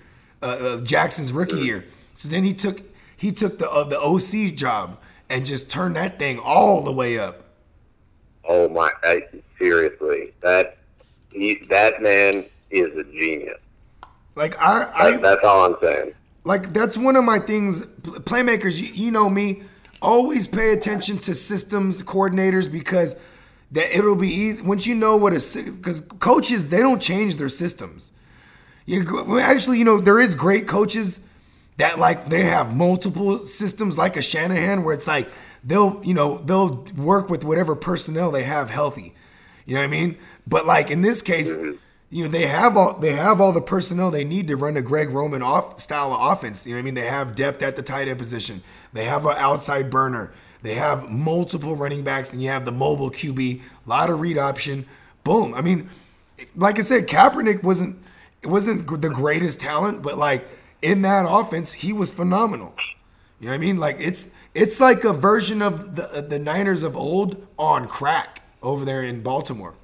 uh, 0.43 0.45
uh, 0.45 0.81
Jackson's 0.81 1.33
rookie 1.33 1.57
year. 1.57 1.85
So 2.13 2.29
then 2.29 2.43
he 2.43 2.53
took 2.53 2.81
he 3.15 3.31
took 3.31 3.57
the 3.57 3.69
uh, 3.69 3.85
the 3.85 3.99
OC 3.99 4.55
job 4.55 4.99
and 5.29 5.45
just 5.45 5.69
turn 5.69 5.93
that 5.93 6.19
thing 6.19 6.39
all 6.39 6.81
the 6.81 6.91
way 6.91 7.19
up. 7.19 7.43
Oh 8.47 8.69
my! 8.69 8.91
I, 9.03 9.23
seriously, 9.57 10.33
that 10.41 10.77
he, 11.31 11.55
that 11.69 12.01
man 12.01 12.45
is 12.71 12.95
a 12.97 13.03
genius. 13.03 13.59
Like 14.35 14.61
I, 14.61 14.91
I 14.95 15.17
that's 15.17 15.43
all 15.43 15.65
I'm 15.65 15.75
saying. 15.81 16.13
like 16.43 16.73
that's 16.73 16.97
one 16.97 17.15
of 17.15 17.23
my 17.23 17.39
things. 17.39 17.85
Playmakers, 17.85 18.81
you, 18.81 18.87
you 18.93 19.11
know 19.11 19.29
me, 19.29 19.63
always 20.01 20.47
pay 20.47 20.73
attention 20.73 21.17
to 21.19 21.35
systems 21.35 22.03
coordinators 22.03 22.71
because 22.71 23.15
that 23.71 23.95
it'll 23.97 24.15
be 24.15 24.29
easy 24.29 24.61
once 24.61 24.87
you 24.87 24.95
know 24.95 25.17
what 25.17 25.33
a 25.33 25.63
because 25.65 26.01
coaches 26.19 26.69
they 26.69 26.79
don't 26.79 27.01
change 27.01 27.37
their 27.37 27.49
systems. 27.49 28.13
You 28.85 29.39
actually, 29.39 29.79
you 29.79 29.85
know, 29.85 29.99
there 29.99 30.19
is 30.19 30.35
great 30.35 30.67
coaches 30.67 31.19
that 31.77 31.99
like 31.99 32.25
they 32.25 32.43
have 32.43 32.75
multiple 32.75 33.39
systems 33.39 33.97
like 33.97 34.17
a 34.17 34.21
Shanahan 34.21 34.83
where 34.83 34.93
it's 34.93 35.07
like 35.07 35.29
they'll 35.63 36.01
you 36.03 36.13
know 36.13 36.39
they'll 36.39 36.85
work 36.95 37.29
with 37.29 37.43
whatever 37.43 37.75
personnel 37.75 38.31
they 38.31 38.43
have 38.43 38.69
healthy. 38.69 39.15
You 39.65 39.75
know 39.75 39.81
what 39.81 39.87
I 39.87 39.91
mean? 39.91 40.17
But 40.45 40.65
like 40.65 40.91
in 40.91 41.01
this 41.01 41.21
case, 41.21 41.55
you 42.09 42.23
know 42.23 42.29
they 42.29 42.47
have 42.47 42.75
all 42.75 42.93
they 42.93 43.13
have 43.13 43.39
all 43.39 43.51
the 43.51 43.61
personnel 43.61 44.11
they 44.11 44.23
need 44.23 44.47
to 44.47 44.55
run 44.55 44.77
a 44.77 44.81
Greg 44.81 45.09
Roman 45.09 45.41
off 45.41 45.79
style 45.79 46.13
of 46.13 46.31
offense. 46.31 46.65
You 46.65 46.73
know 46.73 46.77
what 46.77 46.83
I 46.83 46.85
mean? 46.85 46.95
They 46.95 47.07
have 47.07 47.35
depth 47.35 47.61
at 47.61 47.75
the 47.75 47.83
tight 47.83 48.07
end 48.07 48.17
position. 48.17 48.63
They 48.93 49.05
have 49.05 49.25
an 49.25 49.35
outside 49.37 49.89
burner. 49.89 50.31
They 50.63 50.73
have 50.73 51.09
multiple 51.09 51.75
running 51.75 52.03
backs, 52.03 52.33
and 52.33 52.41
you 52.41 52.49
have 52.49 52.65
the 52.65 52.71
mobile 52.71 53.11
QB. 53.11 53.61
A 53.61 53.89
lot 53.89 54.09
of 54.09 54.19
read 54.19 54.37
option. 54.37 54.85
Boom. 55.23 55.53
I 55.53 55.61
mean, 55.61 55.89
like 56.55 56.79
I 56.79 56.81
said, 56.81 57.07
Kaepernick 57.07 57.61
wasn't 57.61 57.97
it 58.41 58.47
wasn't 58.47 58.87
the 59.01 59.09
greatest 59.09 59.59
talent, 59.59 60.01
but 60.01 60.17
like 60.17 60.47
in 60.81 61.01
that 61.03 61.25
offense, 61.27 61.73
he 61.73 61.93
was 61.93 62.11
phenomenal. 62.11 62.73
You 63.39 63.47
know 63.47 63.51
what 63.51 63.55
I 63.55 63.57
mean? 63.59 63.77
Like 63.77 63.97
it's 63.99 64.29
it's 64.53 64.79
like 64.79 65.03
a 65.03 65.13
version 65.13 65.61
of 65.61 65.95
the 65.95 66.11
uh, 66.11 66.21
the 66.21 66.39
Niners 66.39 66.83
of 66.83 66.97
old 66.97 67.45
on 67.57 67.87
crack 67.87 68.41
over 68.63 68.83
there 68.83 69.03
in 69.03 69.21
Baltimore. 69.21 69.75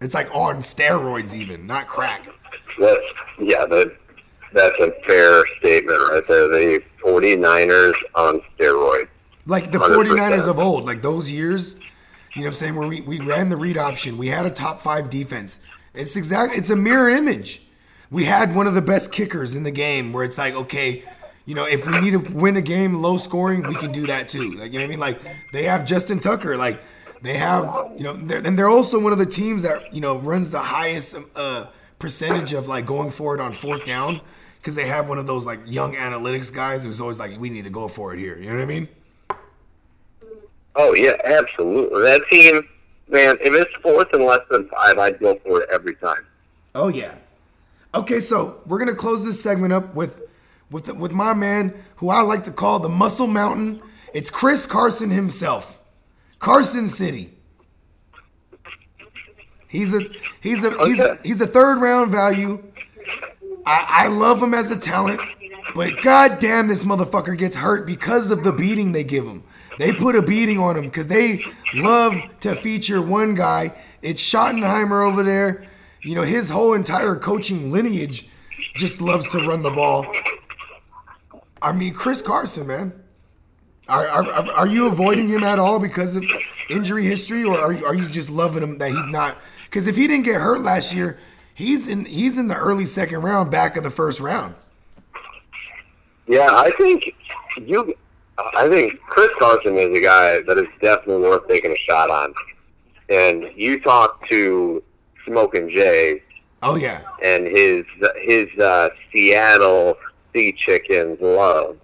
It's 0.00 0.14
like 0.14 0.32
on 0.32 0.58
steroids, 0.58 1.34
even 1.34 1.66
not 1.66 1.88
crack. 1.88 2.28
That, 2.78 3.00
yeah, 3.40 3.66
that, 3.66 3.96
that's 4.52 4.78
a 4.80 4.92
fair 5.06 5.44
statement 5.58 5.98
right 6.10 6.22
there. 6.28 6.48
The 6.48 6.82
49ers 7.04 7.94
on 8.14 8.40
steroids. 8.56 9.08
Like 9.46 9.72
the 9.72 9.78
49ers 9.78 10.42
100%. 10.42 10.48
of 10.48 10.58
old, 10.58 10.84
like 10.84 11.02
those 11.02 11.30
years, 11.30 11.80
you 12.34 12.42
know 12.42 12.42
what 12.42 12.46
I'm 12.48 12.52
saying, 12.54 12.76
where 12.76 12.86
we, 12.86 13.00
we 13.00 13.20
ran 13.20 13.48
the 13.48 13.56
read 13.56 13.76
option, 13.76 14.18
we 14.18 14.28
had 14.28 14.46
a 14.46 14.50
top 14.50 14.80
five 14.80 15.10
defense. 15.10 15.64
It's 15.94 16.14
exact 16.16 16.54
it's 16.56 16.70
a 16.70 16.76
mirror 16.76 17.08
image. 17.08 17.62
We 18.10 18.24
had 18.24 18.54
one 18.54 18.66
of 18.66 18.74
the 18.74 18.82
best 18.82 19.12
kickers 19.12 19.54
in 19.54 19.64
the 19.64 19.70
game 19.70 20.12
where 20.12 20.24
it's 20.24 20.38
like, 20.38 20.54
okay, 20.54 21.04
you 21.44 21.54
know, 21.54 21.64
if 21.64 21.86
we 21.86 21.98
need 22.00 22.10
to 22.10 22.18
win 22.18 22.56
a 22.56 22.62
game 22.62 22.96
low 22.96 23.16
scoring, 23.16 23.66
we 23.66 23.74
can 23.74 23.92
do 23.92 24.06
that 24.06 24.28
too. 24.28 24.52
Like, 24.52 24.72
you 24.72 24.78
know 24.78 24.84
what 24.84 24.84
I 24.84 24.88
mean? 24.88 25.00
Like, 25.00 25.20
they 25.52 25.64
have 25.64 25.84
Justin 25.84 26.20
Tucker. 26.20 26.56
Like, 26.56 26.82
they 27.22 27.36
have, 27.36 27.92
you 27.96 28.02
know, 28.04 28.14
they're, 28.14 28.46
and 28.46 28.58
they're 28.58 28.68
also 28.68 29.00
one 29.00 29.12
of 29.12 29.18
the 29.18 29.26
teams 29.26 29.62
that, 29.62 29.92
you 29.92 30.00
know, 30.00 30.18
runs 30.18 30.50
the 30.50 30.60
highest 30.60 31.16
uh, 31.34 31.66
percentage 31.98 32.52
of 32.52 32.68
like 32.68 32.86
going 32.86 33.10
for 33.10 33.34
it 33.34 33.40
on 33.40 33.52
fourth 33.52 33.84
down 33.84 34.20
because 34.58 34.74
they 34.74 34.86
have 34.86 35.08
one 35.08 35.18
of 35.18 35.26
those 35.26 35.46
like 35.46 35.60
young 35.66 35.94
analytics 35.94 36.54
guys 36.54 36.84
who's 36.84 37.00
always 37.00 37.18
like, 37.18 37.38
we 37.38 37.50
need 37.50 37.64
to 37.64 37.70
go 37.70 37.88
for 37.88 38.14
it 38.14 38.18
here. 38.18 38.38
You 38.38 38.50
know 38.50 38.56
what 38.56 38.62
I 38.62 38.66
mean? 38.66 38.88
Oh, 40.76 40.94
yeah, 40.94 41.14
absolutely. 41.24 42.02
That 42.02 42.22
team, 42.30 42.68
man, 43.08 43.36
if 43.40 43.52
it's 43.54 43.74
fourth 43.82 44.08
and 44.12 44.24
less 44.24 44.40
than 44.50 44.68
five, 44.68 44.98
I'd 44.98 45.18
go 45.18 45.38
for 45.44 45.62
it 45.62 45.68
every 45.72 45.96
time. 45.96 46.24
Oh, 46.74 46.88
yeah. 46.88 47.14
Okay, 47.94 48.20
so 48.20 48.60
we're 48.66 48.78
going 48.78 48.90
to 48.90 48.94
close 48.94 49.24
this 49.24 49.42
segment 49.42 49.72
up 49.72 49.94
with 49.94 50.22
with 50.70 50.92
with 50.94 51.12
my 51.12 51.32
man 51.32 51.74
who 51.96 52.10
I 52.10 52.20
like 52.20 52.44
to 52.44 52.50
call 52.50 52.78
the 52.80 52.88
Muscle 52.88 53.26
Mountain. 53.26 53.80
It's 54.12 54.30
Chris 54.30 54.66
Carson 54.66 55.10
himself, 55.10 55.80
Carson 56.38 56.88
City. 56.88 57.32
He's 59.68 59.94
a 59.94 60.00
he's 60.40 60.64
a 60.64 60.86
he's 60.86 61.00
a, 61.00 61.18
he's 61.22 61.40
a 61.40 61.46
third 61.46 61.80
round 61.80 62.12
value. 62.12 62.62
I, 63.64 64.04
I 64.04 64.06
love 64.08 64.42
him 64.42 64.54
as 64.54 64.70
a 64.70 64.78
talent, 64.78 65.20
but 65.74 66.00
goddamn, 66.02 66.68
this 66.68 66.84
motherfucker 66.84 67.36
gets 67.36 67.56
hurt 67.56 67.86
because 67.86 68.30
of 68.30 68.44
the 68.44 68.52
beating 68.52 68.92
they 68.92 69.04
give 69.04 69.24
him. 69.24 69.44
They 69.78 69.92
put 69.92 70.16
a 70.16 70.22
beating 70.22 70.58
on 70.58 70.76
him 70.76 70.84
because 70.86 71.06
they 71.06 71.44
love 71.74 72.14
to 72.40 72.54
feature 72.56 73.00
one 73.00 73.34
guy. 73.34 73.72
It's 74.02 74.22
Schottenheimer 74.22 75.06
over 75.06 75.22
there. 75.22 75.67
You 76.02 76.14
know, 76.14 76.22
his 76.22 76.50
whole 76.50 76.74
entire 76.74 77.16
coaching 77.16 77.72
lineage 77.72 78.28
just 78.76 79.00
loves 79.00 79.28
to 79.30 79.38
run 79.38 79.62
the 79.62 79.70
ball. 79.70 80.06
I 81.60 81.72
mean, 81.72 81.92
Chris 81.94 82.22
Carson, 82.22 82.66
man. 82.66 82.92
Are, 83.88 84.06
are, 84.06 84.52
are 84.52 84.66
you 84.66 84.86
avoiding 84.86 85.28
him 85.28 85.42
at 85.42 85.58
all 85.58 85.80
because 85.80 86.14
of 86.14 86.24
injury 86.68 87.06
history, 87.06 87.42
or 87.42 87.58
are 87.58 87.72
you, 87.72 87.86
are 87.86 87.94
you 87.94 88.06
just 88.08 88.28
loving 88.28 88.62
him 88.62 88.78
that 88.78 88.90
he's 88.90 89.08
not? 89.08 89.38
Because 89.64 89.86
if 89.86 89.96
he 89.96 90.06
didn't 90.06 90.24
get 90.24 90.40
hurt 90.40 90.60
last 90.60 90.94
year, 90.94 91.18
he's 91.54 91.88
in 91.88 92.04
he's 92.04 92.36
in 92.36 92.48
the 92.48 92.54
early 92.54 92.84
second 92.84 93.22
round, 93.22 93.50
back 93.50 93.76
of 93.76 93.84
the 93.84 93.90
first 93.90 94.20
round. 94.20 94.54
Yeah, 96.26 96.48
I 96.50 96.70
think 96.78 97.14
you. 97.56 97.94
I 98.38 98.68
think 98.68 99.00
Chris 99.00 99.30
Carson 99.38 99.76
is 99.78 99.98
a 99.98 100.02
guy 100.02 100.40
that 100.42 100.58
is 100.58 100.68
definitely 100.80 101.22
worth 101.22 101.48
taking 101.48 101.72
a 101.72 101.76
shot 101.90 102.08
on. 102.08 102.32
And 103.08 103.50
you 103.56 103.80
talk 103.80 104.28
to 104.28 104.82
Smoking 105.28 105.70
Jay. 105.70 106.22
Oh 106.62 106.76
yeah. 106.76 107.02
And 107.22 107.46
his 107.46 107.84
his 108.22 108.48
uh, 108.58 108.88
Seattle 109.12 109.96
sea 110.34 110.52
chickens 110.52 111.20
love. 111.20 111.76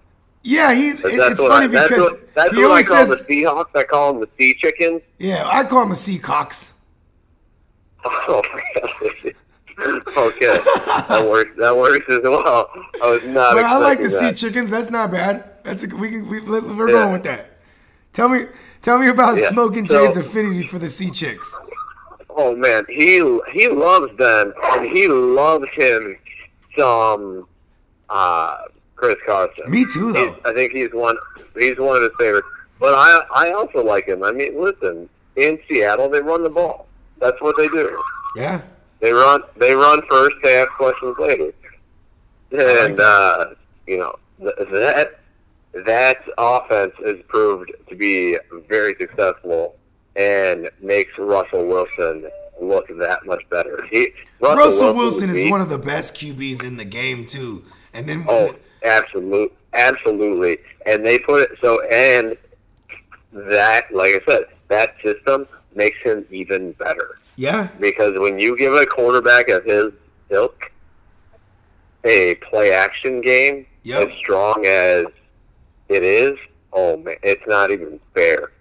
Yeah, 0.43 0.75
he. 0.75 0.91
It's 0.91 1.01
funny 1.41 1.65
I, 1.65 1.67
because 1.69 1.89
that's 1.89 2.01
what, 2.01 2.35
that's 2.35 2.55
he 2.55 2.63
what 2.63 2.71
always 2.71 2.91
I 2.91 2.95
call 2.95 3.07
says, 3.07 3.27
the 3.27 3.35
Seahawks. 3.35 3.71
I 3.75 3.85
call 3.85 4.13
them 4.13 4.21
the 4.21 4.29
sea 4.39 4.55
chickens. 4.59 5.01
Yeah, 5.19 5.49
I 5.49 5.65
call 5.65 5.81
them 5.81 5.91
the 5.91 5.95
seacocks. 5.95 6.73
Oh, 9.77 10.29
okay, 10.29 10.47
that 11.09 11.27
works. 11.29 11.51
That 11.59 11.77
works 11.77 12.05
as 12.09 12.21
well. 12.23 12.71
I 13.03 13.11
was 13.11 13.25
not. 13.25 13.55
But 13.55 13.65
I 13.65 13.77
like 13.79 14.01
the 14.01 14.09
sea 14.09 14.33
chickens. 14.33 14.71
That's 14.71 14.89
not 14.89 15.11
bad. 15.11 15.51
That's 15.65 15.83
a, 15.83 15.89
we 15.89 16.11
can 16.11 16.29
we, 16.29 16.41
we're 16.41 16.89
yeah. 16.89 16.95
going 16.95 17.13
with 17.13 17.25
that. 17.25 17.59
Tell 18.13 18.29
me, 18.29 18.45
tell 18.83 18.99
me 18.99 19.09
about 19.09 19.37
yeah. 19.37 19.49
Smoking 19.49 19.89
so, 19.89 20.07
Jay's 20.07 20.17
affinity 20.17 20.63
for 20.63 20.79
the 20.79 20.89
sea 20.89 21.11
chicks. 21.11 21.59
Oh 22.37 22.55
man, 22.57 22.85
he 22.89 23.19
he 23.53 23.69
loves 23.69 24.17
them, 24.17 24.53
and 24.65 24.87
he 24.87 25.07
loves 25.09 25.67
him 25.75 26.17
some 26.77 27.47
uh, 28.11 28.57
Chris 28.97 29.17
Carson. 29.27 29.71
Me 29.71 29.85
too, 29.93 30.13
though. 30.13 30.33
He's, 30.33 30.39
I 30.45 30.53
think 30.53 30.73
he's 30.73 30.93
one. 30.93 31.17
He's 31.57 31.79
one 31.79 31.97
of 31.97 32.03
his 32.03 32.13
favorites. 32.19 32.49
But 32.81 32.95
I, 32.95 33.21
I 33.35 33.53
also 33.53 33.85
like 33.85 34.07
him. 34.07 34.25
I 34.25 34.33
mean, 34.33 34.61
listen, 34.61 35.09
in 35.37 35.59
Seattle, 35.69 36.09
they 36.09 36.21
run 36.21 36.43
the 36.43 36.51
ball. 36.51 36.87
That's 37.21 37.41
what 37.41 37.57
they 37.57 37.69
do. 37.69 38.03
Yeah. 38.37 38.63
They 39.01 39.13
run. 39.13 39.43
They 39.57 39.75
run 39.75 40.03
first. 40.11 40.35
They 40.43 40.61
ask 40.61 40.71
questions 40.73 41.17
later. 41.19 41.53
And 42.51 42.99
like 42.99 43.01
uh, 43.01 43.47
you 43.87 43.99
know 43.99 44.17
that 44.41 45.19
that 45.87 46.25
offense 46.39 46.93
has 47.05 47.17
proved 47.29 47.73
to 47.89 47.97
be 47.97 48.39
very 48.69 48.95
successful 48.99 49.77
and 50.17 50.71
makes 50.81 51.17
Russell 51.19 51.67
Wilson 51.67 52.29
look 52.61 52.87
that 52.99 53.27
much 53.27 53.43
better. 53.51 53.87
He, 53.91 54.13
Russell, 54.41 54.57
Russell 54.57 54.95
Wilson, 54.95 55.29
Wilson 55.29 55.31
is 55.31 55.51
one 55.51 55.61
of 55.61 55.71
the 55.71 55.79
best 55.79 56.15
QBs 56.15 56.63
in 56.63 56.77
the 56.77 56.85
game 56.85 57.27
too. 57.27 57.65
And 57.93 58.09
then 58.09 58.25
oh, 58.29 58.57
absolutely, 58.85 59.57
absolutely. 59.73 60.59
And 60.87 61.05
they 61.05 61.19
put 61.19 61.43
it 61.43 61.59
so, 61.63 61.81
and 61.89 62.37
that, 63.33 63.93
like 63.93 64.13
I 64.15 64.21
said, 64.27 64.45
that 64.69 64.95
system 65.03 65.47
makes 65.75 65.99
him 66.03 66.25
even 66.31 66.73
better. 66.73 67.17
Yeah. 67.37 67.69
Because 67.81 68.19
when 68.19 68.39
you 68.39 68.57
give 68.57 68.75
a 68.75 68.87
quarterback 68.87 69.49
of 69.49 69.65
his 69.65 69.93
ilk 70.31 70.71
a 72.05 72.35
play 72.37 72.73
action 72.73 73.21
game 73.21 73.67
yep. 73.83 74.09
as 74.09 74.19
strong 74.19 74.65
as 74.67 75.07
it 75.89 76.03
is, 76.03 76.39
oh 76.73 76.97
man, 76.97 77.17
it's 77.23 77.47
not 77.47 77.71
even 77.71 77.99
fair. 78.15 78.53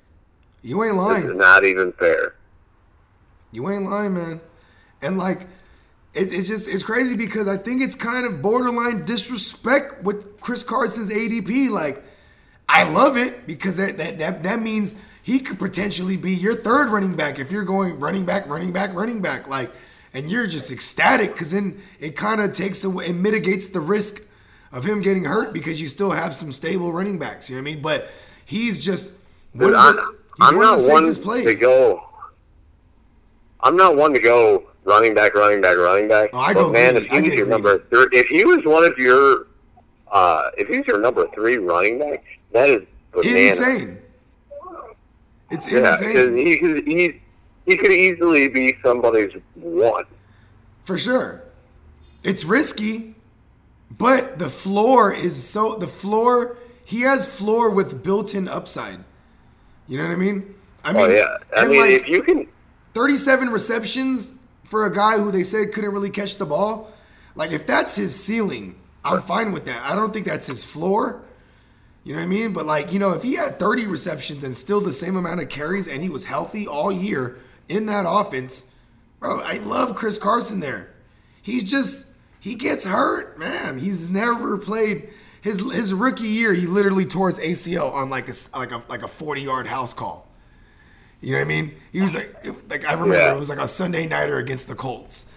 You 0.64 0.84
ain't 0.84 0.96
lying. 0.96 1.26
It's 1.26 1.36
not 1.36 1.66
even 1.66 1.92
fair. 1.92 2.36
You 3.52 3.70
ain't 3.70 3.84
lying, 3.84 4.16
man. 4.16 4.42
And 5.02 5.18
like 5.18 5.42
it, 6.14 6.34
it's 6.34 6.48
just 6.48 6.68
it's 6.68 6.84
crazy 6.84 7.16
because 7.16 7.48
I 7.48 7.58
think 7.58 7.82
it's 7.82 7.96
kind 7.96 8.26
of 8.26 8.42
borderline 8.42 9.06
disrespect 9.06 10.04
with 10.04 10.40
Chris 10.40 10.64
Carson's 10.64 11.12
ADP. 11.12 11.70
Like, 11.70 12.04
I 12.70 12.84
love 12.84 13.18
it 13.18 13.46
because 13.46 13.76
that 13.78 13.98
that 13.98 14.18
that, 14.20 14.44
that 14.44 14.62
means 14.62 14.96
he 15.22 15.40
could 15.40 15.60
potentially 15.60 16.18
be 16.18 16.34
your 16.34 16.56
third 16.56 16.90
running 16.90 17.16
back 17.16 17.40
if 17.40 17.52
you're 17.52 17.64
going 17.64 18.00
running 18.00 18.26
back, 18.26 18.48
running 18.48 18.72
back, 18.72 18.94
running 18.94 19.22
back. 19.22 19.48
Like, 19.48 19.72
and 20.14 20.32
you're 20.32 20.48
just 20.48 20.72
ecstatic 20.72 21.34
because 21.34 21.52
then 21.52 21.82
it 22.00 22.16
kind 22.16 22.40
of 22.40 22.54
takes 22.54 22.84
away, 22.84 23.08
it 23.08 23.14
mitigates 23.14 23.68
the 23.68 23.82
risk 23.82 24.22
of 24.72 24.86
him 24.86 25.02
getting 25.02 25.26
hurt 25.26 25.54
because 25.54 25.82
you 25.82 25.88
still 25.88 26.12
have 26.12 26.36
some 26.36 26.52
stable 26.52 26.92
running 26.92 27.20
backs. 27.20 27.50
You 27.50 27.56
know 27.56 27.62
what 27.64 27.70
I 27.70 27.74
mean? 27.74 27.82
But 27.82 28.10
he's 28.46 28.84
just 28.84 29.12
one 29.54 29.76
I'm, 29.76 30.18
the, 30.38 30.46
I'm 30.46 30.60
not 30.60 30.82
one 30.82 31.04
to 31.12 31.56
go. 31.56 32.10
I'm 33.62 33.76
not 33.78 33.96
one 33.96 34.14
to 34.14 34.20
go 34.20 34.64
running 34.84 35.14
back, 35.14 35.34
running 35.36 35.62
back, 35.62 35.78
running 35.78 36.08
back. 36.08 36.32
Oh, 36.34 36.40
I 36.40 36.54
but 36.54 36.64
go 36.64 36.72
man, 36.72 36.98
if 36.98 37.06
he 37.06 37.22
was 37.22 37.34
your 37.34 37.48
number 37.48 37.80
three, 37.90 38.08
if 38.12 38.28
he 38.28 38.44
was 38.46 38.66
one 38.66 38.84
of 38.84 38.98
your, 38.98 39.48
uh, 40.12 40.50
if 40.58 40.68
he's 40.68 40.86
your 40.88 41.00
number 41.00 41.28
three 41.34 41.58
running 41.58 42.00
back, 42.00 42.24
that 42.52 42.70
is 42.70 42.84
bananas. 43.12 43.60
insane. 43.60 44.02
It's 45.50 45.72
yeah, 45.72 45.94
insane. 45.94 46.36
He, 46.36 46.58
he, 46.92 47.22
he 47.66 47.78
could 47.78 47.92
easily 47.92 48.50
be 48.50 48.76
somebody's 48.84 49.32
one. 49.56 50.06
For 50.84 50.98
sure. 50.98 51.44
It's 52.24 52.44
risky, 52.44 53.16
But 53.98 54.40
the 54.40 54.50
floor 54.50 55.14
is 55.14 55.48
so 55.48 55.76
the 55.76 55.88
floor 55.88 56.58
he 56.84 57.02
has 57.02 57.26
floor 57.26 57.70
with 57.70 58.04
built-in 58.04 58.48
upside. 58.48 59.04
You 59.88 59.98
know 59.98 60.06
what 60.06 60.14
I 60.14 60.18
mean? 60.18 60.56
I 60.84 60.94
Oh 60.94 61.08
yeah. 61.08 61.38
I 61.56 61.68
mean, 61.68 61.82
like 61.82 62.02
if 62.02 62.08
you 62.08 62.24
can, 62.24 62.48
37 62.94 63.50
receptions 63.50 64.34
for 64.64 64.86
a 64.86 64.94
guy 64.94 65.18
who 65.18 65.32
they 65.32 65.44
said 65.44 65.74
couldn't 65.74 65.92
really 65.92 66.10
catch 66.10 66.38
the 66.38 66.46
ball. 66.46 66.92
Like 67.36 67.52
if 67.52 67.66
that's 67.66 67.96
his 67.96 68.22
ceiling, 68.22 68.76
I'm 69.04 69.22
fine 69.22 69.52
with 69.52 69.66
that. 69.66 69.82
I 69.84 69.96
don't 69.96 70.14
think 70.14 70.26
that's 70.26 70.48
his 70.48 70.64
floor. 70.64 71.22
You 72.04 72.14
know 72.14 72.20
what 72.20 72.26
I 72.26 72.28
mean? 72.28 72.54
But 72.54 72.66
like, 72.66 72.92
you 72.92 73.00
know, 73.00 73.12
if 73.12 73.24
he 73.24 73.36
had 73.36 73.60
30 73.60 73.88
receptions 73.88 74.44
and 74.44 74.56
still 74.56 74.82
the 74.82 74.92
same 74.92 75.16
amount 75.16 75.42
of 75.42 75.50
carries 75.50 75.88
and 75.88 76.04
he 76.04 76.10
was 76.10 76.26
healthy 76.26 76.68
all 76.68 76.92
year 76.92 77.40
in 77.70 77.86
that 77.86 78.06
offense, 78.08 78.76
bro, 79.20 79.40
I 79.40 79.54
love 79.58 79.96
Chris 79.96 80.18
Carson 80.18 80.60
there. 80.60 80.94
He's 81.42 81.64
just 81.64 82.08
he 82.40 82.56
gets 82.56 82.86
hurt, 82.86 83.40
man. 83.40 83.80
He's 83.80 84.10
never 84.10 84.58
played 84.58 85.10
his 85.44 85.60
his 85.72 85.94
rookie 85.94 86.24
year. 86.28 86.54
He 86.54 86.66
literally 86.66 87.06
tore 87.06 87.28
his 87.30 87.38
ACL 87.38 87.94
on 87.94 88.10
like 88.10 88.28
a 88.30 88.34
like 88.58 88.72
a 88.72 88.82
like 88.90 89.04
a 89.04 89.08
40 89.08 89.42
yard 89.42 89.68
house 89.68 89.94
call. 89.94 90.28
You 91.22 91.34
know 91.34 91.38
what 91.38 91.46
I 91.46 91.48
mean? 91.48 91.76
He 91.92 92.02
was 92.02 92.14
like, 92.16 92.36
it- 92.44 92.70
like 92.70 92.84
I 92.86 92.94
remember 92.94 93.16
Yeah. 93.16 93.34
it 93.34 93.38
was 93.38 93.48
like 93.50 93.60
a 93.60 93.68
Sunday 93.68 94.08
nighter 94.08 94.38
against 94.40 94.68
the 94.68 94.76
Colts. 94.76 95.28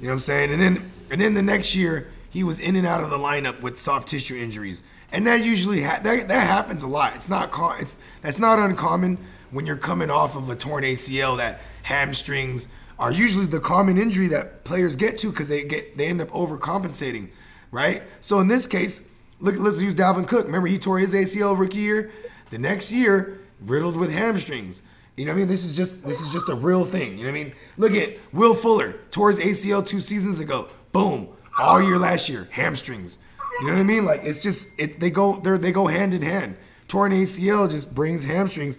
You 0.00 0.06
know 0.06 0.12
what 0.12 0.14
I'm 0.14 0.20
saying? 0.20 0.52
And 0.52 0.60
then 0.62 0.90
and 1.10 1.20
then 1.20 1.34
the 1.34 1.42
next 1.42 1.74
year 1.74 2.08
he 2.30 2.42
was 2.42 2.58
in 2.58 2.76
and 2.76 2.86
out 2.86 3.02
of 3.04 3.10
the 3.10 3.18
lineup 3.18 3.60
with 3.60 3.78
soft 3.78 4.08
tissue 4.08 4.36
injuries, 4.36 4.82
and 5.12 5.26
that 5.26 5.44
usually 5.44 5.82
ha- 5.82 6.00
that 6.02 6.28
that 6.28 6.46
happens 6.46 6.82
a 6.82 6.88
lot. 6.88 7.14
It's 7.14 7.28
not 7.28 7.50
co- 7.50 7.76
it's 7.78 7.98
that's 8.22 8.38
not 8.38 8.58
uncommon 8.58 9.18
when 9.50 9.66
you're 9.66 9.76
coming 9.76 10.10
off 10.10 10.36
of 10.36 10.50
a 10.50 10.56
torn 10.56 10.84
ACL. 10.84 11.36
That 11.38 11.60
hamstrings 11.84 12.68
are 12.98 13.12
usually 13.12 13.46
the 13.46 13.60
common 13.60 13.98
injury 13.98 14.26
that 14.28 14.64
players 14.64 14.96
get 14.96 15.16
to 15.18 15.30
because 15.30 15.48
they 15.48 15.64
get 15.64 15.96
they 15.96 16.06
end 16.08 16.20
up 16.20 16.28
overcompensating, 16.30 17.28
right? 17.70 18.02
So 18.20 18.38
in 18.40 18.48
this 18.48 18.66
case, 18.66 19.08
look 19.40 19.56
let's 19.58 19.80
use 19.80 19.94
Dalvin 19.94 20.26
Cook. 20.26 20.46
Remember 20.46 20.68
he 20.68 20.78
tore 20.78 20.98
his 20.98 21.14
ACL 21.14 21.58
rookie 21.58 21.78
year. 21.78 22.12
The 22.50 22.58
next 22.58 22.92
year 22.92 23.40
riddled 23.60 23.96
with 23.96 24.12
hamstrings. 24.12 24.82
You 25.16 25.24
know 25.24 25.32
what 25.32 25.36
I 25.36 25.38
mean? 25.40 25.48
This 25.48 25.64
is 25.64 25.74
just 25.74 26.04
this 26.04 26.20
is 26.20 26.30
just 26.30 26.48
a 26.48 26.54
real 26.54 26.84
thing. 26.84 27.18
You 27.18 27.24
know 27.24 27.32
what 27.32 27.38
I 27.38 27.44
mean? 27.44 27.54
Look 27.76 27.92
at 27.92 28.18
Will 28.32 28.54
Fuller 28.54 28.96
tore 29.10 29.28
his 29.30 29.38
ACL 29.38 29.86
two 29.86 30.00
seasons 30.00 30.40
ago. 30.40 30.68
Boom, 30.92 31.28
all 31.58 31.82
year 31.82 31.98
last 31.98 32.28
year, 32.28 32.48
hamstrings. 32.50 33.18
You 33.60 33.68
know 33.68 33.72
what 33.72 33.80
I 33.80 33.84
mean? 33.84 34.04
Like 34.04 34.22
it's 34.24 34.42
just 34.42 34.68
it, 34.76 35.00
they 35.00 35.08
go 35.08 35.40
they 35.40 35.56
they 35.56 35.72
go 35.72 35.86
hand 35.86 36.12
in 36.12 36.22
hand. 36.22 36.56
Torn 36.86 37.12
ACL 37.12 37.70
just 37.70 37.94
brings 37.94 38.24
hamstrings, 38.24 38.76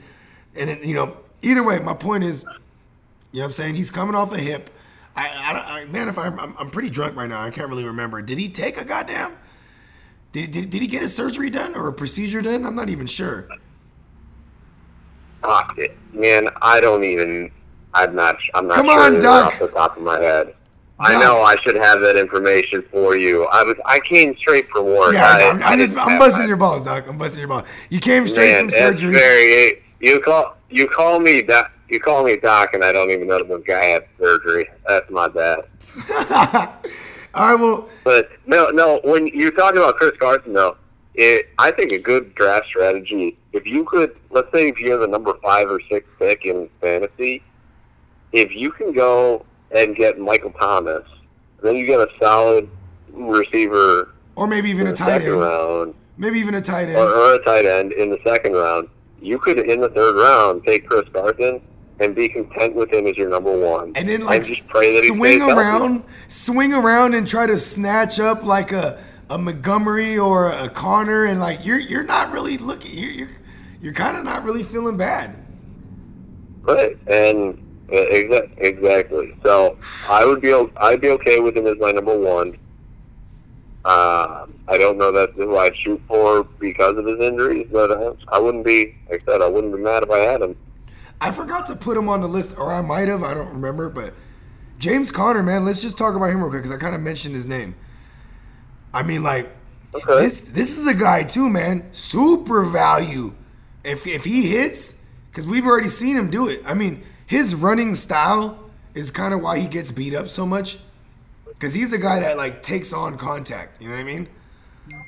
and 0.55 0.69
it, 0.69 0.85
you 0.85 0.93
know 0.93 1.17
either 1.41 1.63
way. 1.63 1.79
My 1.79 1.95
point 1.95 2.23
is, 2.23 2.43
you 2.43 3.39
know 3.39 3.41
what 3.41 3.45
I'm 3.45 3.51
saying? 3.53 3.75
He's 3.75 3.89
coming 3.89 4.15
off 4.15 4.31
a 4.33 4.37
hip. 4.37 4.69
I, 5.15 5.27
I, 5.27 5.79
I 5.79 5.85
man, 5.85 6.07
if 6.07 6.19
I'm, 6.19 6.39
I'm 6.39 6.55
I'm 6.59 6.69
pretty 6.69 6.91
drunk 6.91 7.15
right 7.15 7.27
now, 7.27 7.41
I 7.41 7.49
can't 7.49 7.69
really 7.69 7.85
remember. 7.85 8.21
Did 8.21 8.37
he 8.37 8.49
take 8.49 8.77
a 8.77 8.85
goddamn? 8.85 9.35
Did, 10.31 10.51
did, 10.51 10.69
did 10.69 10.81
he 10.81 10.87
get 10.87 11.03
a 11.03 11.07
surgery 11.07 11.49
done 11.49 11.75
or 11.75 11.87
a 11.87 11.93
procedure 11.93 12.41
done? 12.41 12.65
I'm 12.65 12.75
not 12.75 12.89
even 12.89 13.07
sure. 13.07 13.47
ah, 15.43 15.73
it- 15.77 15.97
man, 16.13 16.47
I 16.61 16.79
don't 16.81 17.03
even. 17.03 17.51
I'm 17.93 18.15
not. 18.15 18.35
I'm 18.53 18.67
not 18.67 18.75
Come 18.75 18.85
sure 18.87 18.99
on, 19.15 19.19
Doc. 19.19 19.53
off 19.53 19.59
the 19.59 19.67
top 19.69 19.97
of 19.97 20.03
my 20.03 20.19
head. 20.19 20.53
I 20.99 21.19
know 21.19 21.41
I 21.43 21.55
should 21.61 21.75
have 21.75 22.01
that 22.01 22.17
information 22.17 22.83
for 22.91 23.15
you. 23.15 23.45
I 23.45 23.63
was. 23.63 23.75
I 23.85 23.99
came 23.99 24.35
straight 24.37 24.67
from 24.69 24.85
work. 24.85 25.13
Yeah, 25.13 25.25
I, 25.29 25.49
I'm, 25.49 25.61
I 25.63 25.67
I'm, 25.67 25.79
just, 25.79 25.97
I'm 25.97 26.17
busting 26.19 26.43
my- 26.43 26.47
your 26.47 26.57
balls, 26.57 26.83
Doc. 26.83 27.05
I'm 27.07 27.17
busting 27.17 27.39
your 27.39 27.47
balls. 27.47 27.67
You 27.89 27.99
came 27.99 28.27
straight 28.27 28.51
Man, 28.53 28.69
from 28.69 28.71
surgery. 28.71 29.13
very. 29.13 29.83
You 30.01 30.19
call. 30.19 30.57
You 30.69 30.87
call 30.87 31.19
me 31.19 31.41
doc. 31.43 31.71
You 31.89 31.99
call 31.99 32.23
me 32.25 32.35
doc, 32.37 32.73
and 32.73 32.83
I 32.83 32.91
don't 32.91 33.09
even 33.11 33.27
know 33.27 33.41
the 33.43 33.59
guy 33.65 33.85
had 33.85 34.05
surgery. 34.19 34.67
That's 34.87 35.09
my 35.09 35.27
bad. 35.29 35.59
All 37.33 37.51
right, 37.51 37.59
well, 37.59 37.89
But 38.03 38.29
no, 38.45 38.69
no. 38.69 38.99
When 39.03 39.27
you're 39.27 39.51
talking 39.51 39.79
about 39.79 39.95
Chris 39.97 40.13
Carson, 40.19 40.53
though, 40.53 40.77
it, 41.15 41.49
I 41.57 41.71
think 41.71 41.91
a 41.91 41.97
good 41.99 42.33
draft 42.35 42.67
strategy. 42.67 43.37
If 43.53 43.65
you 43.65 43.85
could, 43.85 44.17
let's 44.29 44.51
say, 44.53 44.69
if 44.69 44.79
you're 44.79 44.97
the 44.99 45.07
number 45.07 45.33
five 45.43 45.69
or 45.69 45.79
six 45.89 46.07
pick 46.19 46.45
in 46.45 46.69
fantasy, 46.81 47.43
if 48.33 48.53
you 48.55 48.71
can 48.71 48.91
go 48.93 49.45
and 49.75 49.95
get 49.95 50.19
Michael 50.19 50.51
Thomas, 50.51 51.03
then 51.63 51.75
you 51.75 51.85
get 51.85 51.99
a 51.99 52.07
solid 52.21 52.69
receiver 53.13 54.13
or 54.35 54.45
maybe 54.47 54.69
even 54.69 54.81
in 54.81 54.87
a 54.87 54.91
the 54.91 54.97
tight 54.97 55.21
end. 55.23 55.39
round, 55.39 55.95
Maybe 56.17 56.39
even 56.39 56.53
a 56.55 56.61
tight 56.61 56.89
end. 56.89 56.97
or, 56.97 57.07
or 57.09 57.33
a 57.35 57.43
tight 57.43 57.65
end 57.65 57.91
in 57.93 58.09
the 58.11 58.19
second 58.23 58.53
round. 58.53 58.87
You 59.19 59.39
could, 59.39 59.57
in 59.59 59.81
the 59.81 59.89
third 59.89 60.15
round, 60.15 60.63
take 60.63 60.87
Chris 60.87 61.07
Carson 61.11 61.59
and 61.99 62.15
be 62.15 62.29
content 62.29 62.75
with 62.75 62.91
him 62.91 63.07
as 63.07 63.17
your 63.17 63.29
number 63.29 63.55
one, 63.57 63.93
and 63.95 64.07
then 64.07 64.21
like 64.25 64.43
just 64.43 64.67
pray 64.67 64.93
that 64.93 65.01
he 65.03 65.07
swing 65.07 65.39
stays 65.39 65.39
healthy. 65.39 65.53
around, 65.53 66.03
swing 66.27 66.73
around 66.73 67.13
and 67.13 67.27
try 67.27 67.45
to 67.45 67.57
snatch 67.57 68.19
up 68.19 68.43
like 68.43 68.71
a 68.71 69.03
a 69.29 69.37
Montgomery 69.37 70.17
or 70.17 70.49
a 70.49 70.69
Conner, 70.69 71.25
and 71.25 71.39
like 71.39 71.65
you're 71.65 71.79
you're 71.79 72.03
not 72.03 72.31
really 72.31 72.57
looking. 72.57 72.97
You're 72.97 73.11
you're, 73.11 73.29
you're 73.81 73.93
kind 73.93 74.17
of 74.17 74.23
not 74.23 74.43
really 74.43 74.63
feeling 74.63 74.97
bad. 74.97 75.35
Right, 76.61 76.97
and 77.07 77.53
uh, 77.89 77.95
exa- 77.95 78.51
exactly. 78.57 79.37
So 79.43 79.77
I 80.09 80.25
would 80.25 80.41
be 80.41 80.53
I'd 80.77 81.01
be 81.01 81.09
okay 81.09 81.39
with 81.39 81.55
him 81.55 81.67
as 81.67 81.77
my 81.79 81.91
number 81.91 82.17
one. 82.17 82.57
Uh, 83.85 84.45
I 84.67 84.77
don't 84.77 84.97
know 84.97 85.13
that's 85.13 85.33
who 85.35 85.55
I'd 85.57 85.77
shoot 85.77 86.01
for 86.09 86.43
because 86.43 86.97
of 86.97 87.05
his 87.05 87.19
injuries, 87.21 87.67
but 87.71 87.89
uh, 87.89 88.13
I 88.27 88.39
wouldn't 88.39 88.65
be. 88.65 88.95
Like 89.09 89.23
I 89.27 89.31
said, 89.31 89.41
I 89.41 89.47
wouldn't 89.47 89.73
be 89.73 89.81
mad 89.81 90.03
if 90.03 90.11
I 90.11 90.19
had 90.19 90.41
him. 90.41 90.57
I 91.19 91.31
forgot 91.31 91.65
to 91.67 91.75
put 91.75 91.97
him 91.97 92.09
on 92.09 92.21
the 92.21 92.27
list, 92.27 92.57
or 92.57 92.71
I 92.71 92.81
might 92.81 93.07
have. 93.07 93.23
I 93.23 93.33
don't 93.33 93.49
remember, 93.53 93.89
but 93.89 94.13
James 94.79 95.11
Conner, 95.11 95.41
man, 95.43 95.65
let's 95.65 95.81
just 95.81 95.97
talk 95.97 96.15
about 96.15 96.29
him 96.29 96.41
real 96.41 96.49
quick 96.49 96.63
because 96.63 96.75
I 96.75 96.79
kind 96.79 96.95
of 96.95 97.01
mentioned 97.01 97.33
his 97.35 97.47
name. 97.47 97.75
I 98.93 99.03
mean, 99.03 99.23
like 99.23 99.49
Okay. 99.95 100.21
this 100.21 100.41
this 100.41 100.77
is 100.77 100.85
a 100.87 100.93
guy 100.93 101.23
too, 101.23 101.49
man. 101.49 101.87
Super 101.91 102.63
value. 102.63 103.33
If 103.83 104.05
if 104.05 104.25
he 104.25 104.47
hits, 104.49 104.99
because 105.31 105.47
we've 105.47 105.65
already 105.65 105.87
seen 105.87 106.15
him 106.15 106.29
do 106.29 106.47
it. 106.49 106.61
I 106.65 106.73
mean, 106.73 107.03
his 107.25 107.55
running 107.55 107.95
style 107.95 108.69
is 108.93 109.11
kind 109.11 109.33
of 109.33 109.41
why 109.41 109.59
he 109.59 109.67
gets 109.67 109.91
beat 109.91 110.13
up 110.13 110.27
so 110.29 110.45
much. 110.45 110.79
Because 111.47 111.73
he's 111.73 111.93
a 111.93 111.97
guy 111.97 112.19
that 112.19 112.37
like 112.37 112.61
takes 112.61 112.93
on 112.93 113.17
contact. 113.17 113.81
You 113.81 113.87
know 113.89 113.95
what 113.95 114.01
I 114.01 114.03
mean? 114.03 114.27
Oh, 114.93 115.01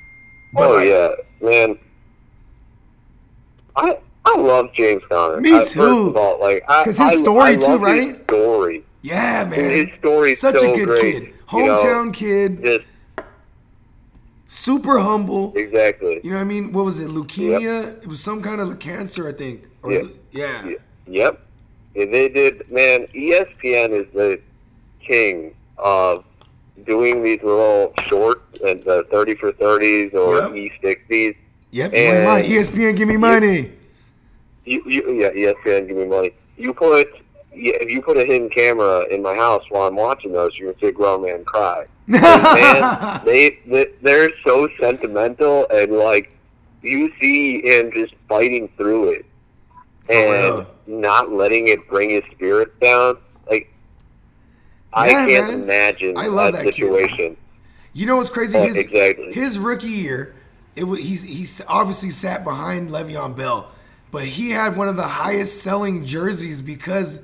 but, 0.54 0.70
oh 0.70 0.76
like, 0.76 0.88
yeah, 0.88 1.16
man. 1.42 1.80
I 3.76 3.98
I 4.36 4.38
love 4.40 4.74
James 4.74 5.02
Conner. 5.10 5.40
Me 5.42 5.54
I- 5.56 5.60
First 5.60 5.74
too. 5.74 6.10
of 6.10 6.18
all, 6.18 6.40
like 6.40 6.64
I, 6.68 6.84
'Cause 6.84 6.98
his 6.98 7.08
I- 7.08 7.16
story 7.16 7.42
I 7.52 7.56
too, 7.56 7.62
love 7.62 7.82
his 7.82 8.06
right? 8.08 8.24
story. 8.24 8.84
Yeah, 9.02 9.46
man. 9.50 9.70
His 9.70 9.88
story's 10.00 10.40
Such 10.42 10.58
so 10.60 10.74
a 10.74 10.78
good 10.78 10.88
great, 10.88 11.02
kid. 11.02 11.24
you 11.54 11.66
know? 11.66 11.78
Hometown 11.78 12.14
kid. 12.14 12.64
Just 12.64 12.86
Super 14.48 15.00
humble. 15.00 15.54
exactly. 15.56 16.20
You 16.24 16.32
know 16.32 16.38
what 16.38 16.42
I 16.42 16.46
mean? 16.46 16.74
What 16.74 16.84
was 16.86 17.00
it? 17.00 17.08
Leukemia? 17.08 18.02
It 18.02 18.08
was 18.08 18.20
some 18.20 18.42
kind 18.42 18.60
of 18.60 18.80
cancer, 18.80 19.28
I 19.28 19.32
think. 19.32 19.64
Or, 19.84 19.92
Yeah. 19.92 20.02
yeah. 20.32 20.64
Yep. 21.08 21.40
Yeah, 21.96 22.06
They 22.06 22.30
did, 22.30 22.64
man. 22.72 23.08
E 23.16 23.32
ESPN 23.34 23.92
is 23.94 24.08
the 24.14 24.40
king 25.06 25.54
of 25.78 26.24
doing 26.86 27.24
these 27.24 27.42
little 27.44 27.94
shorts 28.08 28.58
and 28.66 28.82
the 28.84 29.06
30 29.12 29.36
for 29.36 29.52
30s 29.52 30.14
or 30.14 30.38
Yep. 30.38 30.52
E60s. 30.56 31.36
Yep. 31.72 31.94
And- 31.94 32.26
my 32.26 32.42
ESPN, 32.42 32.96
give 32.96 33.08
me 33.08 33.18
money. 33.18 33.72
You, 34.70 34.84
you, 34.86 35.12
yeah, 35.14 35.30
ESPN, 35.32 35.88
give 35.88 35.98
me 35.98 36.06
money. 36.06 36.32
You 36.58 36.74
put, 36.74 37.08
yeah, 37.54 37.74
if 37.82 37.90
you 37.90 38.02
put 38.02 38.18
a 38.18 38.26
hidden 38.26 38.50
camera 38.50 39.06
in 39.10 39.22
my 39.22 39.36
house 39.36 39.64
while 39.70 39.88
I'm 39.88 39.96
watching 39.96 40.32
those, 40.32 40.56
you're 40.58 40.68
going 40.68 40.80
to 40.80 40.86
see 40.86 40.90
a 40.90 40.92
grown 40.92 41.24
man 41.24 41.44
cry. 41.44 41.86
man, 42.08 43.22
they, 43.26 43.60
they, 43.66 43.88
they're 44.02 44.30
so 44.46 44.68
sentimental 44.80 45.68
and 45.72 45.92
like, 45.94 46.36
you 46.82 47.12
see 47.20 47.62
him 47.64 47.92
just 47.94 48.14
fighting 48.28 48.70
through 48.78 49.12
it. 49.12 49.26
and 50.10 50.56
real. 50.56 50.68
not 50.88 51.32
letting 51.32 51.68
it 51.68 51.88
bring 51.90 52.10
his 52.10 52.24
spirits 52.32 52.72
down. 52.82 53.18
Like 53.50 53.72
I 54.94 55.10
can't 55.10 55.48
man. 55.50 55.64
imagine 55.64 56.18
I 56.18 56.28
love 56.28 56.54
that, 56.54 56.66
that 56.66 56.74
kid. 56.74 56.86
situation. 56.86 57.38
You 57.94 58.06
know 58.06 58.16
what's 58.18 58.30
crazy? 58.30 58.58
Oh, 58.58 58.66
His, 58.66 58.78
exactly. 58.78 59.34
His 59.34 59.60
rookie 59.60 59.88
year, 59.88 60.36
it 60.76 60.86
was 60.86 61.00
he's 61.00 61.24
he's 61.24 61.62
obviously 61.68 62.10
sat 62.12 62.44
behind 62.44 62.90
Le'Veon 62.90 63.36
Bell, 63.36 63.72
but 64.12 64.26
he 64.26 64.52
had 64.52 64.76
one 64.76 64.88
of 64.90 64.96
the 64.96 65.04
highest 65.04 65.62
selling 65.62 66.06
jerseys 66.06 66.62
because 66.62 67.24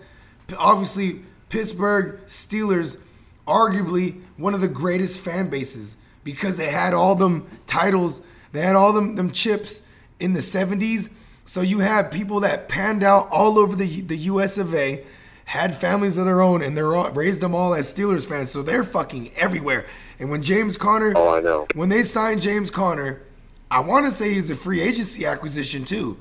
obviously 0.58 1.22
Pittsburgh 1.50 2.20
Steelers, 2.28 3.00
arguably 3.48 4.22
one 4.38 4.54
of 4.54 4.62
the 4.62 4.68
greatest 4.68 5.20
fan 5.20 5.50
bases 5.50 5.98
because 6.24 6.56
they 6.56 6.70
had 6.70 6.94
all 6.94 7.16
them 7.16 7.48
titles, 7.68 8.22
they 8.52 8.62
had 8.62 8.76
all 8.76 8.94
them 8.94 9.16
them 9.16 9.32
chips 9.32 9.82
in 10.20 10.34
the 10.34 10.40
'70s. 10.40 11.14
So 11.46 11.62
you 11.62 11.80
have 11.80 12.10
people 12.10 12.40
that 12.42 12.68
panned 12.70 13.04
out 13.04 13.30
all 13.32 13.60
over 13.60 13.76
the 13.76 14.02
the 14.02 14.18
U.S. 14.18 14.58
of 14.58 14.74
A 14.74 15.04
had 15.46 15.76
families 15.76 16.18
of 16.18 16.26
their 16.26 16.42
own 16.42 16.64
and 16.64 16.76
they're 16.76 16.96
all, 16.96 17.12
raised 17.12 17.40
them 17.40 17.54
all 17.54 17.76
as 17.76 17.94
Steelers 17.94 18.28
fans, 18.28 18.50
so 18.50 18.64
they're 18.64 18.84
fucking 18.84 19.32
everywhere. 19.36 19.86
And 20.20 20.32
when 20.32 20.42
James 20.42 20.76
Conner, 20.76 21.14
Oh, 21.16 21.36
I 21.36 21.40
know. 21.40 21.68
when 21.76 21.90
they 21.90 22.02
signed 22.02 22.42
James 22.42 22.72
Conner, 22.72 23.22
I 23.70 23.82
want 23.82 24.06
to 24.08 24.12
say 24.12 24.34
he's 24.34 24.50
a 24.50 24.56
free 24.56 24.82
agency 24.82 25.24
acquisition 25.24 25.86
too, 25.86 26.18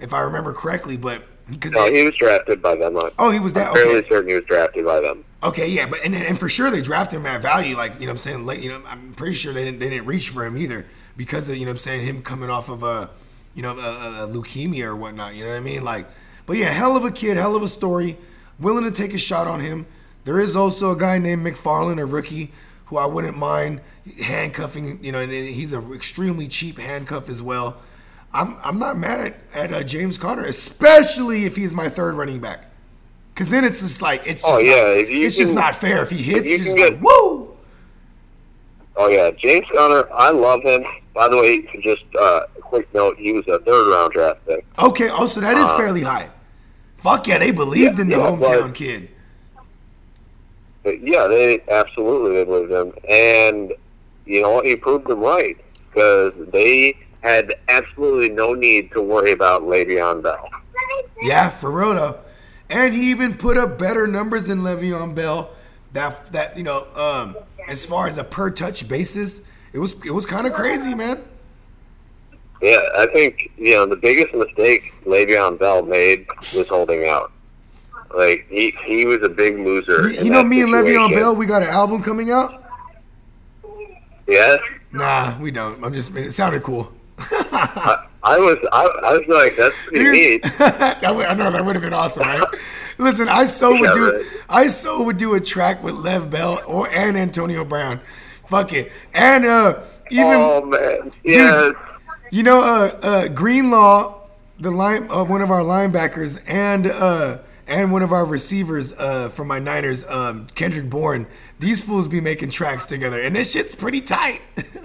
if 0.00 0.12
I 0.12 0.20
remember 0.20 0.52
correctly. 0.52 0.96
But 0.96 1.22
Because 1.48 1.72
No, 1.72 1.90
he 1.90 2.02
was 2.04 2.14
drafted 2.16 2.62
by 2.62 2.76
them. 2.76 2.96
I'm 2.96 3.10
oh, 3.18 3.30
he 3.30 3.40
was 3.40 3.52
that. 3.54 3.72
fairly 3.72 3.96
Okay. 3.96 4.08
certain 4.08 4.28
he 4.28 4.34
was 4.34 4.44
drafted 4.44 4.84
by 4.84 5.00
them. 5.00 5.24
Okay, 5.42 5.68
yeah, 5.68 5.86
but 5.86 6.00
and, 6.04 6.14
and 6.14 6.38
for 6.38 6.48
sure 6.48 6.70
they 6.70 6.82
drafted 6.82 7.20
him 7.20 7.26
at 7.26 7.40
value. 7.40 7.76
Like 7.76 7.94
you 7.94 8.00
know, 8.00 8.06
what 8.06 8.10
I'm 8.12 8.18
saying, 8.18 8.46
late. 8.46 8.60
You 8.62 8.70
know, 8.70 8.82
I'm 8.86 9.14
pretty 9.14 9.34
sure 9.34 9.52
they 9.52 9.64
didn't 9.64 9.78
they 9.78 9.88
didn't 9.88 10.06
reach 10.06 10.28
for 10.28 10.44
him 10.44 10.56
either 10.56 10.86
because 11.16 11.48
of 11.48 11.56
you 11.56 11.64
know, 11.64 11.70
what 11.70 11.76
I'm 11.76 11.78
saying 11.80 12.06
him 12.06 12.22
coming 12.22 12.50
off 12.50 12.68
of 12.68 12.82
a 12.82 13.10
you 13.54 13.62
know 13.62 13.78
a, 13.78 14.24
a 14.24 14.28
leukemia 14.28 14.84
or 14.84 14.96
whatnot. 14.96 15.34
You 15.34 15.44
know 15.44 15.50
what 15.50 15.56
I 15.56 15.60
mean? 15.60 15.82
Like, 15.82 16.06
but 16.46 16.56
yeah, 16.56 16.70
hell 16.70 16.94
of 16.96 17.04
a 17.04 17.10
kid, 17.10 17.36
hell 17.36 17.56
of 17.56 17.62
a 17.62 17.68
story. 17.68 18.16
Willing 18.58 18.84
to 18.84 18.90
take 18.90 19.14
a 19.14 19.18
shot 19.18 19.46
on 19.46 19.60
him. 19.60 19.86
There 20.24 20.38
is 20.38 20.54
also 20.54 20.90
a 20.92 20.96
guy 20.96 21.16
named 21.18 21.46
McFarland, 21.46 21.98
a 21.98 22.04
rookie, 22.04 22.52
who 22.86 22.98
I 22.98 23.06
wouldn't 23.06 23.38
mind 23.38 23.80
handcuffing. 24.22 25.02
You 25.02 25.12
know, 25.12 25.20
and 25.20 25.32
he's 25.32 25.72
an 25.72 25.92
extremely 25.94 26.46
cheap 26.46 26.78
handcuff 26.78 27.30
as 27.30 27.42
well. 27.42 27.78
I'm 28.32 28.56
I'm 28.64 28.78
not 28.78 28.96
mad 28.98 29.20
at 29.20 29.36
at 29.54 29.72
uh, 29.72 29.82
James 29.82 30.16
Conner, 30.18 30.44
especially 30.44 31.44
if 31.44 31.56
he's 31.56 31.72
my 31.72 31.88
third 31.88 32.14
running 32.14 32.40
back. 32.40 32.66
Cause 33.34 33.48
then 33.50 33.64
it's 33.64 33.80
just 33.80 34.02
like 34.02 34.22
it's 34.26 34.42
just 34.42 34.54
Oh, 34.54 34.58
yeah, 34.60 34.74
not, 34.82 34.98
if 34.98 35.10
you 35.10 35.24
it's 35.26 35.36
just 35.36 35.52
not 35.54 35.74
fair 35.74 36.02
if 36.02 36.10
he 36.10 36.18
hits. 36.22 36.44
you 36.50 36.56
You're 36.56 36.58
can 36.58 36.64
just 36.66 36.78
get- 36.78 36.92
like 36.94 37.02
woo. 37.02 37.56
Oh 38.96 39.08
yeah, 39.08 39.30
James 39.30 39.66
Conner. 39.74 40.04
I 40.12 40.30
love 40.30 40.62
him. 40.62 40.84
By 41.14 41.28
the 41.28 41.36
way, 41.38 41.62
just 41.82 42.04
uh, 42.20 42.42
a 42.56 42.60
quick 42.60 42.92
note: 42.94 43.16
he 43.18 43.32
was 43.32 43.46
a 43.48 43.58
third 43.60 43.90
round 43.90 44.12
draft 44.12 44.46
pick. 44.46 44.64
Okay, 44.78 45.08
also 45.08 45.40
that 45.40 45.56
is 45.56 45.70
fairly 45.72 46.02
high. 46.02 46.28
Fuck 46.96 47.26
yeah, 47.28 47.38
they 47.38 47.50
believed 47.50 47.98
in 47.98 48.08
the 48.10 48.16
Uh, 48.16 48.18
yeah, 48.18 48.36
hometown 48.36 48.62
but- 48.66 48.74
kid. 48.74 49.08
But 50.82 51.00
yeah, 51.06 51.26
they 51.26 51.62
absolutely 51.68 52.34
they 52.36 52.44
believed 52.44 52.72
him, 52.72 52.92
and 53.08 53.72
you 54.26 54.42
know? 54.42 54.60
He 54.62 54.76
proved 54.76 55.06
them 55.08 55.20
right 55.20 55.56
because 55.88 56.32
they 56.52 56.94
had 57.22 57.54
absolutely 57.68 58.30
no 58.30 58.54
need 58.54 58.90
to 58.92 59.02
worry 59.02 59.32
about 59.32 59.62
Le'Veon 59.62 60.22
Bell. 60.22 60.48
Yeah, 61.22 61.50
for 61.50 61.70
real 61.70 61.94
though. 61.94 62.20
And 62.68 62.94
he 62.94 63.10
even 63.10 63.34
put 63.34 63.56
up 63.56 63.78
better 63.78 64.06
numbers 64.06 64.44
than 64.44 64.60
Le'Veon 64.60 65.14
Bell. 65.14 65.50
That 65.92 66.32
that 66.32 66.56
you 66.56 66.62
know, 66.62 66.86
um, 66.94 67.36
as 67.68 67.84
far 67.84 68.06
as 68.06 68.16
a 68.16 68.24
per 68.24 68.50
touch 68.50 68.88
basis, 68.88 69.46
it 69.72 69.78
was 69.78 69.94
it 70.04 70.12
was 70.12 70.24
kind 70.24 70.46
of 70.46 70.52
crazy, 70.52 70.94
man. 70.94 71.22
Yeah, 72.62 72.80
I 72.96 73.06
think 73.12 73.50
you 73.56 73.74
know 73.74 73.86
the 73.86 73.96
biggest 73.96 74.34
mistake 74.34 74.94
Le'Veon 75.04 75.58
Bell 75.58 75.82
made 75.82 76.26
was 76.56 76.68
holding 76.68 77.06
out. 77.06 77.32
Like 78.16 78.46
he 78.48 78.74
he 78.86 79.04
was 79.04 79.22
a 79.22 79.28
big 79.28 79.58
loser. 79.58 80.10
You, 80.10 80.24
you 80.24 80.30
know, 80.30 80.42
me 80.42 80.62
and 80.62 80.70
Le'Veon. 80.72 81.14
Bell, 81.14 81.34
we 81.34 81.46
got 81.46 81.62
an 81.62 81.68
album 81.68 82.02
coming 82.02 82.30
out. 82.30 82.64
Yes, 84.26 84.60
Nah, 84.92 85.38
we 85.38 85.50
don't. 85.50 85.82
I'm 85.84 85.92
just. 85.92 86.14
It 86.16 86.32
sounded 86.32 86.62
cool. 86.62 86.92
I, 87.20 88.06
I 88.22 88.38
was 88.38 88.58
I, 88.72 88.84
I 88.84 89.12
was 89.18 89.28
like 89.28 89.56
that's 89.56 89.74
pretty 89.86 90.10
neat. 90.10 90.42
that 90.58 91.14
would, 91.14 91.26
I 91.26 91.34
know 91.34 91.50
that 91.50 91.64
would 91.64 91.74
have 91.74 91.82
been 91.82 91.92
awesome, 91.92 92.26
right? 92.26 92.44
Listen, 92.98 93.28
I 93.28 93.46
so 93.46 93.70
would 93.70 93.94
do 93.94 94.12
right. 94.12 94.26
I 94.48 94.66
so 94.66 95.02
would 95.02 95.16
do 95.16 95.34
a 95.34 95.40
track 95.40 95.82
with 95.82 95.94
Lev 95.94 96.30
Bell 96.30 96.60
or 96.66 96.90
and 96.90 97.16
Antonio 97.16 97.64
Brown. 97.64 98.00
Fuck 98.46 98.72
it. 98.72 98.92
And 99.14 99.46
uh 99.46 99.82
even 100.10 100.26
oh 100.26 100.64
man, 100.64 101.12
yes. 101.24 101.72
you 102.30 102.42
know 102.42 102.60
uh 102.60 102.98
uh 103.02 103.28
Greenlaw, 103.28 104.28
the 104.58 104.70
line 104.70 105.10
uh, 105.10 105.24
one 105.24 105.40
of 105.40 105.50
our 105.50 105.62
linebackers 105.62 106.42
and 106.46 106.86
uh 106.86 107.38
and 107.66 107.92
one 107.92 108.02
of 108.02 108.12
our 108.12 108.26
receivers 108.26 108.92
uh 108.92 109.30
from 109.30 109.48
my 109.48 109.58
Niners, 109.58 110.04
um 110.04 110.46
Kendrick 110.54 110.90
Bourne, 110.90 111.26
these 111.58 111.82
fools 111.82 112.06
be 112.06 112.20
making 112.20 112.50
tracks 112.50 112.84
together 112.84 113.20
and 113.20 113.34
this 113.34 113.52
shit's 113.52 113.74
pretty 113.74 114.02
tight. 114.02 114.42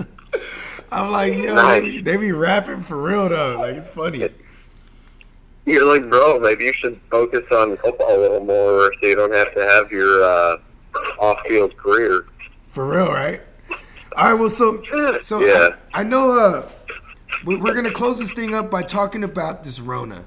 I'm 0.92 1.12
like, 1.12 1.34
yo, 1.34 1.56
they, 1.56 1.82
be, 1.82 1.96
Nice. 1.96 2.04
they 2.06 2.18
be 2.18 2.32
rapping 2.32 2.82
for 2.82 3.02
real 3.02 3.30
though. 3.30 3.58
Like 3.60 3.76
it's 3.76 3.88
funny. 3.88 4.30
You're 5.66 5.86
like, 5.86 6.10
bro, 6.10 6.40
maybe 6.40 6.66
you 6.66 6.74
should 6.74 7.00
focus 7.10 7.44
on 7.52 7.76
football 7.78 8.16
a 8.16 8.20
little 8.20 8.44
more 8.46 8.92
so 9.02 9.08
you 9.08 9.16
don't 9.16 9.34
have 9.34 9.54
to 9.56 9.62
have 9.66 9.92
your 9.92 10.24
uh, 10.24 10.58
off-field 11.20 11.76
career. 11.78 12.28
For 12.72 12.88
real, 12.88 13.08
right? 13.12 13.42
All 14.16 14.26
right. 14.32 14.34
Well, 14.40 14.50
so 14.50 14.84
so 15.22 15.40
Yeah. 15.44 15.70
I, 15.94 16.02
I 16.02 16.04
know 16.04 16.38
uh, 16.38 16.70
we, 17.46 17.56
we're 17.56 17.74
gonna 17.74 17.92
close 17.92 18.20
this 18.20 18.32
thing 18.32 18.54
up 18.54 18.70
by 18.70 18.84
talking 18.84 19.24
about 19.24 19.64
this 19.64 19.80
Rona, 19.80 20.26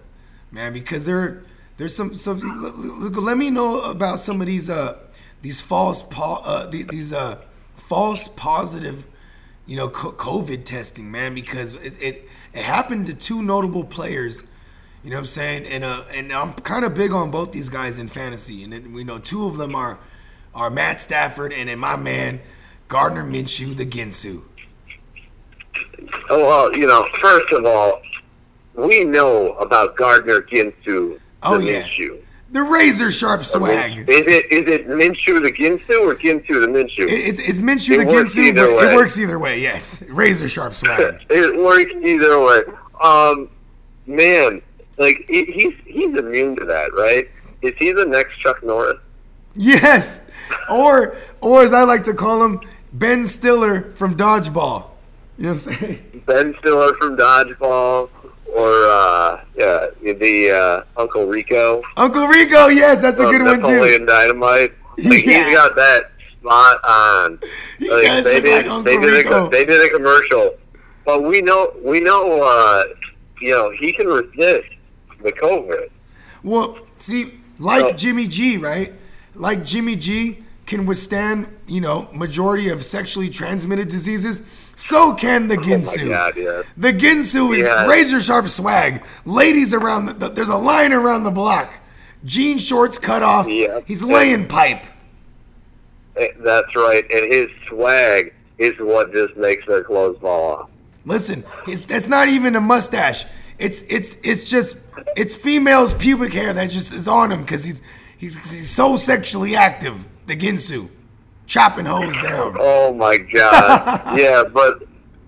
man, 0.51 0.73
because 0.73 1.05
there 1.05 1.45
there's 1.77 1.95
some 1.95 2.15
so 2.15 2.33
look, 2.33 2.75
look, 2.77 3.17
let 3.17 3.39
me 3.39 3.51
know 3.51 3.83
about 3.89 4.19
some 4.19 4.41
of 4.41 4.47
these 4.49 4.69
uh 4.69 4.99
these 5.43 5.61
false 5.61 6.03
po- 6.03 6.43
uh 6.45 6.67
these 6.67 7.13
uh 7.13 7.39
false 7.77 8.27
positive 8.29 9.07
you 9.69 9.77
know 9.77 9.89
COVID 9.89 10.65
testing, 10.65 11.13
man, 11.13 11.35
because 11.35 11.75
it, 11.75 11.95
it 12.03 12.29
it 12.53 12.65
happened 12.65 13.07
to 13.07 13.15
two 13.15 13.43
notable 13.43 13.85
players. 13.85 14.43
You 15.05 15.11
know 15.11 15.17
what 15.17 15.21
I'm 15.21 15.27
saying? 15.27 15.67
And 15.67 15.85
uh, 15.85 16.03
and 16.13 16.33
I'm 16.33 16.55
kind 16.55 16.85
of 16.85 16.95
big 16.95 17.13
on 17.13 17.31
both 17.31 17.53
these 17.53 17.69
guys 17.69 18.01
in 18.01 18.09
fantasy, 18.09 18.65
and 18.65 18.73
then, 18.73 18.93
we 18.93 19.05
know 19.05 19.19
two 19.19 19.47
of 19.47 19.57
them 19.57 19.77
are 19.77 20.01
are 20.55 20.71
Matt 20.71 21.01
Stafford 21.01 21.53
and 21.53 21.69
then 21.69 21.79
my 21.79 21.95
man 21.95 22.41
Gardner 22.89 23.23
Minshew, 23.23 23.77
the 23.77 23.85
Ginsu. 23.85 24.43
Oh, 26.31 26.41
well, 26.41 26.77
you 26.77 26.87
know, 26.87 27.07
first 27.21 27.53
of 27.53 27.65
all, 27.67 28.01
we 28.75 29.05
know 29.05 29.53
about 29.55 29.97
Gardner 29.97 30.41
Ginsu, 30.41 30.75
the 30.85 31.21
Oh, 31.43 31.59
yeah. 31.59 31.83
Minshew. 31.83 32.23
The 32.51 32.63
razor 32.63 33.11
sharp 33.11 33.45
swag. 33.45 34.09
Is 34.09 34.27
it 34.27 34.53
is 34.53 34.71
it 34.71 34.89
Minshew 34.89 35.43
the 35.43 35.53
Ginsu 35.53 36.01
or 36.01 36.15
Ginsu 36.15 36.61
the 36.61 36.67
Minshew? 36.67 37.07
It, 37.07 37.39
it, 37.39 37.41
it's 37.41 37.61
Minshew 37.61 38.01
It 38.01 38.09
Ginsu, 38.09 38.91
it 38.91 38.97
works 38.97 39.19
either 39.19 39.39
way. 39.39 39.61
Yes, 39.61 40.03
razor 40.09 40.49
sharp 40.49 40.73
swag. 40.73 41.27
it 41.31 41.59
works 41.59 41.93
either 42.03 42.41
way. 42.41 42.61
Um, 43.03 43.51
man, 44.07 44.63
like 44.97 45.27
he, 45.29 45.45
he's 45.45 45.75
he's 45.85 46.19
immune 46.19 46.57
to 46.57 46.65
that, 46.65 46.95
right? 46.95 47.29
Is 47.61 47.75
he 47.79 47.93
the 47.93 48.07
next 48.07 48.39
Chuck 48.39 48.65
Norris? 48.65 48.99
yes, 49.55 50.23
or 50.71 51.17
or 51.41 51.63
as 51.63 51.73
I 51.73 51.83
like 51.85 52.05
to 52.05 52.15
call 52.15 52.43
him, 52.45 52.61
Ben 52.93 53.27
Stiller 53.27 53.93
from 53.93 54.17
Dodgeball. 54.17 54.87
You 55.37 55.45
know 55.45 55.51
what 55.51 55.67
I'm 55.69 55.75
saying? 55.75 56.23
Ben 56.27 56.55
Stiller 56.61 56.95
from 56.95 57.17
Dodgeball, 57.17 58.09
or 58.55 58.69
uh, 58.71 59.45
yeah, 59.57 59.87
the 60.01 60.85
uh, 60.97 61.01
Uncle 61.01 61.27
Rico 61.27 61.83
Uncle 61.97 62.27
Rico, 62.27 62.67
yes, 62.69 63.01
that's 63.03 63.21
a 63.21 63.25
good 63.25 63.43
one 63.43 63.57
too. 63.63 63.69
Napoleon 63.73 64.07
Dynamite. 64.07 64.73
Like, 64.99 65.25
Yeah. 65.25 65.45
He's 65.47 65.55
got 65.55 65.77
that 65.77 66.11
spot 66.41 66.79
on. 66.85 67.33
Like, 67.81 68.25
they 68.25 68.41
did, 68.41 68.67
like 68.67 68.85
they 68.85 68.99
did 68.99 69.13
Rico. 69.25 69.47
a 69.47 69.51
they 69.51 69.65
did 69.65 69.87
a 69.87 69.95
commercial, 69.97 70.57
but 71.05 71.23
we 71.23 71.41
know 71.43 71.73
we 71.85 72.01
know 72.01 72.43
uh, 72.43 72.83
you 73.41 73.53
know 73.53 73.71
he 73.79 73.93
can 73.93 74.07
resist 74.07 74.69
the 75.23 75.33
COVID. 75.33 75.89
Well, 76.43 76.79
see, 76.99 77.39
like 77.59 77.81
So- 77.81 77.93
Jimmy 77.93 78.27
G, 78.27 78.57
right? 78.57 78.93
Like 79.35 79.65
Jimmy 79.65 79.95
G 79.95 80.45
can 80.67 80.85
withstand, 80.85 81.47
you 81.67 81.81
know, 81.81 82.09
majority 82.13 82.69
of 82.69 82.83
sexually 82.83 83.31
transmitted 83.31 83.89
diseases. 83.89 84.43
So 84.79 85.13
can 85.13 85.49
the 85.49 85.57
Ginsu. 85.69 86.07
Oh 86.07 86.31
God. 86.33 86.67
The 86.77 86.93
Ginsu 86.93 87.53
is 87.53 87.65
Yeah. 87.65 87.87
razor 87.87 88.21
sharp 88.21 88.49
swag. 88.49 89.05
Ladies 89.25 89.75
around 89.75 90.07
the, 90.07 90.13
the- 90.13 90.29
there's 90.29 90.49
a 90.51 90.57
line 90.57 90.93
around 90.93 91.25
the 91.25 91.33
block. 91.33 91.73
Jean 92.25 92.59
shorts 92.59 92.97
cut 92.97 93.23
off. 93.25 93.49
Yeah. 93.49 93.81
He's 93.87 94.05
laying 94.05 94.47
pipe. 94.47 94.85
Eh, 96.17 96.29
That's 96.39 96.75
right, 96.77 97.05
and 97.13 97.33
his 97.33 97.49
swag 97.69 98.33
is 98.59 98.75
what 98.79 99.13
just 99.13 99.37
makes 99.37 99.67
their 99.67 99.83
clothes 99.83 100.19
fall 100.21 100.53
off. 100.63 100.71
Listen, 101.05 101.45
it's 101.67 101.85
that's 101.85 102.07
not 102.09 102.29
even 102.29 102.55
a 102.57 102.61
mustache. 102.61 103.25
It's 103.59 103.83
it's 103.89 104.17
it's 104.23 104.45
just 104.45 104.79
it's 105.17 105.35
female's 105.35 105.93
pubic 105.95 106.33
hair 106.33 106.53
that 106.53 106.71
just 106.71 106.93
is 106.93 107.09
on 107.09 107.33
him 107.33 107.43
because 107.43 107.65
he's 107.65 107.83
he's 108.17 108.37
he's 108.51 108.69
so 108.71 108.97
sexually 108.97 109.57
active. 109.57 110.07
The 110.27 110.37
Ginsu, 110.37 110.89
chopping 111.49 111.87
hoes 111.87 112.15
down. 112.23 112.57
Oh 112.61 112.93
my 112.95 113.17
God! 113.19 114.17
yeah, 114.19 114.45
but 114.45 114.85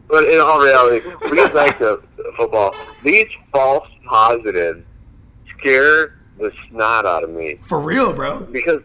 but 0.08 0.24
in 0.24 0.40
all 0.40 0.60
reality, 0.64 1.06
we 1.24 1.36
get 1.36 1.52
back 1.52 1.78
to 1.78 2.00
football. 2.36 2.74
These 3.04 3.26
false 3.52 3.88
positives 4.06 4.84
scare 5.58 6.16
the 6.38 6.50
snot 6.68 7.04
out 7.06 7.22
of 7.24 7.30
me 7.30 7.56
For 7.62 7.78
real, 7.80 8.12
bro. 8.12 8.40
because, 8.40 8.80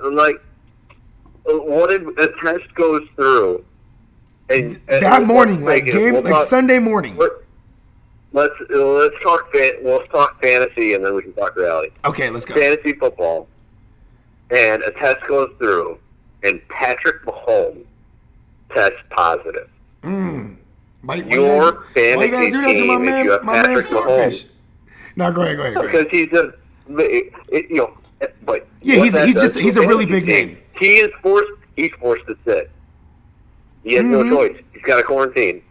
like, 0.00 0.36
what 1.44 1.90
if 1.90 2.02
a 2.18 2.28
test 2.44 2.74
goes 2.74 3.02
through? 3.16 3.64
And, 4.48 4.80
and 4.88 5.02
That 5.02 5.24
morning, 5.24 5.64
like 5.64 5.86
game, 5.86 6.12
we'll 6.14 6.22
like 6.22 6.32
talk- 6.34 6.46
Sunday 6.48 6.78
morning. 6.78 7.16
let- 7.16 7.30
Let's 8.34 8.54
let's 8.70 9.14
talk 9.22 9.52
let's 9.84 10.08
talk 10.10 10.40
fantasy 10.42 10.94
and 10.94 11.04
then 11.04 11.14
we 11.14 11.20
can 11.20 11.34
talk 11.34 11.54
reality. 11.54 11.90
Okay, 12.02 12.30
let's 12.30 12.46
go. 12.46 12.54
fantasy 12.54 12.94
football 12.94 13.46
and 14.50 14.82
a 14.84 14.90
test 14.92 15.18
goes 15.28 15.50
through 15.58 15.98
and 16.42 16.60
Patrick 16.68 17.24
Mahomes 17.24 17.84
tests 18.74 18.96
positive. 19.10 19.68
Why, 20.02 20.56
why 21.02 21.14
Your 21.16 21.26
you 21.26 21.30
gotta- 21.30 22.16
why 22.16 22.24
you 22.24 22.30
fantasy 22.32 22.50
do 22.50 22.60
that 22.62 22.74
to 22.76 22.84
my 22.86 22.98
man, 22.98 23.24
you 23.24 23.30
have 23.32 23.44
my 23.44 23.52
man 23.54 23.64
Patrick 23.64 23.84
Starfish? 23.86 24.46
No, 25.16 25.32
go 25.32 25.42
ahead, 25.42 25.56
go 25.56 25.62
ahead, 25.64 25.74
go 25.74 25.80
ahead. 25.82 26.08
Because 26.10 26.10
he's 26.10 26.32
a, 26.32 26.52
you 27.68 27.76
know, 27.76 27.96
but 28.44 28.66
Yeah, 28.82 28.96
he's- 29.02 29.24
he's 29.26 29.40
just- 29.40 29.56
he's 29.56 29.76
a 29.76 29.86
really 29.86 30.06
big 30.06 30.24
team, 30.26 30.48
name. 30.48 30.58
He 30.78 30.96
is 30.98 31.10
forced. 31.22 31.50
He's 31.76 31.90
forced 32.00 32.26
to 32.26 32.36
sit. 32.44 32.70
He 33.84 33.94
has 33.94 34.02
Mm-hmm. 34.04 34.30
no 34.30 34.36
choice. 34.48 34.56
He's 34.72 34.82
got 34.82 35.00
a 35.00 35.02
quarantine. 35.02 35.62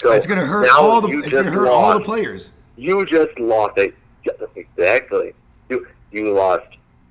So 0.00 0.12
It's 0.12 0.26
gonna 0.26 0.44
hurt 0.46 0.68
all 0.70 1.00
the 1.00 1.08
it's 1.08 1.34
gonna 1.34 1.44
just 1.50 1.54
hurt 1.54 1.68
all 1.68 1.94
the 1.94 2.00
players. 2.04 2.50
You 2.76 3.04
just 3.06 3.38
lost 3.38 3.78
it. 3.78 3.94
exactly. 4.56 5.34
You 5.68 5.86
you 6.10 6.32
lost 6.32 6.66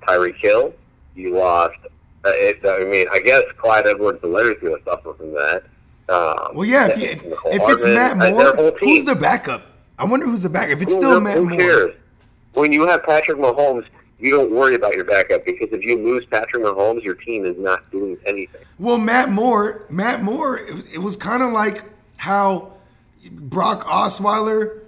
Tyreek 0.06 0.36
Hill. 0.36 0.74
You 1.14 1.34
lost. 1.36 1.76
Uh, 2.24 2.30
it, 2.34 2.60
I 2.64 2.84
mean, 2.84 3.06
I 3.12 3.18
guess 3.20 3.42
Clyde 3.58 3.86
Edwards-Helaire 3.86 4.54
is 4.54 4.60
going 4.62 4.76
to 4.78 4.84
suffer 4.84 5.12
from 5.14 5.32
that. 5.34 5.64
Um, 6.08 6.56
Well, 6.56 6.64
yeah. 6.64 6.88
If, 6.88 7.22
you, 7.22 7.36
if 7.46 7.62
it's 7.70 7.84
Matt 7.84 8.12
uh, 8.20 8.30
Moore, 8.30 8.72
who's 8.80 9.04
the 9.04 9.14
backup? 9.14 9.62
I 9.98 10.04
wonder 10.04 10.26
who's 10.26 10.42
the 10.42 10.48
backup. 10.48 10.70
If 10.76 10.82
it's 10.82 10.94
Who- 10.94 11.00
still 11.00 11.14
who, 11.14 11.20
Matt 11.20 11.36
who 11.36 11.48
Moore, 11.48 11.58
cares? 11.58 11.94
When 12.54 12.72
you 12.72 12.86
have 12.86 13.02
Patrick 13.04 13.36
Mahomes, 13.38 13.84
you 14.18 14.30
don't 14.30 14.50
worry 14.52 14.74
about 14.74 14.94
your 14.94 15.04
backup 15.04 15.44
because 15.44 15.68
if 15.72 15.84
you 15.84 15.96
lose 16.02 16.24
Patrick 16.26 16.62
Mahomes, 16.64 17.02
your 17.02 17.14
team 17.14 17.44
is 17.44 17.58
not 17.58 17.90
doing 17.90 18.16
anything. 18.26 18.62
Well, 18.78 18.96
Matt 18.98 19.30
Moore, 19.30 19.84
Matt 19.90 20.22
Moore, 20.22 20.58
it 20.58 20.72
was, 20.74 20.98
was 20.98 21.16
kind 21.16 21.42
of 21.42 21.52
like 21.52 21.84
how 22.16 22.74
Brock 23.30 23.84
Osweiler 23.86 24.80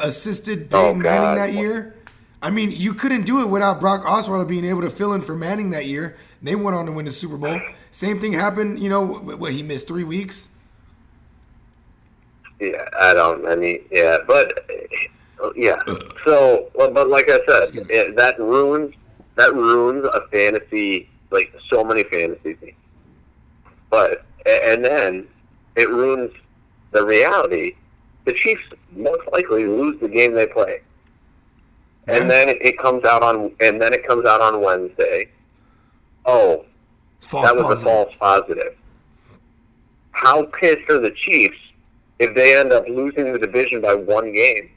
assisted 0.00 0.68
Oh, 0.72 0.84
Peyton 0.92 1.02
Manning 1.02 1.36
that 1.36 1.52
year. 1.52 1.96
I 2.42 2.50
mean, 2.50 2.70
you 2.72 2.94
couldn't 2.94 3.22
do 3.26 3.42
it 3.42 3.48
without 3.48 3.80
Brock 3.80 4.02
Osweiler 4.04 4.46
being 4.48 4.64
able 4.64 4.80
to 4.82 4.90
fill 4.90 5.12
in 5.12 5.20
for 5.22 5.36
Manning 5.36 5.70
that 5.70 5.86
year. 5.86 6.16
They 6.42 6.54
went 6.54 6.74
on 6.76 6.86
to 6.86 6.92
win 6.92 7.04
the 7.04 7.10
Super 7.10 7.36
Bowl. 7.36 7.60
Same 7.90 8.18
thing 8.18 8.32
happened, 8.32 8.80
you 8.80 8.88
know, 8.88 9.04
what 9.06 9.52
he 9.52 9.62
missed 9.62 9.86
three 9.86 10.04
weeks. 10.04 10.54
Yeah, 12.58 12.88
I 12.98 13.14
don't. 13.14 13.46
I 13.46 13.56
mean, 13.56 13.80
yeah, 13.90 14.18
but 14.26 14.66
uh, 15.42 15.50
yeah. 15.56 15.76
So, 16.24 16.70
but 16.76 17.08
like 17.08 17.30
I 17.30 17.38
said, 17.48 17.86
it, 17.88 18.16
that 18.16 18.38
ruins 18.38 18.94
that 19.36 19.54
ruins 19.54 20.04
a 20.04 20.26
fantasy 20.28 21.08
like 21.30 21.52
so 21.70 21.82
many 21.84 22.04
fantasy 22.04 22.54
teams. 22.54 22.76
But 23.88 24.24
and 24.46 24.84
then 24.84 25.26
it 25.76 25.88
ruins 25.88 26.32
the 26.92 27.04
reality. 27.04 27.76
The 28.26 28.34
Chiefs 28.34 28.62
most 28.92 29.20
likely 29.32 29.64
lose 29.66 29.98
the 30.00 30.08
game 30.08 30.34
they 30.34 30.46
play, 30.46 30.80
Yeah. 32.06 32.16
and 32.16 32.30
then 32.30 32.50
it 32.50 32.76
comes 32.78 33.04
out 33.04 33.22
on 33.22 33.52
and 33.60 33.80
then 33.80 33.94
it 33.94 34.06
comes 34.06 34.26
out 34.26 34.42
on 34.42 34.60
Wednesday. 34.62 35.30
Oh, 36.26 36.64
false 37.20 37.46
that 37.46 37.56
was 37.56 37.64
positive. 37.66 37.86
a 37.86 37.90
false 37.90 38.14
positive. 38.20 38.76
How 40.12 40.44
pissed 40.44 40.90
are 40.90 41.00
the 41.00 41.12
Chiefs 41.12 41.56
if 42.18 42.34
they 42.34 42.58
end 42.58 42.72
up 42.72 42.86
losing 42.88 43.32
the 43.32 43.38
division 43.38 43.80
by 43.80 43.94
one 43.94 44.32
game? 44.32 44.70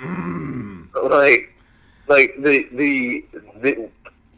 Mm. 0.00 0.88
Like, 1.10 1.54
like 2.08 2.34
the 2.38 2.66
the 2.72 3.24
the 3.62 3.88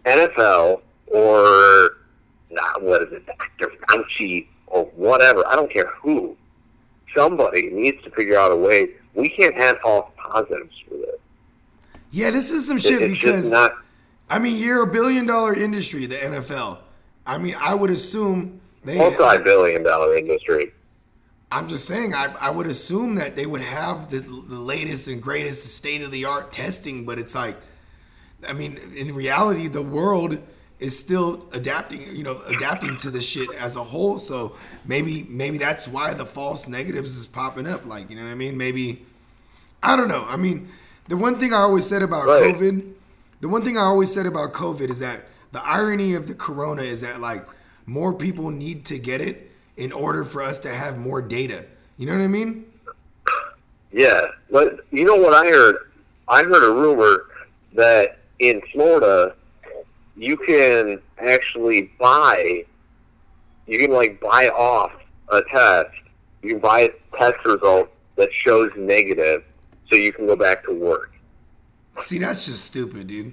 NFL 0.04 0.82
or 1.06 1.90
not 2.50 2.82
what 2.82 3.02
is 3.02 3.12
it, 3.12 3.24
Doctor 3.26 3.72
Fauci 3.88 4.46
or 4.66 4.84
whatever. 4.96 5.46
I 5.46 5.56
don't 5.56 5.72
care 5.72 5.86
who. 6.02 6.36
Somebody 7.16 7.70
needs 7.70 8.02
to 8.04 8.10
figure 8.10 8.38
out 8.38 8.50
a 8.52 8.56
way. 8.56 8.88
We 9.14 9.28
can't 9.28 9.54
have 9.54 9.78
false 9.82 10.10
positives 10.16 10.74
for 10.88 10.94
this. 10.96 11.16
Yeah, 12.10 12.30
this 12.30 12.50
is 12.50 12.66
some 12.66 12.78
It- 12.78 12.82
shit 12.82 13.02
it's 13.02 13.12
because 13.14 13.50
not. 13.50 13.72
I 14.32 14.38
mean, 14.38 14.56
you're 14.56 14.82
a 14.82 14.86
billion 14.86 15.26
dollar 15.26 15.54
industry, 15.54 16.06
the 16.06 16.16
NFL. 16.16 16.78
I 17.26 17.36
mean, 17.36 17.54
I 17.58 17.74
would 17.74 17.90
assume 17.90 18.62
they. 18.82 18.96
Multi-billion 18.96 19.82
dollar 19.82 20.16
industry. 20.16 20.72
I'm 21.50 21.68
just 21.68 21.84
saying, 21.84 22.14
I, 22.14 22.34
I 22.40 22.48
would 22.48 22.66
assume 22.66 23.16
that 23.16 23.36
they 23.36 23.44
would 23.44 23.60
have 23.60 24.10
the, 24.10 24.20
the 24.20 24.58
latest 24.58 25.06
and 25.06 25.22
greatest 25.22 25.76
state 25.76 26.00
of 26.00 26.10
the 26.10 26.24
art 26.24 26.50
testing, 26.50 27.04
but 27.04 27.18
it's 27.18 27.34
like, 27.34 27.58
I 28.48 28.54
mean, 28.54 28.78
in 28.96 29.14
reality, 29.14 29.68
the 29.68 29.82
world 29.82 30.38
is 30.80 30.98
still 30.98 31.46
adapting, 31.52 32.16
you 32.16 32.22
know, 32.22 32.40
adapting 32.46 32.96
to 32.96 33.10
this 33.10 33.28
shit 33.28 33.50
as 33.52 33.76
a 33.76 33.84
whole. 33.84 34.18
So 34.18 34.56
maybe, 34.86 35.26
maybe 35.28 35.58
that's 35.58 35.86
why 35.86 36.14
the 36.14 36.24
false 36.24 36.66
negatives 36.66 37.16
is 37.18 37.26
popping 37.26 37.66
up. 37.66 37.84
Like, 37.84 38.08
you 38.08 38.16
know 38.16 38.22
what 38.22 38.30
I 38.30 38.34
mean? 38.34 38.56
Maybe, 38.56 39.04
I 39.82 39.94
don't 39.94 40.08
know. 40.08 40.24
I 40.24 40.36
mean, 40.36 40.70
the 41.08 41.18
one 41.18 41.38
thing 41.38 41.52
I 41.52 41.58
always 41.58 41.86
said 41.86 42.00
about 42.00 42.26
Right. 42.28 42.54
COVID, 42.54 42.94
the 43.42 43.48
one 43.48 43.64
thing 43.64 43.76
I 43.76 43.82
always 43.82 44.14
said 44.14 44.24
about 44.24 44.52
COVID 44.52 44.88
is 44.88 45.00
that 45.00 45.26
the 45.50 45.60
irony 45.64 46.14
of 46.14 46.28
the 46.28 46.34
corona 46.34 46.82
is 46.82 47.00
that 47.00 47.20
like 47.20 47.44
more 47.86 48.14
people 48.14 48.52
need 48.52 48.84
to 48.86 48.98
get 48.98 49.20
it 49.20 49.50
in 49.76 49.90
order 49.90 50.22
for 50.22 50.44
us 50.44 50.60
to 50.60 50.70
have 50.70 50.96
more 50.96 51.20
data. 51.20 51.64
You 51.98 52.06
know 52.06 52.12
what 52.12 52.22
I 52.22 52.28
mean? 52.28 52.66
Yeah, 53.90 54.20
but 54.50 54.86
you 54.92 55.04
know 55.04 55.16
what 55.16 55.34
I 55.34 55.50
heard? 55.50 55.76
I 56.28 56.44
heard 56.44 56.70
a 56.70 56.72
rumor 56.72 57.26
that 57.74 58.20
in 58.38 58.62
Florida, 58.72 59.34
you 60.16 60.36
can 60.36 61.00
actually 61.18 61.90
buy, 61.98 62.64
you 63.66 63.78
can 63.78 63.90
like 63.90 64.20
buy 64.20 64.50
off 64.50 64.92
a 65.30 65.42
test. 65.50 65.90
You 66.42 66.50
can 66.50 66.58
buy 66.60 66.80
a 66.80 67.18
test 67.18 67.44
result 67.44 67.90
that 68.16 68.32
shows 68.32 68.70
negative, 68.76 69.42
so 69.90 69.96
you 69.96 70.12
can 70.12 70.28
go 70.28 70.36
back 70.36 70.64
to 70.64 70.72
work. 70.72 71.11
See, 72.00 72.18
that's 72.18 72.46
just 72.46 72.64
stupid, 72.64 73.06
dude. 73.06 73.32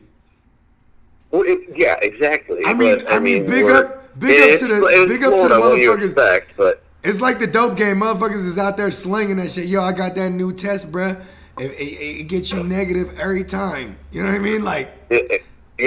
Well, 1.32 1.44
it, 1.46 1.60
yeah, 1.76 1.96
exactly. 2.02 2.62
I 2.66 2.74
mean- 2.74 3.00
but, 3.04 3.12
I 3.14 3.20
mean, 3.20 3.46
big 3.46 3.66
up- 3.66 4.20
big 4.20 4.54
up 4.54 4.60
to 4.60 4.68
the- 4.68 5.06
big 5.08 5.24
up 5.24 5.32
to 5.32 5.38
the 5.44 5.48
Florida, 5.48 5.60
what 5.60 5.76
do 5.76 5.82
you 5.82 5.92
motherfuckers. 5.96 6.06
expect, 6.06 6.52
but 6.58 6.84
It's 7.04 7.22
like 7.22 7.40
the 7.40 7.48
dope 7.48 7.78
game. 7.78 8.00
Motherfuckers 8.02 8.46
is 8.46 8.58
out 8.58 8.76
there 8.78 8.92
slinging 8.92 9.38
that 9.38 9.52
shit. 9.52 9.66
Yo, 9.68 9.82
I 9.82 9.92
got 9.94 10.16
that 10.16 10.32
new 10.32 10.52
test, 10.52 10.92
bruh. 10.92 11.24
It, 11.58 11.72
it, 11.72 12.22
it 12.22 12.24
gets 12.28 12.52
you 12.52 12.64
negative 12.64 13.18
every 13.20 13.44
time. 13.44 13.98
You 14.12 14.24
know 14.24 14.30
what 14.30 14.36
I 14.36 14.40
mean? 14.40 14.64
Like, 14.64 14.92
yeah, 15.10 15.18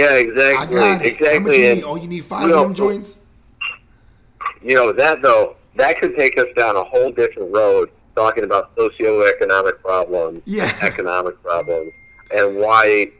I 0.06 0.18
exactly, 0.18 0.76
got 0.78 1.02
it. 1.02 1.06
exactly. 1.06 1.28
How 1.28 1.38
much 1.40 1.56
you 1.58 1.74
need? 1.74 1.84
Oh, 1.84 1.96
you 1.96 2.08
need 2.08 2.24
five 2.24 2.42
you 2.42 2.48
know, 2.54 2.72
joints? 2.72 3.18
you 4.62 4.74
know 4.74 4.92
that 4.92 5.22
though 5.22 5.56
that 5.76 5.98
could 6.00 6.16
take 6.16 6.38
us 6.38 6.46
down 6.56 6.76
a 6.76 6.84
whole 6.84 7.10
different 7.12 7.54
road 7.54 7.90
talking 8.14 8.44
about 8.44 8.74
socioeconomic 8.76 9.80
problems 9.80 10.40
Yeah. 10.44 10.72
economic 10.82 11.40
problems 11.42 11.92
and 12.32 12.56
why 12.56 13.10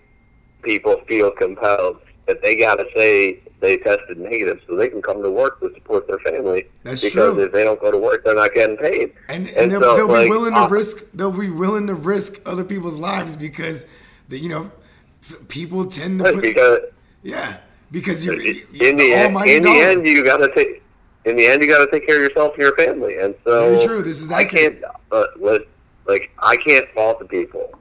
people 0.63 1.01
feel 1.09 1.31
compelled 1.31 1.99
that 2.27 2.43
they 2.43 2.57
got 2.57 2.77
to 2.77 2.87
say 2.95 3.41
they 3.61 3.77
tested 3.79 4.19
negative 4.19 4.61
so 4.67 4.77
they 4.77 4.89
can 4.89 5.01
come 5.01 5.23
to 5.23 5.31
work 5.31 5.61
to 5.61 5.73
support 5.75 6.07
their 6.09 6.19
family 6.21 6.67
That's 6.83 7.03
because 7.03 7.35
true. 7.35 7.45
if 7.45 7.53
they 7.53 7.65
don't 7.65 7.81
go 7.81 7.91
to 7.91 7.99
work 7.99 8.25
they're 8.25 8.35
not 8.35 8.55
getting 8.55 8.77
paid 8.77 9.13
And, 9.29 9.49
and, 9.49 9.71
they'll, 9.71 9.81
so, 9.81 9.97
they'll 9.97 10.07
like, 10.09 10.27
be 10.27 10.31
willing 10.31 10.55
to 10.55 10.69
risk. 10.69 11.05
They'll 11.15 11.33
be 11.33 11.51
willing 11.51 11.87
to 11.87 11.95
risk 11.95 12.41
other 12.47 12.65
people's 12.65 12.97
lives 12.97 13.37
because, 13.37 13.87
the, 14.29 14.39
you 14.39 14.49
know, 14.49 14.73
people 15.49 15.87
tend 15.87 16.21
to 16.21 16.33
put. 16.33 16.43
because 16.43 16.81
Yeah, 17.23 17.59
because 17.91 18.25
you're, 18.25 18.41
you're 18.43 18.89
in 18.89 18.97
the 18.97 19.13
end, 19.13 19.37
in 19.47 19.63
the 19.63 19.71
end, 19.71 20.07
you 20.07 20.25
got 20.25 20.39
to 20.39 20.53
take. 20.55 20.83
In 21.25 21.37
the 21.37 21.47
end, 21.47 21.63
you 21.63 21.69
got 21.69 21.85
to 21.85 21.91
take 21.91 22.05
care 22.05 22.17
of 22.17 22.23
yourself 22.23 22.55
and 22.55 22.63
your 22.63 22.75
family, 22.75 23.19
and 23.19 23.35
so 23.45 23.77
Very 23.77 23.87
true. 23.87 24.03
This 24.03 24.23
is 24.23 24.33
I 24.33 24.45
can't. 24.45 24.83
Uh, 25.13 25.25
like 26.07 26.33
I 26.41 26.57
can't 26.57 26.89
fault 26.91 27.21
the 27.21 27.27
people. 27.27 27.79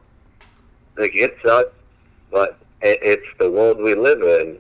Like 0.98 1.16
it 1.16 1.38
sucks, 1.44 1.70
but 2.32 2.58
it, 2.82 3.00
it's 3.02 3.28
the 3.40 3.50
world 3.50 3.78
we 3.80 3.96
live 3.96 4.22
in. 4.22 4.58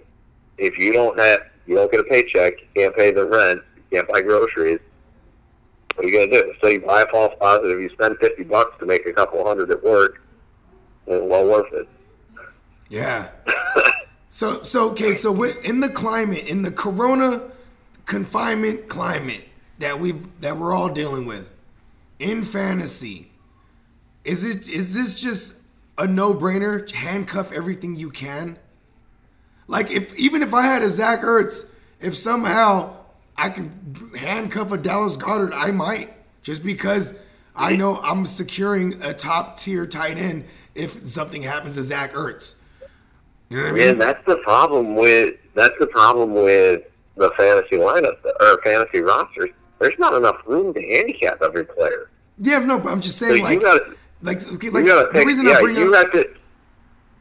If 0.58 0.78
you 0.78 0.94
don't 0.94 1.20
have, 1.20 1.42
you 1.66 1.76
don't 1.76 1.92
get 1.92 2.02
a 2.02 2.04
paycheck. 2.04 2.54
You 2.60 2.68
can't 2.76 2.96
pay 2.96 3.12
the 3.12 3.26
rent. 3.26 3.62
You 3.76 3.98
can't 3.98 4.08
buy 4.08 4.22
groceries. 4.22 4.80
What 5.96 6.06
are 6.06 6.10
you 6.10 6.20
gonna 6.20 6.32
do? 6.32 6.54
So 6.62 6.68
you 6.70 6.80
buy 6.80 7.02
a 7.02 7.08
false 7.08 7.34
positive. 7.40 7.80
You 7.80 7.90
spend 7.90 8.18
fifty 8.20 8.44
bucks 8.44 8.78
to 8.80 8.86
make 8.86 9.06
a 9.06 9.14
couple 9.14 9.46
hundred 9.46 9.72
at 9.72 9.84
work. 9.84 10.22
Well, 11.06 11.46
worth 11.46 11.74
it. 11.74 11.90
Yeah. 12.90 13.30
So 14.30 14.64
so 14.64 14.92
okay, 14.92 15.14
so 15.14 15.32
we're 15.32 15.60
in 15.60 15.82
the 15.82 15.90
climate, 15.90 16.48
in 16.48 16.62
the 16.62 16.72
corona 16.72 17.52
confinement 18.06 18.88
climate 18.88 19.44
that 19.80 20.00
we 20.00 20.14
that 20.40 20.58
we're 20.58 20.74
all 20.74 20.90
dealing 20.90 21.26
with 21.26 21.50
in 22.20 22.44
fantasy, 22.44 23.32
is 24.24 24.46
it 24.46 24.70
is 24.70 24.94
this 24.94 25.20
just 25.20 25.56
a 26.02 26.08
no-brainer? 26.08 26.90
Handcuff 26.92 27.52
everything 27.52 27.96
you 27.96 28.10
can? 28.10 28.58
Like 29.68 29.92
if 29.92 30.14
even 30.16 30.42
if 30.42 30.54
I 30.54 30.64
had 30.64 30.82
a 30.82 30.90
Zach 30.90 31.22
Ertz, 31.22 31.72
if 32.00 32.16
somehow 32.16 32.96
I 33.38 33.50
can 33.50 34.12
handcuff 34.18 34.72
a 34.72 34.78
Dallas 34.78 35.16
Goedert, 35.16 35.54
I 35.54 35.72
might. 35.72 36.14
Just 36.42 36.66
because 36.66 37.20
I 37.56 37.76
know 37.76 38.02
I'm 38.02 38.26
securing 38.26 39.02
a 39.04 39.14
top 39.14 39.58
tier 39.58 39.86
tight 39.86 40.18
end 40.18 40.46
if 40.74 41.08
something 41.08 41.44
happens 41.44 41.76
to 41.76 41.84
Zach 41.84 42.14
Ertz. 42.14 42.58
You 43.50 43.58
know 43.58 43.64
what 43.64 43.82
I 43.82 43.86
mean? 43.86 44.00
That's 44.00 44.26
the 44.26 44.38
problem 44.38 44.96
with 44.96 45.36
that's 45.54 45.76
the 45.80 45.88
problem 45.88 46.34
with 46.34 46.82
the 47.16 47.30
fantasy 47.38 47.76
lineup 47.76 48.18
or 48.40 48.62
fantasy 48.64 49.02
rosters. 49.02 49.52
There's 49.80 50.00
not 50.00 50.16
enough 50.16 50.38
room 50.48 50.74
to 50.74 50.82
handicap 50.82 51.42
every 51.44 51.66
player. 51.66 52.10
Yeah, 52.40 52.60
no, 52.60 52.80
but 52.80 52.92
I'm 52.92 53.02
just 53.02 53.20
So 53.20 53.28
saying, 53.28 53.38
you 53.38 53.44
like, 53.44 53.62
gotta 53.62 53.96
like, 54.22 54.38
okay, 54.54 54.68
you 54.68 54.72
like 54.72 54.86
the 54.86 55.24
reason 55.26 55.46
yeah, 55.46 55.54
I 55.54 55.62
bring 55.62 55.76
you 55.76 55.96
up, 55.96 56.14
have 56.14 56.24
to 56.24 56.42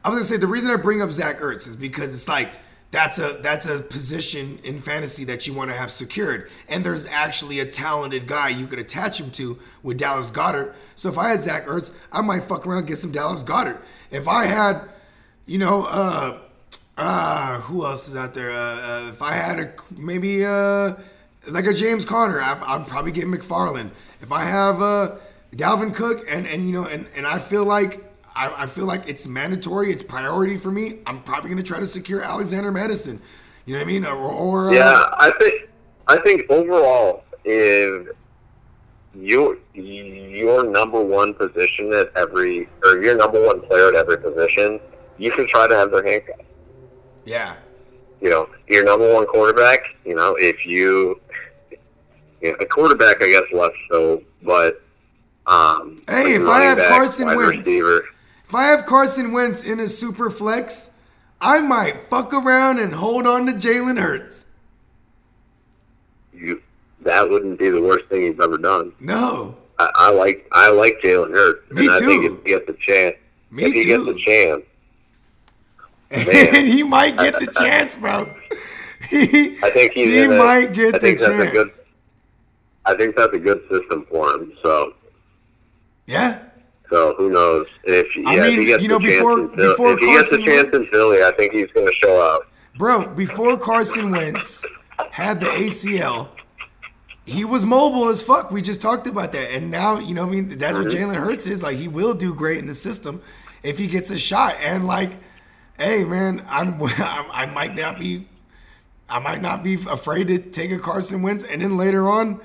I 0.03 0.09
was 0.09 0.15
gonna 0.15 0.23
say 0.23 0.37
the 0.37 0.47
reason 0.47 0.69
I 0.71 0.77
bring 0.77 1.01
up 1.01 1.11
Zach 1.11 1.39
Ertz 1.39 1.67
is 1.67 1.75
because 1.75 2.13
it's 2.13 2.27
like 2.27 2.53
that's 2.89 3.19
a 3.19 3.39
that's 3.41 3.67
a 3.67 3.79
position 3.79 4.59
in 4.63 4.79
fantasy 4.79 5.23
that 5.25 5.45
you 5.45 5.53
want 5.53 5.69
to 5.69 5.75
have 5.75 5.91
secured, 5.91 6.49
and 6.67 6.83
there's 6.83 7.05
actually 7.07 7.59
a 7.59 7.65
talented 7.65 8.25
guy 8.27 8.49
you 8.49 8.67
could 8.67 8.79
attach 8.79 9.19
him 9.19 9.29
to 9.31 9.59
with 9.83 9.97
Dallas 9.97 10.31
Goedert. 10.31 10.73
So 10.95 11.09
if 11.09 11.17
I 11.17 11.29
had 11.29 11.41
Zach 11.43 11.67
Ertz, 11.67 11.95
I 12.11 12.21
might 12.21 12.43
fuck 12.43 12.65
around 12.65 12.79
and 12.79 12.87
get 12.87 12.97
some 12.97 13.11
Dallas 13.11 13.43
Goedert. 13.43 13.79
If 14.09 14.27
I 14.27 14.45
had, 14.45 14.89
you 15.45 15.59
know, 15.59 15.85
uh, 15.85 16.39
uh, 16.97 17.59
who 17.61 17.85
else 17.85 18.09
is 18.09 18.15
out 18.15 18.33
there? 18.33 18.51
Uh, 18.51 18.57
uh, 18.57 19.09
if 19.09 19.21
I 19.21 19.33
had 19.33 19.59
a 19.59 19.73
maybe 19.95 20.43
uh, 20.43 20.95
like 21.47 21.67
a 21.67 21.73
James 21.73 22.05
Conner, 22.05 22.41
I, 22.41 22.59
I'd 22.75 22.87
probably 22.87 23.11
get 23.11 23.25
McFarland. 23.25 23.91
If 24.19 24.31
I 24.31 24.43
have 24.43 24.81
uh, 24.81 25.15
Dalvin 25.55 25.93
Cook, 25.93 26.25
and 26.29 26.47
and 26.47 26.65
you 26.65 26.73
know, 26.73 26.85
and 26.85 27.07
and 27.15 27.27
I 27.27 27.39
feel 27.39 27.65
like 27.65 28.03
I, 28.35 28.63
I 28.63 28.65
feel 28.67 28.85
like 28.85 29.07
it's 29.07 29.27
mandatory. 29.27 29.91
It's 29.91 30.03
priority 30.03 30.57
for 30.57 30.71
me. 30.71 30.99
I'm 31.05 31.21
probably 31.23 31.49
going 31.49 31.57
to 31.57 31.67
try 31.67 31.79
to 31.79 31.87
secure 31.87 32.21
Alexander 32.21 32.71
Mattison. 32.71 33.21
You 33.65 33.73
know 33.73 33.79
what 33.79 33.87
I 33.87 33.91
mean? 33.91 34.05
Or, 34.05 34.15
or 34.15 34.69
uh, 34.69 34.73
Yeah, 34.73 35.05
I 35.17 35.31
think 35.39 35.69
I 36.07 36.17
think 36.17 36.49
overall, 36.49 37.23
if 37.43 38.07
your 39.13 39.57
your 39.73 40.63
number 40.63 41.01
one 41.03 41.33
position 41.33 41.91
at 41.93 42.11
every 42.15 42.69
or 42.85 43.01
your 43.03 43.15
number 43.17 43.45
one 43.45 43.61
player 43.61 43.89
at 43.89 43.95
every 43.95 44.17
position, 44.17 44.79
you 45.17 45.31
should 45.33 45.49
try 45.49 45.67
to 45.67 45.75
have 45.75 45.91
their 45.91 46.03
handcuffs. 46.05 46.43
yeah, 47.25 47.57
You 48.21 48.29
know, 48.29 48.49
your 48.69 48.85
number 48.85 49.13
one 49.13 49.25
quarterback. 49.27 49.81
You 50.05 50.15
know, 50.15 50.35
if 50.39 50.65
you, 50.65 51.19
you 52.41 52.51
know, 52.51 52.57
a 52.61 52.65
quarterback, 52.65 53.21
I 53.21 53.29
guess 53.29 53.43
less 53.53 53.71
so, 53.91 54.21
but 54.43 54.81
um, 55.51 56.01
Hey, 56.07 56.35
if 56.35 56.47
I 56.47 56.61
have 56.63 56.77
back, 56.77 56.87
Carson 56.89 57.27
Wentz, 57.27 57.57
receiver, 57.57 58.05
If 58.47 58.55
I 58.55 58.63
have 58.65 58.85
Carson 58.85 59.31
Wentz 59.33 59.63
in 59.63 59.79
a 59.79 59.87
super 59.87 60.29
flex, 60.29 60.97
I 61.39 61.59
might 61.59 62.09
fuck 62.09 62.33
around 62.33 62.79
and 62.79 62.93
hold 62.95 63.27
on 63.27 63.45
to 63.47 63.53
Jalen 63.53 63.99
Hurts. 63.99 64.45
you 66.33 66.61
that 67.01 67.27
wouldn't 67.29 67.57
be 67.57 67.69
the 67.69 67.81
worst 67.81 68.05
thing 68.09 68.21
he's 68.21 68.39
ever 68.41 68.57
done. 68.57 68.93
No, 68.99 69.55
I, 69.79 69.89
I 69.95 70.11
like 70.11 70.47
I 70.51 70.69
like 70.71 70.99
Jalen 71.03 71.31
Hurts, 71.31 71.71
Me 71.71 71.85
and 71.87 71.91
I 71.95 71.99
think 71.99 72.23
too. 72.23 72.35
if 72.39 72.43
he 72.43 72.49
gets 72.51 72.69
a 72.69 72.73
chance, 72.73 73.15
Me 73.49 73.63
if 73.65 73.73
he 73.73 73.83
too. 73.85 74.05
gets 74.05 74.19
a 74.19 74.23
chance, 74.23 74.63
and 76.55 76.67
he 76.67 76.83
might 76.83 77.17
get 77.17 77.39
the 77.39 77.47
chance, 77.59 77.95
bro. 77.95 78.31
He, 79.09 79.57
I 79.63 79.71
think 79.71 79.93
he 79.93 80.21
in 80.23 80.33
a- 80.33 80.37
might 80.37 80.73
get 80.73 80.89
I 80.93 80.97
the 80.97 80.99
think 80.99 81.19
that's 81.19 81.31
a 81.31 81.51
good. 81.51 81.67
I 82.85 82.95
think 82.95 83.15
that's 83.15 83.33
a 83.33 83.39
good 83.39 83.61
system 83.69 84.05
for 84.09 84.31
him. 84.35 84.53
So, 84.63 84.93
Yeah, 86.07 86.39
so 86.89 87.13
who 87.15 87.29
knows 87.29 87.67
if 87.83 88.07
I 88.27 88.35
yeah, 88.35 88.45
if 88.47 88.53
he 88.59 88.65
gets 88.65 88.83
you 88.83 88.89
know, 88.89 88.99
chance 88.99 89.13
before- 89.15 89.39
in 89.39 89.49
Philly, 89.55 89.67
before 89.69 89.93
if 89.93 89.99
he 89.99 90.05
gets 90.07 90.31
a 90.33 90.37
chance 90.43 90.75
in 90.75 90.85
Philly, 90.87 91.23
I 91.23 91.31
think 91.37 91.53
he's 91.53 91.71
going 91.71 91.87
to 91.87 91.93
show 91.93 92.21
up. 92.35 92.41
bro. 92.77 93.07
Before 93.07 93.57
Carson 93.57 94.11
Wentz 94.11 94.65
had 95.11 95.39
the 95.39 95.45
ACL, 95.47 96.29
he 97.25 97.45
was 97.45 97.63
mobile 97.65 98.09
as 98.09 98.21
fuck. 98.23 98.51
We 98.51 98.61
just 98.61 98.81
talked 98.81 99.07
about 99.07 99.31
that, 99.33 99.51
and 99.53 99.71
now 99.71 99.99
you 99.99 100.13
know, 100.13 100.25
I 100.25 100.29
mean, 100.29 100.57
that's 100.57 100.77
what 100.77 100.87
Mm-hmm. 100.87 101.11
Jalen 101.11 101.15
Hurts 101.23 101.47
is. 101.47 101.63
Like, 101.63 101.77
he 101.77 101.87
will 101.87 102.13
do 102.13 102.33
great 102.33 102.57
in 102.57 102.67
the 102.67 102.73
system 102.73 103.21
if 103.63 103.77
he 103.77 103.87
gets 103.87 104.09
a 104.11 104.17
shot. 104.17 104.55
And 104.59 104.85
like, 104.87 105.11
hey, 105.77 106.03
man, 106.03 106.45
I'm, 106.49 106.81
I'm 106.97 107.31
I 107.31 107.45
might 107.45 107.75
not 107.75 107.99
be, 107.99 108.27
I 109.07 109.19
might 109.19 109.41
not 109.41 109.63
be 109.63 109.75
afraid 109.89 110.27
to 110.27 110.39
take 110.39 110.71
a 110.71 110.79
Carson 110.79 111.21
Wentz, 111.21 111.43
and 111.45 111.61
then 111.61 111.77
later 111.77 112.09
on, 112.09 112.41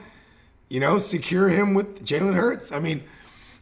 you 0.69 0.79
know, 0.79 0.99
secure 0.99 1.49
him 1.49 1.75
with 1.75 2.05
Jalen 2.05 2.35
Hurts. 2.35 2.71
I 2.71 2.79
mean, 2.79 3.03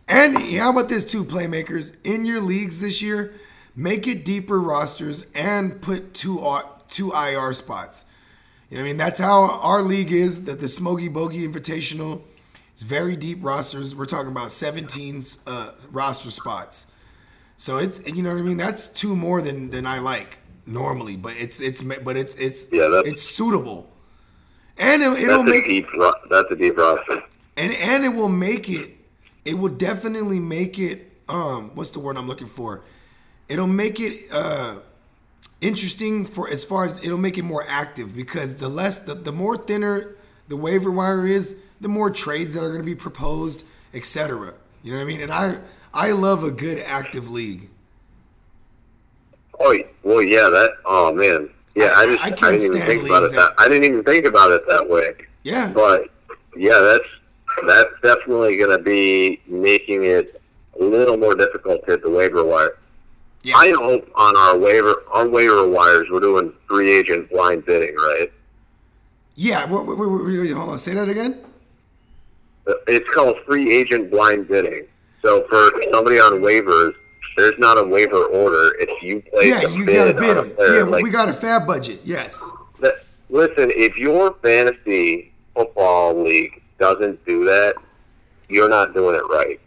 and 0.09 0.37
how 0.55 0.71
about 0.71 0.89
this 0.89 1.05
too, 1.05 1.25
playmakers 1.25 1.95
in 2.05 2.25
your 2.25 2.41
leagues 2.41 2.81
this 2.81 3.01
year? 3.01 3.35
Make 3.77 4.07
it 4.07 4.25
deeper 4.25 4.61
rosters 4.61 5.27
and 5.35 5.81
put 5.81 6.15
two 6.15 6.45
two 6.89 7.13
IR 7.13 7.53
spots. 7.53 8.05
You 8.71 8.79
know 8.79 8.85
I 8.85 8.87
mean? 8.87 8.97
That's 8.97 9.19
how 9.19 9.61
our 9.61 9.83
league 9.83 10.13
is. 10.13 10.45
The, 10.45 10.55
the 10.55 10.69
Smokey 10.69 11.09
Bogey 11.09 11.47
Invitational. 11.47 12.23
It's 12.73 12.83
very 12.83 13.17
deep 13.17 13.39
rosters. 13.43 13.95
We're 13.95 14.05
talking 14.05 14.31
about 14.31 14.51
17 14.51 15.25
uh, 15.47 15.71
roster 15.91 16.31
spots. 16.31 16.89
So 17.57 17.79
it's 17.79 18.01
you 18.07 18.23
know 18.23 18.33
what 18.33 18.41
I 18.41 18.43
mean. 18.43 18.57
That's 18.57 18.89
two 18.89 19.15
more 19.15 19.41
than 19.41 19.71
than 19.71 19.87
I 19.87 19.99
like 19.99 20.39
normally, 20.67 21.17
but 21.17 21.35
it's 21.37 21.61
it's 21.61 21.83
but 21.83 22.17
it's 22.17 22.35
it's 22.35 22.67
Yeah, 22.73 23.03
it's 23.05 23.23
suitable, 23.23 23.91
and 24.77 25.03
it, 25.03 25.31
a 25.31 25.43
make 25.43 25.67
deep. 25.67 25.87
That's 26.31 26.51
a 26.51 26.57
deep 26.57 26.77
roster. 26.77 27.23
and 27.57 27.73
and 27.73 28.05
it 28.05 28.09
will 28.09 28.29
make 28.29 28.69
it 28.69 28.97
it 29.45 29.55
will 29.55 29.73
definitely 29.73 30.41
make 30.41 30.79
it 30.79 31.11
um 31.29 31.71
what's 31.75 31.91
the 31.91 31.99
word 31.99 32.17
i'm 32.17 32.27
looking 32.29 32.47
for 32.47 32.83
it'll 33.49 33.67
make 33.67 34.01
it 34.01 34.31
uh 34.33 34.77
interesting 35.61 36.25
for 36.25 36.49
as 36.49 36.65
far 36.65 36.85
as 36.85 36.99
it'll 36.99 37.19
make 37.19 37.39
it 37.39 37.43
more 37.43 37.65
active 37.69 38.15
because 38.15 38.59
the 38.59 38.69
less 38.69 38.99
the, 38.99 39.15
the 39.15 39.33
more 39.33 39.57
thinner 39.57 40.17
the 40.49 40.57
waiver 40.57 40.91
wire 40.91 41.27
is 41.27 41.57
the 41.81 41.89
more 41.89 42.11
trades 42.11 42.55
that 42.55 42.63
are 42.63 42.69
going 42.69 42.81
to 42.81 42.85
be 42.85 42.95
proposed 42.95 43.65
etc 43.93 44.55
you 44.83 44.93
know 44.93 44.99
what 44.99 45.05
i 45.05 45.07
mean 45.07 45.21
and 45.21 45.33
i 45.33 45.59
i 45.93 46.11
love 46.11 46.45
a 46.45 46.51
good 46.51 46.79
active 46.79 47.31
league 47.31 47.71
Oh 49.61 49.77
well, 50.03 50.23
yeah. 50.23 50.49
That. 50.51 50.73
Oh 50.85 51.13
man. 51.13 51.51
Yeah, 51.75 51.93
I 51.97 52.07
just 52.07 52.23
I 52.23 52.27
I, 52.27 52.31
didn't 52.31 52.63
even 52.63 52.81
think 52.83 53.05
about 53.05 53.23
it. 53.25 53.33
That, 53.33 53.53
I 53.59 53.69
didn't 53.69 53.85
even 53.85 54.05
think 54.05 54.27
about 54.27 54.53
it 54.53 54.63
that 54.69 54.89
way. 54.89 55.15
yeah 55.43 55.73
But 55.75 56.09
yeah, 56.57 56.79
that's 56.79 57.05
that's 57.67 57.91
definitely 58.03 58.57
going 58.57 58.77
to 58.77 58.83
be 58.83 59.41
making 59.47 60.05
it 60.05 60.41
a 60.81 60.85
little 60.85 61.17
more 61.17 61.35
difficult 61.35 61.85
to 61.85 61.93
hit 61.93 62.03
the 62.03 62.11
waiver 62.11 62.45
wire. 62.45 62.77
yes. 63.43 63.57
I 63.59 63.71
hope 63.79 64.11
on 64.17 64.37
our 64.37 64.59
waiver 64.59 64.95
our 65.13 65.29
waiver 65.29 65.69
wires 65.69 66.09
we're 66.11 66.21
doing 66.21 66.53
free 66.69 66.93
agent 66.99 67.31
blind 67.31 67.65
bidding, 67.65 67.95
right? 67.97 68.33
yeah 69.37 69.65
wait, 69.71 69.87
wait, 69.87 69.99
wait, 69.99 70.39
wait, 70.39 70.51
hold 70.53 70.71
on 70.71 70.79
say 70.79 70.95
that 70.95 71.09
again 71.09 71.41
uh, 72.69 72.73
It's 72.87 73.09
called 73.15 73.37
free 73.47 73.73
agent 73.75 74.11
blind 74.11 74.49
bidding. 74.49 74.87
So 75.23 75.47
for 75.49 75.71
somebody 75.93 76.17
on 76.19 76.41
waivers, 76.41 76.93
there's 77.37 77.59
not 77.59 77.79
a 77.79 77.83
waiver 77.85 78.25
order. 78.27 78.75
It's 78.79 79.03
you 79.03 79.23
place 79.23 79.49
yeah 79.49 79.63
a 79.67 79.71
you 79.71 79.85
bid 79.87 79.95
gotta 79.95 80.15
bid 80.15 80.37
them 80.37 80.53
yeah 80.59 80.83
like, 80.83 81.03
we 81.03 81.11
got 81.11 81.29
a 81.29 81.33
FAAB 81.33 81.67
budget 81.67 82.01
yes 82.05 82.49
that, 82.81 83.05
listen, 83.31 83.71
if 83.75 83.97
your 83.97 84.35
fantasy 84.43 85.33
football 85.55 86.21
league 86.23 86.61
doesn't 86.79 87.25
do 87.25 87.45
that, 87.45 87.75
you're 88.49 88.69
not 88.69 88.95
doing 88.95 89.17
it 89.17 89.23
right. 89.31 89.61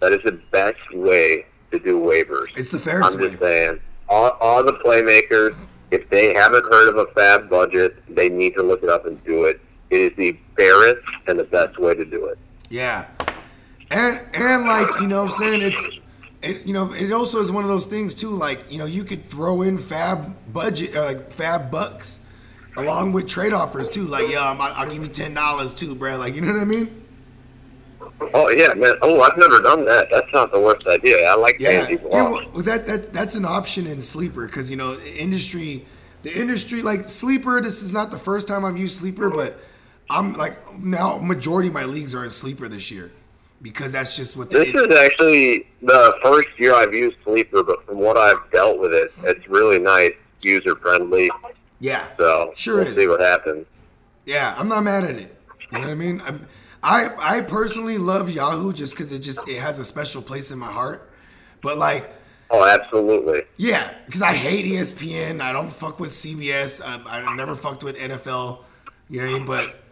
That 0.00 0.12
is 0.12 0.22
the 0.24 0.40
best 0.50 0.78
way 0.92 1.46
to 1.70 1.78
do 1.78 1.98
waivers. 1.98 2.46
it's 2.56 2.70
the 2.70 2.78
fairest 2.78 3.14
I'm 3.14 3.20
way 3.20 3.28
just 3.28 3.40
saying, 3.40 3.80
all, 4.08 4.30
all 4.40 4.64
the 4.64 4.74
playmakers, 4.74 5.56
if 5.90 6.08
they 6.10 6.34
haven't 6.34 6.64
heard 6.64 6.88
of 6.88 6.96
a 6.96 7.06
FAAB 7.06 7.48
budget, 7.48 8.14
they 8.14 8.28
need 8.28 8.54
to 8.54 8.62
look 8.62 8.82
it 8.82 8.88
up 8.88 9.06
and 9.06 9.22
do 9.24 9.44
it. 9.44 9.60
It 9.90 10.00
is 10.00 10.12
the 10.16 10.38
fairest 10.56 11.02
and 11.26 11.38
the 11.38 11.44
best 11.44 11.78
way 11.78 11.94
to 11.94 12.04
do 12.04 12.26
it. 12.26 12.38
Yeah. 12.68 13.06
And 13.90 14.20
and 14.34 14.66
like, 14.66 15.00
you 15.00 15.06
know 15.06 15.24
what 15.24 15.32
I'm 15.32 15.38
saying, 15.38 15.62
it's 15.62 15.98
it 16.42 16.66
you 16.66 16.72
know, 16.72 16.92
it 16.92 17.12
also 17.12 17.40
is 17.40 17.52
one 17.52 17.62
of 17.62 17.70
those 17.70 17.86
things 17.86 18.14
too, 18.14 18.30
like, 18.30 18.70
you 18.70 18.78
know, 18.78 18.84
you 18.84 19.04
could 19.04 19.24
throw 19.24 19.62
in 19.62 19.78
FAAB 19.78 20.34
budget 20.52 20.96
uh, 20.96 21.04
like 21.04 21.30
FAAB 21.30 21.70
bucks 21.70 22.25
along 22.76 23.12
with 23.12 23.26
trade 23.26 23.52
offers 23.52 23.88
too. 23.88 24.06
Like, 24.06 24.28
yeah, 24.28 24.48
I'm, 24.48 24.60
I'll 24.60 24.88
give 24.88 25.02
you 25.02 25.08
ten 25.08 25.34
dollars 25.34 25.74
too, 25.74 25.94
bro. 25.94 26.16
Like, 26.16 26.34
you 26.34 26.40
know 26.40 26.52
what 26.52 26.62
I 26.62 26.64
mean? 26.64 27.02
Oh 28.34 28.48
yeah, 28.50 28.72
man. 28.74 28.94
Oh, 29.02 29.20
I've 29.20 29.36
never 29.36 29.60
done 29.60 29.84
that. 29.86 30.08
That's 30.10 30.32
not 30.32 30.52
the 30.52 30.60
worst 30.60 30.86
idea. 30.86 31.28
I 31.28 31.36
like 31.36 31.56
Yeah, 31.58 31.84
paying 31.84 31.98
people 31.98 32.10
yeah. 32.10 32.22
Well, 32.30 32.50
well, 32.52 32.62
that 32.62 32.86
that 32.86 33.12
that's 33.12 33.36
an 33.36 33.44
option 33.44 33.86
in 33.86 34.00
sleeper 34.00 34.46
because 34.46 34.70
you 34.70 34.76
know 34.76 34.98
industry, 35.00 35.84
the 36.22 36.34
industry 36.38 36.82
like 36.82 37.04
sleeper. 37.04 37.60
This 37.60 37.82
is 37.82 37.92
not 37.92 38.10
the 38.10 38.18
first 38.18 38.48
time 38.48 38.64
I've 38.64 38.78
used 38.78 38.98
sleeper, 39.00 39.30
but 39.30 39.58
I'm 40.08 40.34
like 40.34 40.78
now 40.78 41.18
majority 41.18 41.68
of 41.68 41.74
my 41.74 41.84
leagues 41.84 42.14
are 42.14 42.24
in 42.24 42.30
sleeper 42.30 42.68
this 42.68 42.90
year 42.90 43.12
because 43.62 43.92
that's 43.92 44.16
just 44.16 44.36
what 44.36 44.50
the 44.50 44.58
This 44.58 44.74
is 44.74 44.94
actually 44.94 45.66
the 45.82 46.18
first 46.22 46.48
year 46.58 46.74
I've 46.74 46.94
used 46.94 47.16
Sleeper, 47.24 47.62
but 47.62 47.84
from 47.86 47.98
what 47.98 48.16
I've 48.16 48.50
dealt 48.52 48.78
with 48.78 48.92
it, 48.92 49.12
it's 49.24 49.48
really 49.48 49.78
nice, 49.78 50.12
user 50.42 50.76
friendly. 50.76 51.30
Yeah 51.80 52.06
So 52.18 52.52
Sure 52.54 52.76
we'll 52.78 52.86
is. 52.88 52.96
see 52.96 53.08
what 53.08 53.20
happens. 53.20 53.66
Yeah, 54.24 54.54
I'm 54.58 54.68
not 54.68 54.82
mad 54.82 55.04
at 55.04 55.16
it. 55.16 55.36
You 55.70 55.78
know 55.78 55.84
what 55.84 55.90
I 55.90 55.94
mean? 55.94 56.20
I'm, 56.24 56.46
I 56.82 57.36
I 57.36 57.40
personally 57.42 57.98
love 57.98 58.30
Yahoo 58.30 58.72
just 58.72 58.92
because 58.94 59.12
it 59.12 59.20
just 59.20 59.46
it 59.48 59.58
has 59.60 59.78
a 59.78 59.84
special 59.84 60.22
place 60.22 60.50
in 60.50 60.58
my 60.58 60.70
heart. 60.70 61.10
But 61.62 61.78
like, 61.78 62.10
Oh, 62.50 62.64
absolutely. 62.64 63.42
yeah, 63.56 63.92
because 64.06 64.22
I 64.22 64.34
hate 64.34 64.64
ESPN. 64.66 65.40
I 65.40 65.52
don't 65.52 65.70
fuck 65.72 65.98
with 65.98 66.10
CBS. 66.12 66.80
I, 66.84 67.02
I 67.30 67.34
never 67.34 67.54
fucked 67.56 67.82
with 67.82 67.96
NFL. 67.96 68.60
You 69.08 69.20
know 69.20 69.26
what 69.26 69.34
I 69.34 69.38
mean? 69.38 69.46
But 69.46 69.82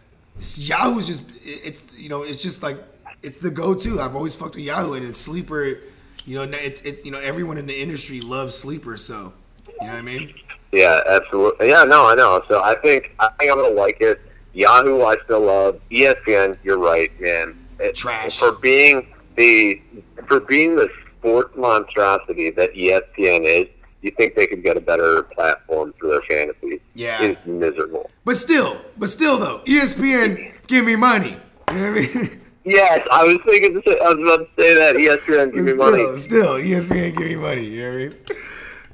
Yahoo's 0.57 1.07
just 1.07 1.29
it- 1.43 1.61
it's 1.65 1.93
you 1.97 2.09
know 2.09 2.23
it's 2.23 2.41
just 2.41 2.61
like 2.63 2.77
it's 3.23 3.37
the 3.39 3.49
go-to. 3.51 3.99
I've 4.01 4.15
always 4.15 4.35
fucked 4.35 4.55
with 4.55 4.63
Yahoo 4.65 4.93
and 4.93 5.05
it's 5.05 5.19
sleeper. 5.19 5.79
You 6.25 6.35
know, 6.45 6.57
it's 6.57 6.81
it's 6.81 7.05
you 7.05 7.11
know 7.11 7.19
everyone 7.19 7.57
in 7.57 7.65
the 7.67 7.79
industry 7.79 8.21
loves 8.21 8.55
sleeper. 8.57 8.97
So 8.97 9.33
you 9.67 9.87
know 9.87 9.93
what 9.93 9.99
I 9.99 10.01
mean? 10.01 10.33
Yeah, 10.71 10.99
absolutely. 11.07 11.69
Yeah, 11.69 11.83
no, 11.83 12.09
I 12.09 12.15
know. 12.15 12.41
So 12.49 12.61
I 12.61 12.75
think 12.75 13.11
I 13.19 13.29
think 13.39 13.51
I'm 13.51 13.57
gonna 13.57 13.73
like 13.73 13.97
it. 14.01 14.19
Yahoo, 14.53 15.01
I 15.03 15.15
still 15.25 15.41
love. 15.41 15.79
ESPN, 15.91 16.57
you're 16.63 16.79
right, 16.79 17.11
man. 17.19 17.57
It- 17.79 17.95
Trash. 17.95 18.39
for 18.39 18.53
being 18.53 19.07
the 19.35 19.81
for 20.27 20.39
being 20.41 20.75
the 20.75 20.89
sports 21.19 21.53
monstrosity 21.57 22.49
that 22.51 22.73
ESPN 22.73 23.43
is. 23.45 23.67
You 24.01 24.11
think 24.11 24.35
they 24.35 24.45
could 24.45 24.63
get 24.63 24.77
a 24.77 24.81
better 24.81 25.23
platform 25.23 25.91
for 25.99 26.07
their 26.09 26.21
fantasy? 26.29 26.79
Yeah. 26.93 27.23
it's 27.23 27.43
miserable. 27.47 28.11
But 28.23 28.37
still, 28.37 28.77
but 28.99 29.09
still 29.09 29.39
though, 29.39 29.61
ESPN 29.65 30.53
give 30.67 30.85
me 30.85 30.95
money. 30.95 31.37
You 31.71 31.81
know 31.81 31.91
what 31.91 31.97
I 31.97 32.13
mean? 32.13 32.41
Yes, 32.63 33.07
I 33.11 33.23
was 33.25 33.37
thinking. 33.43 33.81
I 33.85 34.13
was 34.13 34.19
about 34.19 34.37
to 34.55 34.61
say 34.61 34.73
that. 34.75 34.95
ESPN, 34.95 35.53
give 35.53 35.65
me 35.65 35.71
still, 35.73 35.91
money. 35.91 36.17
still, 36.19 36.53
ESPN 36.53 37.17
give 37.17 37.27
me 37.27 37.35
money. 37.35 37.65
You 37.65 37.81
know 37.81 37.89
what 37.89 37.95
I 37.95 37.97
mean? 37.97 38.11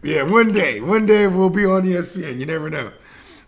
Yeah, 0.03 0.23
one 0.23 0.51
day, 0.51 0.81
one 0.81 1.05
day 1.05 1.27
we'll 1.27 1.49
be 1.49 1.65
on 1.65 1.83
ESPN. 1.83 2.39
You 2.39 2.45
never 2.45 2.69
know. 2.69 2.91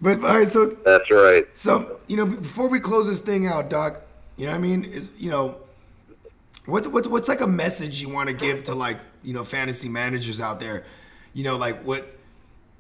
But 0.02 0.24
all 0.24 0.38
right, 0.38 0.48
so 0.48 0.78
That's 0.86 1.10
right. 1.10 1.46
so 1.54 2.00
you 2.08 2.18
know, 2.18 2.26
before 2.26 2.68
we 2.68 2.80
close 2.80 3.08
this 3.08 3.20
thing 3.22 3.48
out, 3.48 3.70
Doc, 3.70 4.02
you 4.38 4.46
know 4.46 4.52
what 4.52 4.58
I 4.58 4.62
mean? 4.62 4.84
Is 4.84 5.10
you 5.18 5.32
know, 5.32 5.56
what, 6.66 6.88
what 6.88 7.08
what's 7.08 7.28
like 7.28 7.42
a 7.42 7.48
message 7.48 8.02
you 8.02 8.10
want 8.10 8.28
to 8.28 8.34
give 8.34 8.64
to 8.66 8.76
like 8.76 9.00
you 9.24 9.34
know 9.34 9.44
fantasy 9.44 9.90
managers 9.90 10.42
out 10.42 10.60
there? 10.60 10.86
You 11.34 11.44
know, 11.44 11.58
like 11.58 11.84
what 11.84 12.18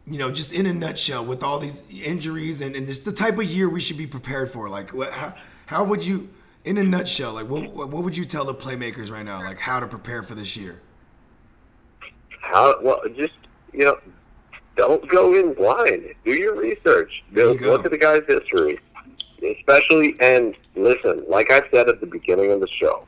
you 0.06 0.18
know, 0.18 0.32
just 0.32 0.52
in 0.52 0.66
a 0.66 0.74
nutshell, 0.74 1.26
with 1.26 1.44
all 1.44 1.60
these 1.60 1.82
injuries 1.90 2.62
and, 2.62 2.76
and 2.76 2.88
just 2.88 3.06
the 3.06 3.12
type 3.12 3.38
of 3.38 3.46
year 3.46 3.70
we 3.70 3.80
should 3.80 3.98
be 3.98 4.08
prepared 4.08 4.52
for. 4.52 4.70
Like, 4.70 4.94
what, 4.94 5.14
how, 5.14 5.34
how 5.66 5.84
would 5.86 6.06
you, 6.06 6.30
in 6.66 6.78
a 6.78 6.84
nutshell, 6.84 7.34
like 7.34 7.48
what 7.50 7.74
what 7.74 7.90
would 8.04 8.18
you 8.18 8.26
tell 8.26 8.46
the 8.46 8.54
playmakers 8.54 9.12
right 9.12 9.24
now, 9.24 9.42
like 9.44 9.60
how 9.60 9.80
to 9.80 9.88
prepare 9.88 10.24
for 10.24 10.36
this 10.36 10.58
year? 10.58 10.82
How 12.42 12.76
well, 12.82 13.02
just 13.16 13.34
you 13.74 13.86
know, 13.86 13.98
don't 14.76 15.08
go 15.10 15.36
in 15.36 15.54
blind. 15.54 16.14
Do 16.26 16.32
your 16.32 16.56
research. 16.56 17.24
You 17.32 17.54
look 17.54 17.86
at 17.86 17.92
the 17.92 17.98
guy's 17.98 18.24
history, 18.28 18.80
especially 19.58 20.16
and 20.20 20.56
listen. 20.76 21.24
Like 21.28 21.52
I 21.52 21.62
said 21.72 21.90
at 21.90 22.00
the 22.00 22.08
beginning 22.08 22.52
of 22.52 22.60
the 22.60 22.68
show, 22.68 23.06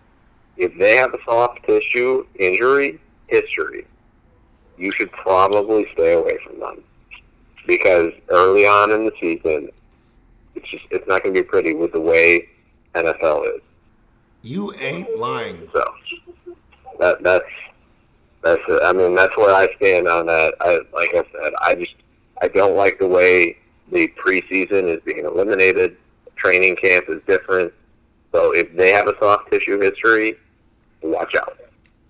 if 0.57 0.77
they 0.77 0.95
have 0.95 1.13
a 1.13 1.17
soft 1.25 1.65
tissue 1.65 2.25
injury 2.39 2.99
history, 3.27 3.85
you 4.77 4.91
should 4.91 5.11
probably 5.11 5.87
stay 5.93 6.13
away 6.13 6.37
from 6.45 6.59
them 6.59 6.83
because 7.65 8.11
early 8.29 8.65
on 8.65 8.91
in 8.91 9.05
the 9.05 9.11
season, 9.19 9.69
it's 10.55 10.69
just 10.69 10.85
it's 10.91 11.07
not 11.07 11.23
going 11.23 11.33
to 11.35 11.41
be 11.41 11.47
pretty 11.47 11.73
with 11.73 11.91
the 11.91 11.99
way 11.99 12.47
NFL 12.93 13.55
is. 13.55 13.61
You 14.43 14.73
ain't 14.75 15.17
lying. 15.17 15.67
So 15.73 15.83
that 16.99 17.23
that's 17.23 17.45
that's 18.45 18.61
I 18.83 18.93
mean 18.93 19.15
that's 19.15 19.35
where 19.35 19.53
I 19.53 19.67
stand 19.77 20.07
on 20.07 20.27
that. 20.27 20.53
I 20.61 20.79
like 20.93 21.09
I 21.13 21.23
said, 21.31 21.53
I 21.61 21.75
just 21.75 21.95
I 22.41 22.47
don't 22.47 22.77
like 22.77 22.99
the 22.99 23.07
way 23.07 23.57
the 23.91 24.07
preseason 24.23 24.95
is 24.95 25.01
being 25.03 25.25
eliminated. 25.25 25.97
Training 26.35 26.75
camp 26.75 27.05
is 27.09 27.21
different. 27.27 27.73
So 28.31 28.51
if 28.51 28.73
they 28.75 28.91
have 28.91 29.07
a 29.07 29.15
soft 29.19 29.51
tissue 29.51 29.79
history, 29.81 30.37
watch 31.01 31.33
out. 31.35 31.57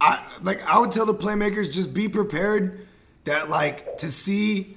I 0.02 0.22
like 0.42 0.62
I 0.64 0.78
would 0.78 0.92
tell 0.92 1.06
the 1.06 1.14
playmakers 1.14 1.74
just 1.74 1.94
be 1.94 2.10
prepared 2.10 2.86
that 3.24 3.50
like 3.50 3.98
to 4.00 4.12
see 4.12 4.76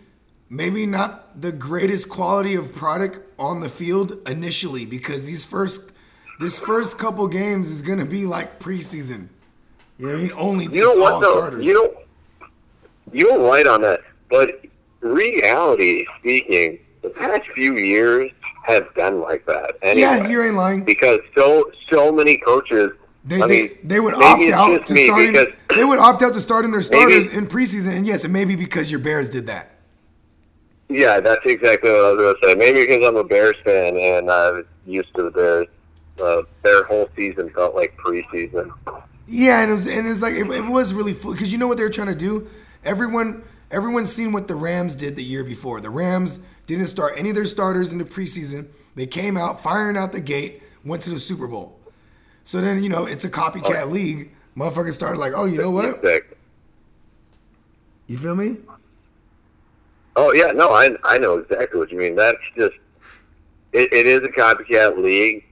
maybe 0.48 0.86
not 0.86 1.40
the 1.40 1.50
greatest 1.50 2.08
quality 2.08 2.54
of 2.54 2.72
product 2.72 3.18
on 3.36 3.60
the 3.60 3.68
field 3.68 4.16
initially 4.28 4.86
because 4.86 5.26
these 5.26 5.44
first 5.44 5.90
this 6.38 6.60
first 6.60 6.98
couple 6.98 7.26
games 7.26 7.68
is 7.68 7.82
gonna 7.82 8.06
be 8.06 8.26
like 8.26 8.60
preseason. 8.60 9.28
You 9.98 10.06
know 10.06 10.12
what 10.12 10.18
I 10.18 10.22
mean? 10.22 10.32
Only 10.36 10.64
You 10.66 10.82
know 10.94 11.00
what 11.00 11.12
all 11.14 11.20
though? 11.20 11.32
starters. 11.32 11.66
You 11.66 11.74
know 11.74 11.94
you're 13.12 13.38
right 13.40 13.66
on 13.66 13.80
that. 13.82 14.00
But 14.30 14.64
reality 15.00 16.04
speaking, 16.18 16.78
the 17.02 17.08
past 17.10 17.42
few 17.54 17.76
years 17.76 18.30
have 18.64 18.92
been 18.94 19.20
like 19.20 19.46
that. 19.46 19.76
Anyway. 19.82 20.00
yeah, 20.02 20.28
you 20.28 20.42
ain't 20.42 20.56
lying. 20.56 20.84
because 20.84 21.20
so 21.36 21.70
so 21.90 22.12
many 22.12 22.36
coaches. 22.38 22.90
They, 23.24 23.42
I 23.42 23.46
they, 23.46 23.62
mean, 23.62 23.78
they 23.84 24.00
would 24.00 24.14
opt 24.14 24.42
out 24.50 24.86
to 24.86 24.96
starting. 24.96 25.32
They 25.74 25.84
would 25.84 25.98
opt 25.98 26.22
out 26.22 26.34
to 26.34 26.40
starting 26.40 26.70
their 26.70 26.82
starters 26.92 27.26
Maybe- 27.26 27.38
in 27.38 27.46
preseason, 27.46 27.96
and 27.96 28.06
yes, 28.06 28.24
it 28.24 28.30
may 28.30 28.44
be 28.44 28.56
because 28.56 28.90
your 28.90 29.00
Bears 29.00 29.28
did 29.28 29.46
that. 29.48 29.70
yeah, 30.88 31.20
that's 31.20 31.44
exactly 31.44 31.90
what 31.90 31.98
I 32.04 32.12
was 32.12 32.16
going 32.22 32.34
to 32.40 32.48
say. 32.48 32.54
Maybe 32.54 32.86
because 32.86 33.06
I'm 33.06 33.16
a 33.16 33.24
Bears 33.24 33.56
fan 33.64 33.96
and 33.96 34.30
I'm 34.30 34.64
used 34.86 35.14
to 35.16 35.24
the 35.24 35.30
Bears. 35.30 35.66
Uh, 36.22 36.42
their 36.62 36.84
whole 36.84 37.08
season 37.16 37.48
felt 37.50 37.74
like 37.74 37.96
preseason. 37.98 38.70
Yeah, 39.28 39.60
and 39.60 39.70
it 39.70 39.74
was 39.74 39.86
and 39.86 40.08
it's 40.08 40.22
like 40.22 40.34
it, 40.34 40.50
it 40.50 40.64
was 40.64 40.94
really 40.94 41.12
full 41.12 41.32
because 41.32 41.52
you 41.52 41.58
know 41.58 41.68
what 41.68 41.76
they 41.76 41.82
were 41.82 41.90
trying 41.90 42.08
to 42.08 42.14
do. 42.14 42.48
Everyone 42.82 43.44
everyone's 43.70 44.10
seen 44.10 44.32
what 44.32 44.48
the 44.48 44.54
Rams 44.54 44.94
did 44.94 45.16
the 45.16 45.24
year 45.24 45.44
before. 45.44 45.80
The 45.80 45.90
Rams 45.90 46.40
didn't 46.66 46.86
start 46.86 47.14
any 47.16 47.28
of 47.30 47.34
their 47.34 47.44
starters 47.44 47.92
in 47.92 47.98
the 47.98 48.04
preseason. 48.04 48.68
They 48.94 49.06
came 49.06 49.36
out 49.36 49.62
firing 49.62 49.96
out 49.98 50.12
the 50.12 50.20
gate, 50.20 50.62
went 50.82 51.02
to 51.02 51.10
the 51.10 51.18
Super 51.18 51.46
Bowl. 51.46 51.78
So 52.44 52.62
then 52.62 52.82
you 52.82 52.88
know 52.88 53.04
it's 53.04 53.24
a 53.24 53.28
copycat 53.30 53.90
league. 53.90 54.32
Motherfuckers 54.56 54.94
started 54.94 55.18
like, 55.18 55.34
oh, 55.36 55.44
you 55.44 55.58
know 55.58 55.70
what? 55.70 56.02
You 58.06 58.16
feel 58.16 58.34
me? 58.34 58.56
Oh 60.16 60.32
yeah, 60.32 60.52
no, 60.52 60.70
I 60.70 60.96
I 61.04 61.18
know 61.18 61.38
exactly 61.38 61.78
what 61.78 61.92
you 61.92 61.98
mean. 61.98 62.16
That's 62.16 62.38
just 62.56 62.74
it, 63.72 63.92
it 63.92 64.06
is 64.06 64.20
a 64.20 64.28
copycat 64.28 64.96
league, 64.96 65.44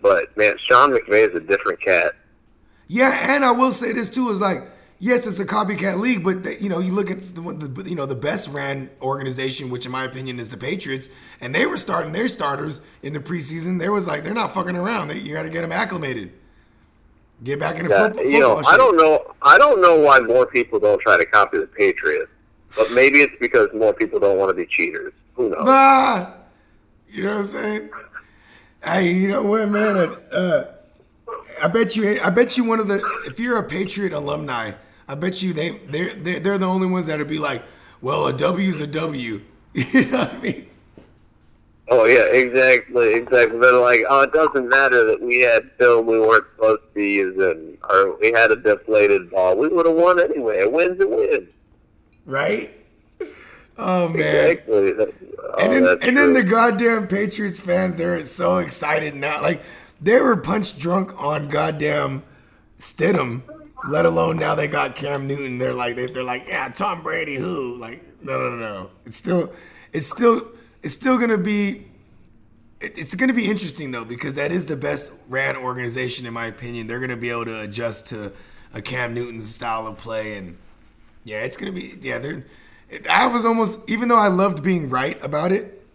but 0.00 0.34
man, 0.38 0.56
Sean 0.66 0.90
McVay 0.90 1.28
is 1.28 1.34
a 1.34 1.40
different 1.40 1.80
cat. 1.82 2.14
Yeah, 2.92 3.34
and 3.36 3.44
I 3.44 3.52
will 3.52 3.70
say 3.70 3.92
this 3.92 4.08
too 4.10 4.30
is 4.30 4.40
like, 4.40 4.68
yes, 4.98 5.24
it's 5.24 5.38
a 5.38 5.44
copycat 5.44 6.00
league, 6.00 6.24
but 6.24 6.42
the, 6.42 6.60
you 6.60 6.68
know, 6.68 6.80
you 6.80 6.90
look 6.90 7.08
at 7.08 7.20
the, 7.20 7.40
the 7.40 7.88
you 7.88 7.94
know 7.94 8.04
the 8.04 8.16
best 8.16 8.48
ran 8.48 8.90
organization, 9.00 9.70
which 9.70 9.86
in 9.86 9.92
my 9.92 10.02
opinion 10.02 10.40
is 10.40 10.48
the 10.48 10.56
Patriots, 10.56 11.08
and 11.40 11.54
they 11.54 11.66
were 11.66 11.76
starting 11.76 12.10
their 12.12 12.26
starters 12.26 12.84
in 13.00 13.12
the 13.12 13.20
preseason. 13.20 13.78
There 13.78 13.92
was 13.92 14.08
like, 14.08 14.24
they're 14.24 14.34
not 14.34 14.52
fucking 14.54 14.74
around. 14.74 15.06
They, 15.06 15.18
you 15.18 15.32
got 15.34 15.44
to 15.44 15.50
get 15.50 15.60
them 15.62 15.70
acclimated, 15.70 16.32
get 17.44 17.60
back 17.60 17.76
into 17.78 17.90
Yeah, 17.90 18.08
football. 18.08 18.24
you 18.24 18.40
know, 18.40 18.56
football 18.56 18.74
I 18.74 18.76
don't 18.76 18.96
know. 18.96 19.34
I 19.40 19.56
don't 19.56 19.80
know 19.80 20.00
why 20.00 20.18
more 20.18 20.46
people 20.46 20.80
don't 20.80 21.00
try 21.00 21.16
to 21.16 21.24
copy 21.26 21.58
the 21.58 21.68
Patriots, 21.68 22.32
but 22.76 22.90
maybe 22.90 23.20
it's 23.20 23.36
because 23.38 23.68
more 23.72 23.92
people 23.92 24.18
don't 24.18 24.36
want 24.36 24.48
to 24.50 24.54
be 24.54 24.66
cheaters. 24.66 25.12
Who 25.34 25.50
knows? 25.50 25.62
Ah, 25.64 26.34
you 27.08 27.22
know 27.22 27.30
what 27.36 27.38
I'm 27.38 27.44
saying? 27.44 27.90
Hey, 28.82 29.12
you 29.12 29.28
know 29.28 29.44
what, 29.44 29.68
man? 29.68 29.96
Uh, 30.32 30.72
I 31.62 31.68
bet 31.68 31.96
you. 31.96 32.20
I 32.22 32.30
bet 32.30 32.56
you 32.56 32.64
one 32.64 32.80
of 32.80 32.88
the. 32.88 33.02
If 33.26 33.38
you're 33.38 33.58
a 33.58 33.62
Patriot 33.62 34.12
alumni, 34.12 34.72
I 35.08 35.14
bet 35.14 35.42
you 35.42 35.52
they 35.52 35.70
they're 35.86 36.14
they're, 36.14 36.40
they're 36.40 36.58
the 36.58 36.66
only 36.66 36.86
ones 36.86 37.06
that'll 37.06 37.26
be 37.26 37.38
like, 37.38 37.62
well, 38.00 38.26
a 38.26 38.32
W's 38.32 38.80
a 38.80 38.86
W. 38.86 39.42
You 39.72 40.06
know 40.06 40.18
what 40.18 40.34
I 40.34 40.38
mean? 40.40 40.66
Oh 41.92 42.04
yeah, 42.04 42.24
exactly, 42.24 43.14
exactly. 43.14 43.58
They're 43.58 43.80
like, 43.80 44.00
oh, 44.08 44.22
it 44.22 44.32
doesn't 44.32 44.68
matter 44.68 45.04
that 45.06 45.20
we 45.20 45.40
had 45.40 45.70
film 45.78 46.06
we 46.06 46.20
weren't 46.20 46.44
supposed 46.54 46.82
to 46.82 46.88
be 46.94 47.08
using, 47.14 47.78
or 47.90 48.16
we 48.18 48.30
had 48.32 48.52
a 48.52 48.56
deflated 48.56 49.30
ball. 49.30 49.56
We 49.56 49.68
would 49.68 49.86
have 49.86 49.96
won 49.96 50.20
anyway. 50.20 50.62
A 50.62 50.70
win's 50.70 51.00
a 51.02 51.08
win. 51.08 51.48
Right? 52.26 52.72
Oh 53.76 54.08
man. 54.08 54.50
Exactly. 54.50 54.92
Oh, 54.98 55.54
And 55.58 55.86
then, 55.86 55.98
and 56.02 56.16
then 56.16 56.32
the 56.32 56.44
goddamn 56.44 57.08
Patriots 57.08 57.58
fans, 57.58 57.96
they're 57.96 58.22
so 58.24 58.58
excited 58.58 59.14
now. 59.14 59.40
Like 59.42 59.62
they 60.00 60.20
were 60.20 60.36
punch 60.36 60.78
drunk 60.78 61.12
on 61.20 61.48
goddamn 61.48 62.22
Stidham, 62.78 63.42
let 63.88 64.06
alone 64.06 64.36
now 64.38 64.54
they 64.54 64.66
got 64.66 64.94
Cam 64.94 65.26
Newton. 65.26 65.58
They're 65.58 65.74
like 65.74 65.96
they, 65.96 66.06
they're 66.06 66.22
like, 66.22 66.48
yeah, 66.48 66.68
Tom 66.68 67.02
Brady, 67.02 67.36
who? 67.36 67.76
Like, 67.76 68.02
no, 68.22 68.38
no, 68.38 68.50
no, 68.50 68.56
no. 68.56 68.90
It's 69.04 69.16
still, 69.16 69.52
it's 69.92 70.06
still, 70.06 70.48
it's 70.82 70.94
still 70.94 71.18
gonna 71.18 71.38
be. 71.38 71.86
it- 72.80 72.96
It's 72.98 73.14
to 73.28 73.34
be 73.34 73.46
interesting 73.50 73.90
though 73.90 74.04
because 74.04 74.34
that 74.34 74.52
is 74.52 74.64
the 74.66 74.76
best 74.76 75.12
ran 75.28 75.56
organization 75.56 76.26
in 76.26 76.32
my 76.32 76.46
opinion. 76.46 76.86
They're 76.86 76.98
to 77.10 77.16
be 77.16 77.30
able 77.30 77.44
to 77.46 77.60
adjust 77.60 78.06
to 78.08 78.32
a 78.72 78.80
Cam 78.80 79.12
Newton's 79.14 79.52
style 79.54 79.86
of 79.86 79.98
play, 79.98 80.36
and 80.38 80.56
yeah, 81.24 81.40
it's 81.40 81.56
to 81.72 81.78
be 81.78 81.98
yeah. 82.00 82.18
They're 82.18 82.44
I 83.08 83.26
was 83.26 83.44
almost 83.44 83.80
even 83.88 84.08
though 84.08 84.16
I 84.16 84.28
loved 84.28 84.62
being 84.62 84.88
right 84.88 85.22
about 85.22 85.52
it, 85.52 85.86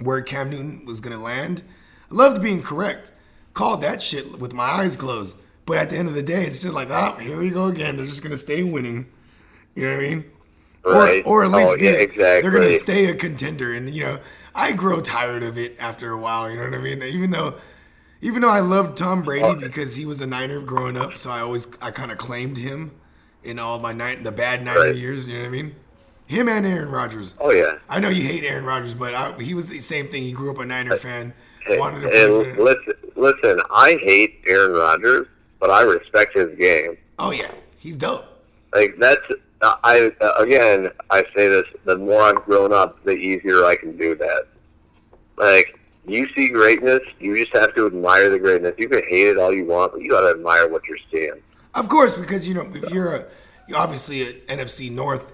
where 0.00 0.20
Cam 0.22 0.50
Newton 0.50 0.84
was 0.84 1.00
to 1.16 1.22
land, 1.22 1.62
I 2.10 2.14
loved 2.14 2.42
being 2.42 2.62
correct. 2.62 3.11
Called 3.54 3.82
that 3.82 4.00
shit 4.00 4.38
with 4.38 4.54
my 4.54 4.64
eyes 4.64 4.96
closed, 4.96 5.36
but 5.66 5.76
at 5.76 5.90
the 5.90 5.96
end 5.96 6.08
of 6.08 6.14
the 6.14 6.22
day, 6.22 6.44
it's 6.44 6.62
just 6.62 6.74
like 6.74 6.88
oh, 6.90 7.16
here 7.16 7.36
we 7.38 7.50
go 7.50 7.66
again. 7.66 7.96
They're 7.96 8.06
just 8.06 8.22
going 8.22 8.30
to 8.32 8.38
stay 8.38 8.62
winning. 8.62 9.06
You 9.74 9.84
know 9.84 9.96
what 9.96 10.04
I 10.04 10.08
mean? 10.08 10.24
Right. 10.84 11.22
Or, 11.26 11.42
or 11.42 11.44
at 11.44 11.54
oh, 11.54 11.58
least 11.58 11.72
Oh, 11.74 11.76
be, 11.76 11.84
yeah, 11.84 12.40
they're 12.40 12.50
going 12.50 12.68
to 12.68 12.78
stay 12.78 13.06
a 13.06 13.14
contender. 13.14 13.72
And 13.72 13.94
you 13.94 14.04
know, 14.04 14.20
I 14.54 14.72
grow 14.72 15.00
tired 15.00 15.42
of 15.42 15.58
it 15.58 15.76
after 15.78 16.10
a 16.10 16.18
while. 16.18 16.50
You 16.50 16.56
know 16.56 16.64
what 16.64 16.74
I 16.74 16.78
mean? 16.78 17.02
Even 17.02 17.30
though, 17.30 17.54
even 18.20 18.42
though 18.42 18.48
I 18.48 18.60
loved 18.60 18.96
Tom 18.96 19.22
Brady 19.22 19.44
Oh. 19.44 19.54
because 19.54 19.96
he 19.96 20.06
was 20.06 20.20
a 20.20 20.26
Niner 20.26 20.60
growing 20.60 20.96
up, 20.96 21.16
so 21.18 21.30
I 21.30 21.40
always 21.40 21.68
I 21.80 21.90
kind 21.90 22.10
of 22.10 22.18
claimed 22.18 22.56
him 22.58 22.92
in 23.44 23.58
all 23.58 23.80
my 23.80 23.92
night 23.92 24.24
the 24.24 24.32
bad 24.32 24.64
Niner 24.64 24.80
Right. 24.80 24.96
years. 24.96 25.28
You 25.28 25.34
know 25.34 25.40
what 25.42 25.48
I 25.48 25.50
mean? 25.50 25.74
Him 26.26 26.48
and 26.48 26.64
Aaron 26.64 26.88
Rodgers. 26.90 27.34
Oh 27.40 27.50
yeah. 27.50 27.78
I 27.88 28.00
know 28.00 28.08
you 28.08 28.22
hate 28.22 28.44
Aaron 28.44 28.64
Rodgers, 28.64 28.94
but 28.94 29.14
I, 29.14 29.32
he 29.42 29.52
was 29.54 29.68
the 29.68 29.80
same 29.80 30.08
thing. 30.08 30.22
He 30.22 30.32
grew 30.32 30.50
up 30.50 30.58
a 30.58 30.64
Niner 30.64 30.96
fan, 30.96 31.34
And, 31.68 31.78
wanted 31.78 32.10
to 32.10 32.40
and 32.48 32.58
listen, 32.58 32.94
listen. 33.22 33.60
I 33.70 33.98
hate 34.02 34.42
Aaron 34.46 34.72
Rodgers, 34.72 35.28
but 35.60 35.70
I 35.70 35.82
respect 35.82 36.36
his 36.36 36.56
game. 36.58 36.98
Oh 37.18 37.30
yeah, 37.30 37.52
he's 37.78 37.96
dope. 37.96 38.26
Like 38.74 38.96
that's 38.98 39.22
uh, 39.62 39.76
I 39.84 40.12
uh, 40.20 40.32
again 40.38 40.90
I 41.10 41.22
say 41.34 41.48
this. 41.48 41.64
The 41.84 41.96
more 41.96 42.22
I've 42.22 42.44
grown 42.44 42.72
up, 42.72 43.02
the 43.04 43.12
easier 43.12 43.64
I 43.64 43.76
can 43.76 43.96
do 43.96 44.14
that. 44.16 44.46
Like 45.36 45.78
you 46.06 46.28
see 46.34 46.48
greatness, 46.48 47.00
you 47.20 47.36
just 47.36 47.56
have 47.56 47.74
to 47.76 47.86
admire 47.86 48.28
the 48.28 48.38
greatness. 48.38 48.74
You 48.76 48.88
can 48.88 49.02
hate 49.08 49.28
it 49.28 49.38
all 49.38 49.54
you 49.54 49.64
want, 49.64 49.92
but 49.92 50.02
you 50.02 50.10
got 50.10 50.22
to 50.22 50.30
admire 50.30 50.68
what 50.68 50.82
you're 50.86 50.98
seeing. 51.10 51.40
Of 51.74 51.88
course, 51.88 52.14
because 52.14 52.46
you 52.46 52.54
know 52.54 52.70
if 52.74 52.90
you're 52.90 53.14
a 53.14 53.26
you're 53.68 53.78
obviously 53.78 54.42
an 54.48 54.58
NFC 54.58 54.90
North, 54.90 55.32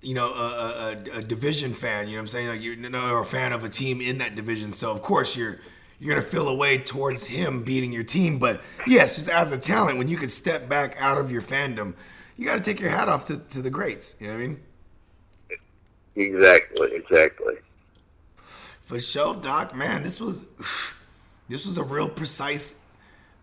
you 0.00 0.14
know, 0.14 0.32
a, 0.32 0.96
a, 1.14 1.18
a, 1.18 1.22
division 1.22 1.72
fan. 1.72 2.06
You 2.06 2.12
know 2.12 2.18
what 2.18 2.22
I'm 2.22 2.26
saying? 2.28 2.48
Like 2.48 2.62
you're, 2.62 2.74
you 2.74 2.88
know, 2.88 3.16
a 3.16 3.24
fan 3.24 3.52
of 3.52 3.64
a 3.64 3.68
team 3.68 4.00
in 4.00 4.18
that 4.18 4.34
division. 4.34 4.72
So 4.72 4.90
of 4.90 5.02
course 5.02 5.36
you're 5.36 5.60
you're 5.98 6.14
gonna 6.14 6.26
feel 6.26 6.48
a 6.48 6.54
way 6.54 6.78
towards 6.78 7.24
him 7.24 7.62
beating 7.62 7.92
your 7.92 8.04
team. 8.04 8.38
But 8.38 8.60
yes, 8.86 9.16
just 9.16 9.28
as 9.28 9.52
a 9.52 9.58
talent, 9.58 9.98
when 9.98 10.08
you 10.08 10.16
could 10.16 10.30
step 10.30 10.68
back 10.68 10.96
out 10.98 11.18
of 11.18 11.30
your 11.30 11.42
fandom, 11.42 11.94
you 12.36 12.44
got 12.44 12.56
to 12.56 12.60
take 12.60 12.80
your 12.80 12.90
hat 12.90 13.08
off 13.08 13.24
to, 13.26 13.38
to 13.38 13.62
the 13.62 13.70
greats. 13.70 14.16
You 14.20 14.28
know 14.28 14.34
what 14.34 14.42
I 14.42 14.46
mean? 14.46 14.60
Exactly, 16.16 16.94
exactly. 16.94 17.54
For 18.36 19.00
sure, 19.00 19.34
Doc. 19.34 19.74
Man, 19.74 20.02
this 20.02 20.20
was 20.20 20.44
this 21.48 21.66
was 21.66 21.78
a 21.78 21.84
real 21.84 22.08
precise 22.08 22.78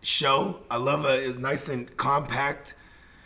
show. 0.01 0.59
I 0.69 0.77
love 0.77 1.05
a 1.05 1.33
nice 1.39 1.69
and 1.69 1.95
compact. 1.97 2.75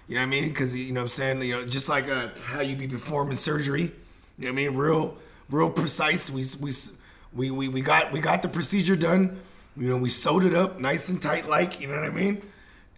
You 0.08 0.16
know 0.16 0.22
what 0.22 0.28
I 0.28 0.30
mean? 0.30 0.50
Because 0.50 0.74
you 0.74 0.94
know 0.94 1.02
what 1.02 1.06
I'm 1.06 1.10
saying. 1.10 1.42
You 1.42 1.58
know, 1.58 1.66
just 1.66 1.90
like 1.90 2.10
uh, 2.10 2.30
how 2.46 2.62
you 2.62 2.76
be 2.76 2.88
performing 2.88 3.36
surgery. 3.36 3.92
You 4.38 4.46
know 4.46 4.48
what 4.48 4.50
I 4.50 4.68
mean? 4.68 4.76
Real, 4.76 5.18
real 5.50 5.70
precise. 5.70 6.30
We 6.30 6.46
we 6.62 6.72
we 7.38 7.52
we, 7.52 7.70
we 7.70 7.82
got 7.82 8.12
we 8.12 8.20
got 8.20 8.42
the 8.42 8.50
procedure 8.50 8.96
done. 8.96 9.40
You 9.78 9.90
know, 9.90 9.98
we 9.98 10.10
sewed 10.10 10.44
it 10.44 10.56
up 10.56 10.80
nice 10.80 11.08
and 11.10 11.22
tight, 11.22 11.48
like 11.48 11.80
you 11.80 11.88
know 11.88 11.94
what 11.94 12.04
I 12.04 12.10
mean. 12.10 12.42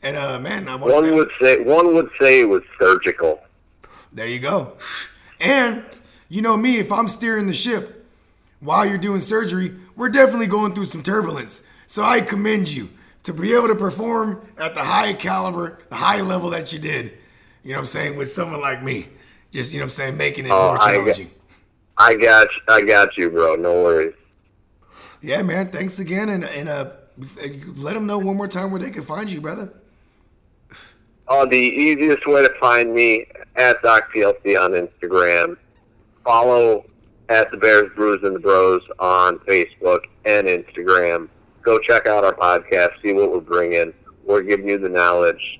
And 0.01 0.15
uh, 0.15 0.39
man, 0.39 0.67
I 0.69 0.75
One 0.75 1.13
would 1.15 1.29
say 1.41 1.59
one 1.59 1.93
would 1.93 2.09
say 2.19 2.41
it 2.41 2.49
was 2.49 2.63
surgical. 2.79 3.41
There 4.13 4.25
you 4.25 4.39
go. 4.39 4.77
And 5.39 5.83
you 6.29 6.41
know 6.41 6.55
me, 6.57 6.77
if 6.79 6.91
I'm 6.91 7.07
steering 7.09 7.47
the 7.47 7.53
ship 7.53 8.07
while 8.61 8.85
you're 8.85 8.97
doing 8.97 9.19
surgery, 9.19 9.75
we're 9.95 10.09
definitely 10.09 10.47
going 10.47 10.73
through 10.73 10.85
some 10.85 11.03
turbulence. 11.03 11.67
So 11.85 12.03
I 12.03 12.21
commend 12.21 12.69
you 12.71 12.89
to 13.23 13.33
be 13.33 13.53
able 13.53 13.67
to 13.67 13.75
perform 13.75 14.47
at 14.57 14.73
the 14.73 14.83
high 14.83 15.13
caliber, 15.13 15.79
the 15.89 15.95
high 15.95 16.21
level 16.21 16.49
that 16.51 16.71
you 16.71 16.79
did. 16.79 17.13
You 17.63 17.71
know 17.71 17.77
what 17.77 17.79
I'm 17.81 17.85
saying? 17.87 18.17
With 18.17 18.31
someone 18.31 18.61
like 18.61 18.81
me. 18.81 19.09
Just, 19.51 19.73
you 19.73 19.79
know 19.79 19.85
what 19.85 19.91
I'm 19.91 19.95
saying, 19.95 20.17
making 20.17 20.45
it 20.45 20.51
Oh, 20.51 20.69
more 20.69 20.81
I 20.81 20.93
challenging. 20.93 21.31
I 21.97 22.15
got 22.15 22.47
you, 22.55 22.61
I 22.67 22.81
got 22.81 23.17
you, 23.17 23.29
bro. 23.29 23.55
No 23.55 23.83
worries. 23.83 24.13
Yeah, 25.21 25.41
man. 25.41 25.69
Thanks 25.69 25.99
again. 25.99 26.29
And, 26.29 26.43
and 26.43 26.69
uh, 26.69 26.91
let 27.75 27.93
them 27.93 28.05
know 28.05 28.17
one 28.19 28.37
more 28.37 28.47
time 28.47 28.71
where 28.71 28.79
they 28.79 28.91
can 28.91 29.03
find 29.03 29.31
you, 29.31 29.41
brother. 29.41 29.73
Oh, 31.27 31.45
the 31.45 31.57
easiest 31.57 32.25
way 32.25 32.41
to 32.41 32.51
find 32.59 32.93
me 32.93 33.27
at 33.55 33.81
DocPLC 33.83 34.59
on 34.59 34.71
Instagram. 34.71 35.57
Follow 36.25 36.85
at 37.29 37.51
the 37.51 37.57
Bears, 37.57 37.91
Brews, 37.95 38.21
and 38.23 38.35
the 38.35 38.39
Bros 38.39 38.81
on 38.97 39.37
Facebook 39.39 40.05
and 40.25 40.47
Instagram. 40.47 41.29
Go 41.61 41.77
check 41.77 42.07
out 42.07 42.23
our 42.23 42.33
podcast, 42.33 43.01
see 43.03 43.13
what 43.13 43.31
we're 43.31 43.41
bringing. 43.41 43.93
We're 44.25 44.41
giving 44.41 44.67
you 44.67 44.79
the 44.79 44.89
knowledge 44.89 45.59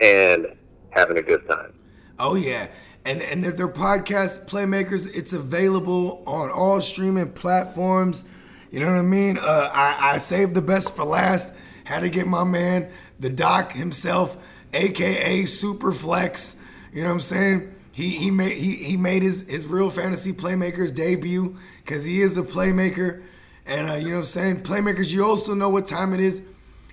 and 0.00 0.46
having 0.90 1.16
a 1.16 1.22
good 1.22 1.48
time. 1.48 1.72
Oh 2.18 2.34
yeah, 2.34 2.68
and 3.04 3.22
and 3.22 3.42
their, 3.42 3.52
their 3.52 3.68
podcast 3.68 4.48
playmakers. 4.48 5.08
It's 5.14 5.32
available 5.32 6.22
on 6.26 6.50
all 6.50 6.80
streaming 6.80 7.32
platforms. 7.32 8.24
You 8.72 8.80
know 8.80 8.86
what 8.86 8.98
I 8.98 9.02
mean? 9.02 9.38
Uh, 9.38 9.70
I 9.72 10.14
I 10.14 10.16
saved 10.16 10.54
the 10.54 10.62
best 10.62 10.96
for 10.96 11.04
last. 11.04 11.54
Had 11.84 12.00
to 12.00 12.08
get 12.08 12.26
my 12.26 12.42
man, 12.42 12.90
the 13.20 13.28
Doc 13.28 13.72
himself, 13.72 14.36
aka 14.72 15.42
Superflex. 15.42 16.60
You 16.92 17.02
know 17.02 17.08
what 17.08 17.14
I'm 17.14 17.20
saying? 17.20 17.74
He 17.92 18.16
he 18.16 18.30
made 18.30 18.56
he, 18.56 18.76
he 18.76 18.96
made 18.96 19.22
his 19.22 19.46
his 19.46 19.66
real 19.66 19.90
fantasy 19.90 20.32
playmakers 20.32 20.94
debut 20.94 21.56
because 21.84 22.04
he 22.04 22.22
is 22.22 22.38
a 22.38 22.42
playmaker. 22.42 23.22
And 23.66 23.90
uh, 23.90 23.94
you 23.94 24.08
know 24.08 24.12
what 24.12 24.18
I'm 24.20 24.24
saying? 24.24 24.62
Playmakers, 24.62 25.12
you 25.12 25.24
also 25.24 25.54
know 25.54 25.68
what 25.68 25.86
time 25.86 26.14
it 26.14 26.20
is. 26.20 26.42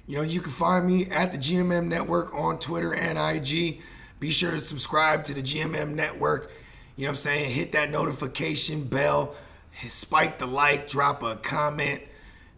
You 0.06 0.18
know, 0.18 0.24
you 0.24 0.42
can 0.42 0.52
find 0.52 0.86
me 0.86 1.06
at 1.10 1.32
the 1.32 1.38
GMM 1.38 1.86
Network 1.86 2.34
on 2.34 2.60
Twitter 2.60 2.94
and 2.94 3.18
IG. 3.18 3.80
Be 4.20 4.32
sure 4.32 4.52
to 4.52 4.60
subscribe 4.60 5.24
to 5.26 5.34
the 5.34 5.42
GMM 5.42 5.94
Network. 5.94 6.52
You 6.98 7.06
know 7.06 7.12
what 7.12 7.14
I'm 7.14 7.18
saying? 7.18 7.52
Hit 7.52 7.72
that 7.72 7.90
notification 7.90 8.84
bell, 8.84 9.36
spike 9.88 10.40
the 10.40 10.46
like, 10.46 10.88
drop 10.90 11.24
a 11.24 11.36
comment. 11.38 12.02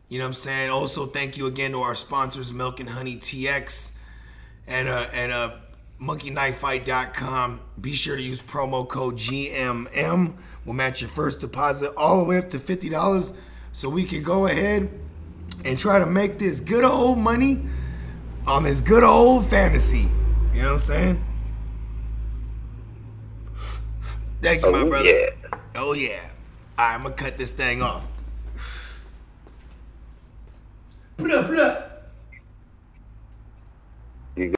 You 0.09 0.17
know 0.17 0.25
what 0.25 0.29
I'm 0.29 0.33
saying? 0.33 0.69
Also, 0.69 1.05
thank 1.05 1.37
you 1.37 1.47
again 1.47 1.71
to 1.71 1.81
our 1.81 1.95
sponsors, 1.95 2.53
Milk 2.53 2.79
and 2.79 2.89
Honey 2.89 3.17
TX 3.17 3.97
and 4.67 4.87
uh, 4.89 5.07
and 5.13 5.31
uh, 5.31 5.51
monkeyknifefight.com. 6.01 7.59
Be 7.79 7.93
sure 7.93 8.15
to 8.15 8.21
use 8.21 8.41
promo 8.41 8.87
code 8.87 9.15
GMM. 9.15 10.33
We'll 10.65 10.73
match 10.75 11.01
your 11.01 11.09
first 11.09 11.39
deposit 11.39 11.93
all 11.95 12.19
the 12.19 12.25
way 12.25 12.37
up 12.37 12.49
to 12.51 12.59
$50 12.59 13.33
so 13.71 13.89
we 13.89 14.03
can 14.03 14.21
go 14.21 14.45
ahead 14.47 14.89
and 15.63 15.77
try 15.79 15.97
to 15.99 16.05
make 16.05 16.37
this 16.39 16.59
good 16.59 16.83
old 16.83 17.17
money 17.17 17.65
on 18.45 18.63
this 18.63 18.81
good 18.81 19.03
old 19.03 19.45
fantasy. 19.49 20.09
You 20.53 20.61
know 20.61 20.67
what 20.67 20.73
I'm 20.73 20.79
saying? 20.79 21.25
Thank 24.41 24.63
you, 24.63 24.71
my 24.71 24.79
Oh, 24.79 24.89
brother. 24.89 25.09
yeah. 25.09 25.29
Oh, 25.75 25.93
yeah. 25.93 26.19
I'm 26.81 27.03
to 27.15 27.23
cut 27.23 27.37
this 27.37 27.51
thing 27.51 27.81
off. 27.81 28.05
Put 31.17 31.31
up. 31.59 31.90